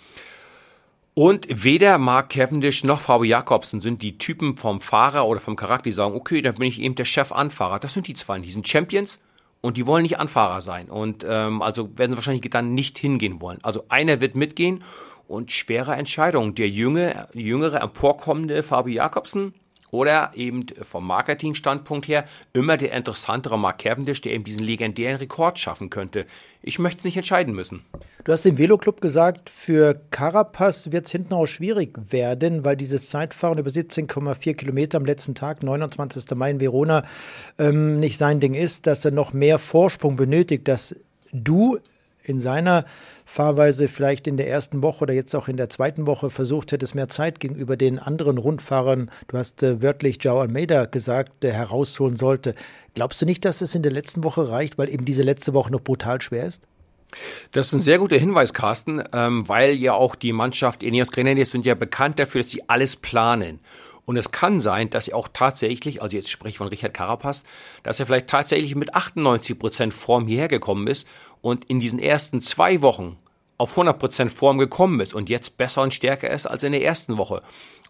Und 1.14 1.46
weder 1.48 1.98
Mark 1.98 2.30
Cavendish 2.30 2.82
noch 2.82 2.98
Fabio 3.00 3.30
Jakobsen 3.30 3.80
sind 3.80 4.02
die 4.02 4.18
Typen 4.18 4.56
vom 4.56 4.80
Fahrer 4.80 5.24
oder 5.28 5.38
vom 5.38 5.54
Charakter, 5.54 5.84
die 5.84 5.92
sagen, 5.92 6.16
okay, 6.16 6.42
dann 6.42 6.56
bin 6.56 6.66
ich 6.66 6.80
eben 6.80 6.96
der 6.96 7.04
Chef-Anfahrer. 7.04 7.78
Das 7.78 7.94
sind 7.94 8.08
die 8.08 8.14
zwei. 8.14 8.40
Die 8.40 8.50
sind 8.50 8.66
Champions 8.66 9.20
und 9.60 9.76
die 9.76 9.86
wollen 9.86 10.02
nicht 10.02 10.18
Anfahrer 10.18 10.62
sein. 10.62 10.88
Und 10.88 11.24
ähm, 11.28 11.62
also 11.62 11.96
werden 11.96 12.10
sie 12.10 12.16
wahrscheinlich 12.16 12.50
dann 12.50 12.74
nicht 12.74 12.98
hingehen 12.98 13.40
wollen. 13.40 13.60
Also 13.62 13.84
einer 13.88 14.20
wird 14.20 14.36
mitgehen 14.36 14.82
und 15.28 15.52
schwere 15.52 15.94
Entscheidung. 15.94 16.56
Der 16.56 16.68
junge, 16.68 17.28
jüngere, 17.34 17.80
emporkommende 17.80 18.64
Fabio 18.64 18.94
Jakobsen 18.94 19.54
oder 19.90 20.32
eben 20.34 20.66
vom 20.82 21.06
Marketingstandpunkt 21.06 22.08
her 22.08 22.24
immer 22.52 22.76
der 22.76 22.92
interessantere 22.92 23.58
Mark 23.58 23.78
Cavendish, 23.78 24.20
der 24.20 24.32
eben 24.32 24.44
diesen 24.44 24.64
legendären 24.64 25.16
Rekord 25.16 25.58
schaffen 25.58 25.90
könnte. 25.90 26.26
Ich 26.62 26.78
möchte 26.78 26.98
es 26.98 27.04
nicht 27.04 27.16
entscheiden 27.16 27.54
müssen. 27.54 27.84
Du 28.24 28.32
hast 28.32 28.44
dem 28.44 28.58
Veloclub 28.58 29.00
gesagt, 29.00 29.50
für 29.50 30.00
Carapaz 30.10 30.90
wird 30.90 31.06
es 31.06 31.12
hinten 31.12 31.34
auch 31.34 31.46
schwierig 31.46 31.96
werden, 32.10 32.64
weil 32.64 32.76
dieses 32.76 33.08
Zeitfahren 33.08 33.58
über 33.58 33.70
17,4 33.70 34.54
Kilometer 34.54 34.98
am 34.98 35.06
letzten 35.06 35.36
Tag, 35.36 35.62
29. 35.62 36.34
Mai 36.34 36.50
in 36.50 36.60
Verona, 36.60 37.04
ähm, 37.58 38.00
nicht 38.00 38.18
sein 38.18 38.40
Ding 38.40 38.54
ist, 38.54 38.88
dass 38.88 39.04
er 39.04 39.12
noch 39.12 39.32
mehr 39.32 39.58
Vorsprung 39.58 40.16
benötigt, 40.16 40.66
dass 40.66 40.96
du 41.32 41.78
in 42.26 42.40
seiner 42.40 42.84
Fahrweise 43.24 43.88
vielleicht 43.88 44.26
in 44.26 44.36
der 44.36 44.48
ersten 44.48 44.82
Woche 44.82 45.02
oder 45.02 45.14
jetzt 45.14 45.34
auch 45.34 45.48
in 45.48 45.56
der 45.56 45.68
zweiten 45.68 46.06
Woche 46.06 46.30
versucht 46.30 46.72
hättest, 46.72 46.94
mehr 46.94 47.08
Zeit 47.08 47.40
gegenüber 47.40 47.76
den 47.76 47.98
anderen 47.98 48.38
Rundfahrern, 48.38 49.10
du 49.28 49.38
hast 49.38 49.62
äh, 49.62 49.82
wörtlich 49.82 50.18
Joe 50.20 50.40
Almeida 50.40 50.86
gesagt, 50.86 51.42
der 51.42 51.52
herausholen 51.52 52.16
sollte. 52.16 52.54
Glaubst 52.94 53.20
du 53.20 53.26
nicht, 53.26 53.44
dass 53.44 53.60
es 53.60 53.74
in 53.74 53.82
der 53.82 53.92
letzten 53.92 54.24
Woche 54.24 54.48
reicht, 54.48 54.78
weil 54.78 54.88
eben 54.88 55.04
diese 55.04 55.22
letzte 55.22 55.54
Woche 55.54 55.72
noch 55.72 55.80
brutal 55.80 56.20
schwer 56.20 56.46
ist? 56.46 56.62
Das 57.52 57.68
ist 57.68 57.72
ein 57.72 57.80
sehr 57.80 57.98
guter 57.98 58.18
Hinweis, 58.18 58.52
Carsten, 58.52 59.02
ähm, 59.12 59.48
weil 59.48 59.74
ja 59.74 59.94
auch 59.94 60.14
die 60.14 60.32
Mannschaft 60.32 60.82
Ineos 60.82 61.12
Grenadiers 61.12 61.50
sind 61.50 61.64
ja 61.64 61.74
bekannt 61.74 62.18
dafür, 62.18 62.42
dass 62.42 62.50
sie 62.50 62.68
alles 62.68 62.96
planen. 62.96 63.60
Und 64.06 64.16
es 64.16 64.30
kann 64.30 64.60
sein, 64.60 64.88
dass 64.88 65.08
er 65.08 65.16
auch 65.16 65.28
tatsächlich, 65.32 66.00
also 66.00 66.16
jetzt 66.16 66.30
spreche 66.30 66.52
ich 66.52 66.58
von 66.58 66.68
Richard 66.68 66.94
Carapaz, 66.94 67.42
dass 67.82 67.98
er 67.98 68.06
vielleicht 68.06 68.28
tatsächlich 68.28 68.76
mit 68.76 68.94
98 68.94 69.58
Prozent 69.58 69.92
Form 69.92 70.28
hierher 70.28 70.46
gekommen 70.46 70.86
ist 70.86 71.08
und 71.46 71.66
in 71.66 71.78
diesen 71.78 72.00
ersten 72.00 72.42
zwei 72.42 72.82
Wochen 72.82 73.18
auf 73.56 73.70
100 73.70 74.00
Prozent 74.00 74.32
Form 74.32 74.58
gekommen 74.58 74.98
ist 74.98 75.14
und 75.14 75.28
jetzt 75.28 75.56
besser 75.56 75.82
und 75.82 75.94
stärker 75.94 76.28
ist 76.28 76.44
als 76.44 76.64
in 76.64 76.72
der 76.72 76.82
ersten 76.82 77.18
Woche. 77.18 77.40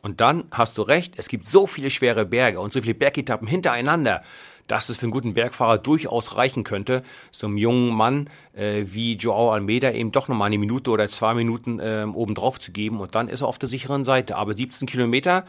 Und 0.02 0.20
dann 0.20 0.44
hast 0.50 0.76
du 0.76 0.82
recht, 0.82 1.14
es 1.16 1.26
gibt 1.26 1.46
so 1.46 1.66
viele 1.66 1.88
schwere 1.88 2.26
Berge 2.26 2.60
und 2.60 2.74
so 2.74 2.82
viele 2.82 2.92
Bergetappen 2.92 3.48
hintereinander, 3.48 4.22
dass 4.66 4.90
es 4.90 4.98
für 4.98 5.04
einen 5.04 5.10
guten 5.10 5.32
Bergfahrer 5.32 5.78
durchaus 5.78 6.36
reichen 6.36 6.64
könnte, 6.64 7.02
so 7.30 7.46
einem 7.46 7.56
jungen 7.56 7.94
Mann 7.94 8.28
äh, 8.52 8.82
wie 8.88 9.14
Joao 9.14 9.52
Almeida 9.52 9.90
eben 9.90 10.12
doch 10.12 10.28
nochmal 10.28 10.48
eine 10.48 10.58
Minute 10.58 10.90
oder 10.90 11.08
zwei 11.08 11.32
Minuten 11.32 11.80
äh, 11.80 12.04
obendrauf 12.12 12.60
zu 12.60 12.72
geben 12.72 13.00
und 13.00 13.14
dann 13.14 13.28
ist 13.28 13.40
er 13.40 13.48
auf 13.48 13.58
der 13.58 13.70
sicheren 13.70 14.04
Seite. 14.04 14.36
Aber 14.36 14.54
17 14.54 14.86
Kilometer, 14.86 15.46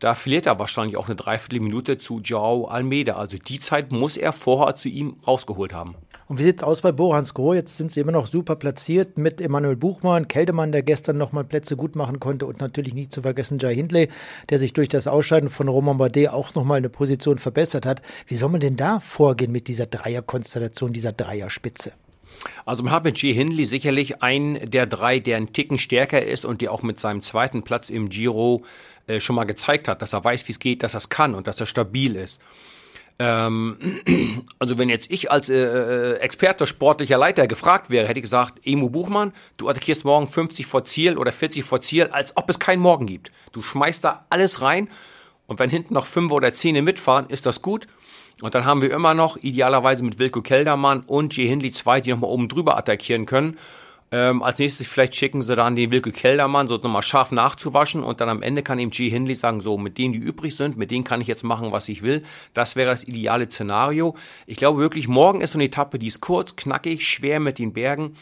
da 0.00 0.16
verliert 0.16 0.46
er 0.46 0.58
wahrscheinlich 0.58 0.96
auch 0.96 1.06
eine 1.06 1.14
Dreiviertelminute 1.14 1.98
zu 1.98 2.18
Joao 2.18 2.64
Almeida. 2.64 3.14
Also 3.14 3.38
die 3.38 3.60
Zeit 3.60 3.92
muss 3.92 4.16
er 4.16 4.32
vorher 4.32 4.74
zu 4.74 4.88
ihm 4.88 5.18
rausgeholt 5.24 5.72
haben. 5.72 5.94
Und 6.26 6.38
wie 6.38 6.42
sieht 6.42 6.58
es 6.58 6.62
aus 6.62 6.80
bei 6.80 6.92
Borans 6.92 7.34
Groh? 7.34 7.52
Jetzt 7.52 7.76
sind 7.76 7.90
sie 7.90 8.00
immer 8.00 8.12
noch 8.12 8.26
super 8.26 8.56
platziert 8.56 9.18
mit 9.18 9.40
Emanuel 9.40 9.76
Buchmann, 9.76 10.26
Keldemann, 10.26 10.72
der 10.72 10.82
gestern 10.82 11.18
nochmal 11.18 11.44
Plätze 11.44 11.76
gut 11.76 11.96
machen 11.96 12.18
konnte 12.18 12.46
und 12.46 12.60
natürlich 12.60 12.94
nicht 12.94 13.12
zu 13.12 13.22
vergessen 13.22 13.58
Jai 13.58 13.74
Hindley, 13.74 14.08
der 14.48 14.58
sich 14.58 14.72
durch 14.72 14.88
das 14.88 15.06
Ausscheiden 15.06 15.50
von 15.50 15.68
Roman 15.68 15.98
Bardet 15.98 16.30
auch 16.30 16.54
nochmal 16.54 16.78
eine 16.78 16.88
Position 16.88 17.38
verbessert 17.38 17.84
hat. 17.84 18.00
Wie 18.26 18.36
soll 18.36 18.48
man 18.48 18.60
denn 18.60 18.76
da 18.76 19.00
vorgehen 19.00 19.52
mit 19.52 19.68
dieser 19.68 19.86
Dreierkonstellation, 19.86 20.92
dieser 20.92 21.12
Dreierspitze? 21.12 21.92
Also 22.64 22.82
man 22.82 22.92
hat 22.92 23.04
mit 23.04 23.16
G. 23.16 23.32
Hindley 23.32 23.64
sicherlich 23.64 24.22
einen 24.22 24.70
der 24.70 24.86
drei, 24.86 25.18
der 25.18 25.36
einen 25.36 25.52
Ticken 25.52 25.78
stärker 25.78 26.22
ist 26.22 26.44
und 26.44 26.62
der 26.62 26.72
auch 26.72 26.82
mit 26.82 27.00
seinem 27.00 27.22
zweiten 27.22 27.62
Platz 27.62 27.90
im 27.90 28.08
Giro 28.08 28.64
äh, 29.06 29.20
schon 29.20 29.36
mal 29.36 29.44
gezeigt 29.44 29.88
hat, 29.88 30.02
dass 30.02 30.14
er 30.14 30.24
weiß, 30.24 30.48
wie 30.48 30.52
es 30.52 30.58
geht, 30.58 30.82
dass 30.82 30.94
er 30.94 30.98
es 30.98 31.08
kann 31.08 31.34
und 31.34 31.46
dass 31.46 31.60
er 31.60 31.66
stabil 31.66 32.16
ist. 32.16 32.40
Ähm, 33.18 33.76
also 34.58 34.78
wenn 34.78 34.88
jetzt 34.88 35.10
ich 35.10 35.30
als 35.30 35.48
äh, 35.48 35.54
äh, 35.54 36.16
Experte 36.16 36.66
sportlicher 36.66 37.18
Leiter 37.18 37.46
gefragt 37.46 37.90
wäre, 37.90 38.08
hätte 38.08 38.18
ich 38.18 38.24
gesagt, 38.24 38.60
Emu 38.64 38.90
Buchmann, 38.90 39.32
du 39.56 39.68
attackierst 39.68 40.04
morgen 40.04 40.26
50 40.26 40.66
vor 40.66 40.84
Ziel 40.84 41.16
oder 41.16 41.32
40 41.32 41.64
vor 41.64 41.80
Ziel, 41.80 42.08
als 42.08 42.36
ob 42.36 42.50
es 42.50 42.58
keinen 42.58 42.80
Morgen 42.80 43.06
gibt. 43.06 43.30
Du 43.52 43.62
schmeißt 43.62 44.02
da 44.02 44.26
alles 44.30 44.62
rein 44.62 44.88
und 45.46 45.58
wenn 45.58 45.70
hinten 45.70 45.94
noch 45.94 46.06
fünf 46.06 46.32
oder 46.32 46.52
zehn 46.52 46.82
mitfahren, 46.82 47.26
ist 47.28 47.46
das 47.46 47.62
gut. 47.62 47.86
Und 48.42 48.54
dann 48.54 48.64
haben 48.64 48.82
wir 48.82 48.90
immer 48.90 49.14
noch 49.14 49.36
idealerweise 49.36 50.02
mit 50.02 50.18
Wilko 50.18 50.42
Keldermann 50.42 51.02
und 51.06 51.36
J. 51.36 51.48
Hindley 51.48 51.70
zwei, 51.70 52.00
die 52.00 52.10
nochmal 52.10 52.30
oben 52.30 52.48
drüber 52.48 52.76
attackieren 52.76 53.26
können. 53.26 53.56
Ähm, 54.12 54.42
als 54.42 54.58
nächstes 54.58 54.86
vielleicht 54.86 55.16
schicken 55.16 55.42
sie 55.42 55.56
dann 55.56 55.76
den 55.76 55.90
Wilke 55.90 56.12
Keldermann, 56.12 56.68
so 56.68 56.76
nochmal 56.76 57.02
scharf 57.02 57.32
nachzuwaschen 57.32 58.04
und 58.04 58.20
dann 58.20 58.28
am 58.28 58.42
Ende 58.42 58.62
kann 58.62 58.78
ihm 58.78 58.90
G. 58.90 59.08
Hindley 59.08 59.34
sagen, 59.34 59.60
so, 59.60 59.76
mit 59.78 59.98
denen, 59.98 60.12
die 60.12 60.20
übrig 60.20 60.56
sind, 60.56 60.76
mit 60.76 60.90
denen 60.90 61.04
kann 61.04 61.20
ich 61.20 61.26
jetzt 61.26 61.42
machen, 61.42 61.72
was 61.72 61.88
ich 61.88 62.02
will. 62.02 62.22
Das 62.52 62.76
wäre 62.76 62.90
das 62.90 63.04
ideale 63.04 63.50
Szenario. 63.50 64.14
Ich 64.46 64.56
glaube 64.56 64.80
wirklich, 64.80 65.08
morgen 65.08 65.40
ist 65.40 65.52
so 65.52 65.58
eine 65.58 65.64
Etappe, 65.64 65.98
die 65.98 66.06
ist 66.06 66.20
kurz, 66.20 66.54
knackig, 66.54 67.06
schwer 67.08 67.40
mit 67.40 67.58
den 67.58 67.72
Bergen. 67.72 68.14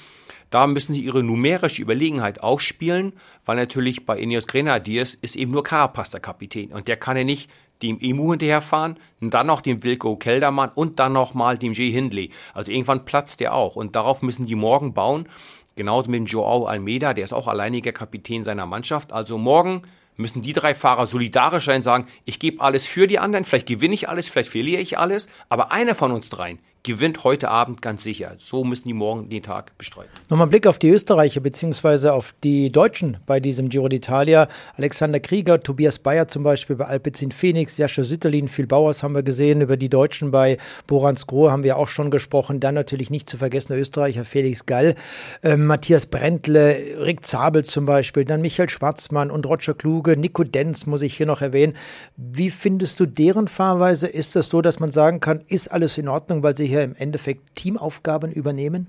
Da 0.50 0.66
müssen 0.66 0.92
sie 0.92 1.00
ihre 1.00 1.22
numerische 1.22 1.80
Überlegenheit 1.80 2.42
auch 2.42 2.60
spielen, 2.60 3.14
weil 3.46 3.56
natürlich 3.56 4.04
bei 4.04 4.18
Ineos 4.18 4.46
Grenadiers 4.46 5.14
ist 5.14 5.34
eben 5.34 5.50
nur 5.50 5.62
Carapaz 5.62 6.10
der 6.10 6.20
Kapitän 6.20 6.72
und 6.72 6.88
der 6.88 6.96
kann 6.96 7.16
ja 7.16 7.24
nicht 7.24 7.50
dem 7.82 7.98
Emu 8.00 8.30
hinterherfahren, 8.30 8.98
dann 9.20 9.46
noch 9.46 9.60
dem 9.60 9.82
Wilko 9.82 10.16
Keldermann 10.16 10.70
und 10.74 10.98
dann 10.98 11.12
noch 11.12 11.34
mal 11.34 11.58
dem 11.58 11.72
J. 11.72 11.92
Hindley. 11.92 12.30
Also 12.54 12.70
irgendwann 12.70 13.04
platzt 13.04 13.40
der 13.40 13.54
auch 13.54 13.76
und 13.76 13.96
darauf 13.96 14.22
müssen 14.22 14.46
die 14.46 14.54
morgen 14.54 14.94
bauen. 14.94 15.26
Genauso 15.74 16.10
mit 16.10 16.28
Joao 16.28 16.66
Almeida, 16.66 17.14
der 17.14 17.24
ist 17.24 17.32
auch 17.32 17.48
alleiniger 17.48 17.92
Kapitän 17.92 18.44
seiner 18.44 18.66
Mannschaft. 18.66 19.12
Also 19.12 19.38
morgen 19.38 19.82
müssen 20.16 20.42
die 20.42 20.52
drei 20.52 20.74
Fahrer 20.74 21.06
solidarisch 21.06 21.64
sein, 21.64 21.82
sagen, 21.82 22.06
ich 22.24 22.38
gebe 22.38 22.60
alles 22.62 22.86
für 22.86 23.06
die 23.06 23.18
anderen, 23.18 23.44
vielleicht 23.44 23.66
gewinne 23.68 23.94
ich 23.94 24.08
alles, 24.08 24.28
vielleicht 24.28 24.50
verliere 24.50 24.82
ich 24.82 24.98
alles, 24.98 25.28
aber 25.48 25.72
einer 25.72 25.94
von 25.94 26.12
uns 26.12 26.28
dreien, 26.28 26.58
gewinnt 26.82 27.22
heute 27.22 27.48
Abend 27.48 27.80
ganz 27.80 28.02
sicher. 28.02 28.34
So 28.38 28.64
müssen 28.64 28.88
die 28.88 28.94
morgen 28.94 29.28
den 29.28 29.42
Tag 29.42 29.76
bestreiten. 29.78 30.10
Nochmal 30.28 30.48
Blick 30.48 30.66
auf 30.66 30.78
die 30.78 30.88
Österreicher 30.88 31.40
bzw. 31.40 32.08
auf 32.08 32.34
die 32.42 32.72
Deutschen 32.72 33.18
bei 33.26 33.38
diesem 33.38 33.68
Giro 33.68 33.86
d'Italia. 33.86 34.48
Alexander 34.76 35.20
Krieger, 35.20 35.60
Tobias 35.60 35.98
Bayer 36.00 36.26
zum 36.26 36.42
Beispiel 36.42 36.76
bei 36.76 36.86
Alpecin 36.86 37.30
Phoenix, 37.30 37.76
Jascha 37.76 38.02
Sütterlin, 38.02 38.48
Phil 38.48 38.66
Bauers 38.66 39.02
haben 39.02 39.14
wir 39.14 39.22
gesehen. 39.22 39.60
Über 39.60 39.76
die 39.76 39.88
Deutschen 39.88 40.32
bei 40.32 40.58
Borans 40.86 41.26
Grohe 41.26 41.52
haben 41.52 41.62
wir 41.62 41.76
auch 41.76 41.88
schon 41.88 42.10
gesprochen. 42.10 42.58
Dann 42.58 42.74
natürlich 42.74 43.10
nicht 43.10 43.30
zu 43.30 43.38
vergessen 43.38 43.72
der 43.72 43.80
Österreicher 43.80 44.24
Felix 44.24 44.66
Gall, 44.66 44.96
äh, 45.42 45.56
Matthias 45.56 46.06
Brentle, 46.06 46.76
Rick 46.98 47.24
Zabel 47.24 47.64
zum 47.64 47.86
Beispiel, 47.86 48.24
dann 48.24 48.40
Michael 48.40 48.68
Schwarzmann 48.68 49.30
und 49.30 49.46
Roger 49.46 49.74
Kluge, 49.74 50.16
Nico 50.16 50.42
Denz 50.42 50.86
muss 50.86 51.02
ich 51.02 51.16
hier 51.16 51.26
noch 51.26 51.42
erwähnen. 51.42 51.74
Wie 52.16 52.50
findest 52.50 52.98
du 52.98 53.06
deren 53.06 53.46
Fahrweise? 53.46 54.08
Ist 54.08 54.34
das 54.34 54.46
so, 54.46 54.62
dass 54.62 54.80
man 54.80 54.90
sagen 54.90 55.20
kann, 55.20 55.42
ist 55.46 55.70
alles 55.70 55.96
in 55.96 56.08
Ordnung, 56.08 56.42
weil 56.42 56.56
sie 56.56 56.71
hier 56.72 56.82
im 56.82 56.94
Endeffekt 56.96 57.56
Teamaufgaben 57.56 58.32
übernehmen? 58.32 58.86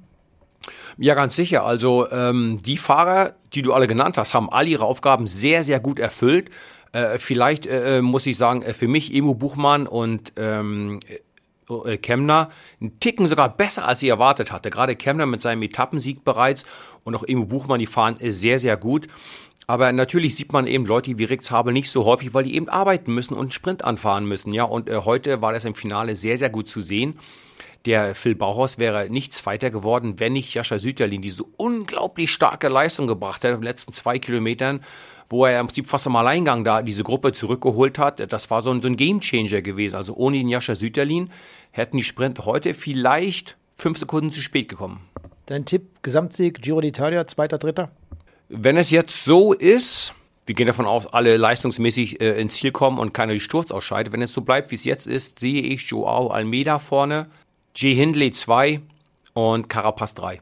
Ja, 0.97 1.13
ganz 1.13 1.35
sicher. 1.35 1.65
Also 1.65 2.09
ähm, 2.11 2.59
die 2.63 2.77
Fahrer, 2.77 3.33
die 3.53 3.61
du 3.61 3.73
alle 3.73 3.87
genannt 3.87 4.17
hast, 4.17 4.33
haben 4.33 4.49
alle 4.49 4.69
ihre 4.69 4.85
Aufgaben 4.85 5.27
sehr, 5.27 5.63
sehr 5.63 5.79
gut 5.79 5.99
erfüllt. 5.99 6.49
Äh, 6.93 7.17
vielleicht 7.17 7.65
äh, 7.65 8.01
muss 8.01 8.25
ich 8.25 8.37
sagen, 8.37 8.61
äh, 8.61 8.73
für 8.73 8.87
mich 8.87 9.13
Emo 9.13 9.33
Buchmann 9.33 9.87
und 9.87 10.33
ähm, 10.37 10.99
äh, 11.85 11.97
Kemner 11.97 12.49
einen 12.79 12.99
Ticken 12.99 13.27
sogar 13.27 13.49
besser, 13.49 13.87
als 13.87 14.01
ich 14.03 14.09
erwartet 14.09 14.51
hatte. 14.51 14.69
Gerade 14.69 14.95
Kemner 14.95 15.25
mit 15.25 15.41
seinem 15.41 15.63
Etappensieg 15.63 16.23
bereits 16.23 16.65
und 17.03 17.15
auch 17.15 17.23
Emo 17.27 17.45
Buchmann, 17.45 17.79
die 17.79 17.87
fahren 17.87 18.15
sehr, 18.21 18.59
sehr 18.59 18.77
gut. 18.77 19.07
Aber 19.65 19.91
natürlich 19.91 20.35
sieht 20.35 20.51
man 20.51 20.67
eben 20.67 20.85
Leute 20.85 21.17
wie 21.17 21.23
Rix 21.23 21.49
Habel 21.49 21.73
nicht 21.73 21.89
so 21.89 22.05
häufig, 22.05 22.33
weil 22.33 22.43
die 22.43 22.55
eben 22.55 22.67
arbeiten 22.67 23.13
müssen 23.13 23.33
und 23.33 23.53
Sprint 23.53 23.83
anfahren 23.83 24.25
müssen. 24.25 24.53
Ja, 24.53 24.65
und 24.65 24.89
äh, 24.89 24.97
heute 25.05 25.41
war 25.41 25.53
das 25.53 25.65
im 25.65 25.73
Finale 25.73 26.15
sehr, 26.15 26.37
sehr 26.37 26.49
gut 26.49 26.67
zu 26.69 26.81
sehen. 26.81 27.17
Der 27.85 28.15
Phil 28.15 28.33
Bauhaus 28.33 28.77
wäre 28.77 29.09
nichts 29.09 29.45
weiter 29.45 29.69
geworden, 29.69 30.19
wenn 30.19 30.33
nicht 30.33 30.53
Jascha 30.53 30.79
Süterlin 30.79 31.21
diese 31.21 31.43
unglaublich 31.43 32.31
starke 32.31 32.69
Leistung 32.69 33.07
gebracht 33.07 33.43
hätte 33.43 33.55
in 33.55 33.59
den 33.59 33.63
letzten 33.63 33.91
zwei 33.91 34.19
Kilometern, 34.19 34.79
wo 35.27 35.45
er 35.45 35.59
im 35.59 35.67
Prinzip 35.67 35.87
fast 35.87 36.07
am 36.07 36.15
Alleingang 36.15 36.63
da 36.63 36.81
diese 36.81 37.03
Gruppe 37.03 37.33
zurückgeholt 37.33 37.99
hat. 37.99 38.31
Das 38.31 38.49
war 38.49 38.61
so 38.61 38.71
ein, 38.71 38.81
so 38.81 38.87
ein 38.87 38.95
Gamechanger 38.95 39.61
gewesen. 39.61 39.97
Also 39.97 40.13
ohne 40.15 40.37
den 40.37 40.47
Jascha 40.47 40.75
Süterlin 40.75 41.29
hätten 41.71 41.97
die 41.97 42.03
Sprint 42.03 42.45
heute 42.45 42.73
vielleicht 42.73 43.57
fünf 43.75 43.97
Sekunden 43.97 44.31
zu 44.31 44.41
spät 44.41 44.69
gekommen. 44.69 45.01
Dein 45.47 45.65
Tipp, 45.65 46.03
Gesamtsieg, 46.03 46.61
Giro 46.61 46.79
d'Italia, 46.79 47.27
zweiter, 47.27 47.57
dritter? 47.57 47.91
Wenn 48.47 48.77
es 48.77 48.91
jetzt 48.91 49.25
so 49.25 49.51
ist, 49.51 50.13
wir 50.45 50.55
gehen 50.55 50.67
davon 50.67 50.85
aus, 50.85 51.07
alle 51.07 51.35
leistungsmäßig 51.35 52.21
äh, 52.21 52.39
ins 52.39 52.55
Ziel 52.55 52.71
kommen 52.71 52.99
und 52.99 53.13
keiner 53.13 53.33
die 53.33 53.41
Sturz 53.41 53.71
ausscheidet. 53.71 54.13
Wenn 54.13 54.21
es 54.21 54.31
so 54.31 54.41
bleibt, 54.41 54.71
wie 54.71 54.75
es 54.75 54.85
jetzt 54.85 55.07
ist, 55.07 55.39
sehe 55.39 55.61
ich 55.61 55.89
Joao 55.89 56.27
Almeida 56.27 56.79
vorne, 56.79 57.27
J. 57.75 57.95
Hindley 57.95 58.29
2 58.29 58.81
und 59.33 59.67
Carapaz 59.67 60.13
3. 60.13 60.41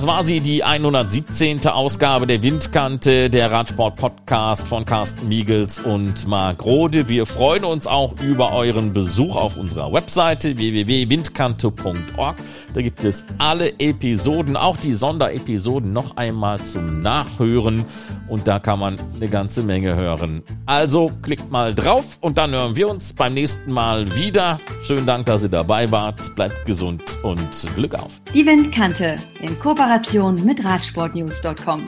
das 0.00 0.06
war 0.06 0.24
sie, 0.24 0.40
die 0.40 0.64
117. 0.64 1.66
Ausgabe 1.66 2.26
der 2.26 2.42
Windkante, 2.42 3.28
der 3.28 3.52
Radsport-Podcast 3.52 4.66
von 4.66 4.86
Carsten 4.86 5.28
Miegels 5.28 5.78
und 5.78 6.26
Marc 6.26 6.64
Rode. 6.64 7.10
Wir 7.10 7.26
freuen 7.26 7.64
uns 7.66 7.86
auch 7.86 8.14
über 8.22 8.54
euren 8.54 8.94
Besuch 8.94 9.36
auf 9.36 9.58
unserer 9.58 9.92
Webseite 9.92 10.56
www.windkante.org. 10.56 12.36
Da 12.72 12.80
gibt 12.80 13.04
es 13.04 13.26
alle 13.36 13.78
Episoden, 13.78 14.56
auch 14.56 14.78
die 14.78 14.94
Sonderepisoden 14.94 15.92
noch 15.92 16.16
einmal 16.16 16.62
zum 16.62 17.02
Nachhören 17.02 17.84
und 18.26 18.48
da 18.48 18.58
kann 18.58 18.78
man 18.78 18.96
eine 19.16 19.28
ganze 19.28 19.62
Menge 19.62 19.96
hören. 19.96 20.42
Also 20.64 21.10
klickt 21.20 21.50
mal 21.50 21.74
drauf 21.74 22.16
und 22.22 22.38
dann 22.38 22.52
hören 22.52 22.74
wir 22.74 22.88
uns 22.88 23.12
beim 23.12 23.34
nächsten 23.34 23.70
Mal 23.70 24.14
wieder. 24.16 24.60
Schönen 24.86 25.04
Dank, 25.04 25.26
dass 25.26 25.42
ihr 25.42 25.50
dabei 25.50 25.90
wart. 25.90 26.34
Bleibt 26.36 26.64
gesund 26.64 27.02
und 27.22 27.50
Glück 27.76 27.96
auf. 27.96 28.20
Die 28.32 28.46
Windkante 28.46 29.16
in 29.42 29.58
Kooperation 29.58 29.89
Inspiration 29.90 30.44
mit 30.44 30.64
Radsportnews.com. 30.64 31.84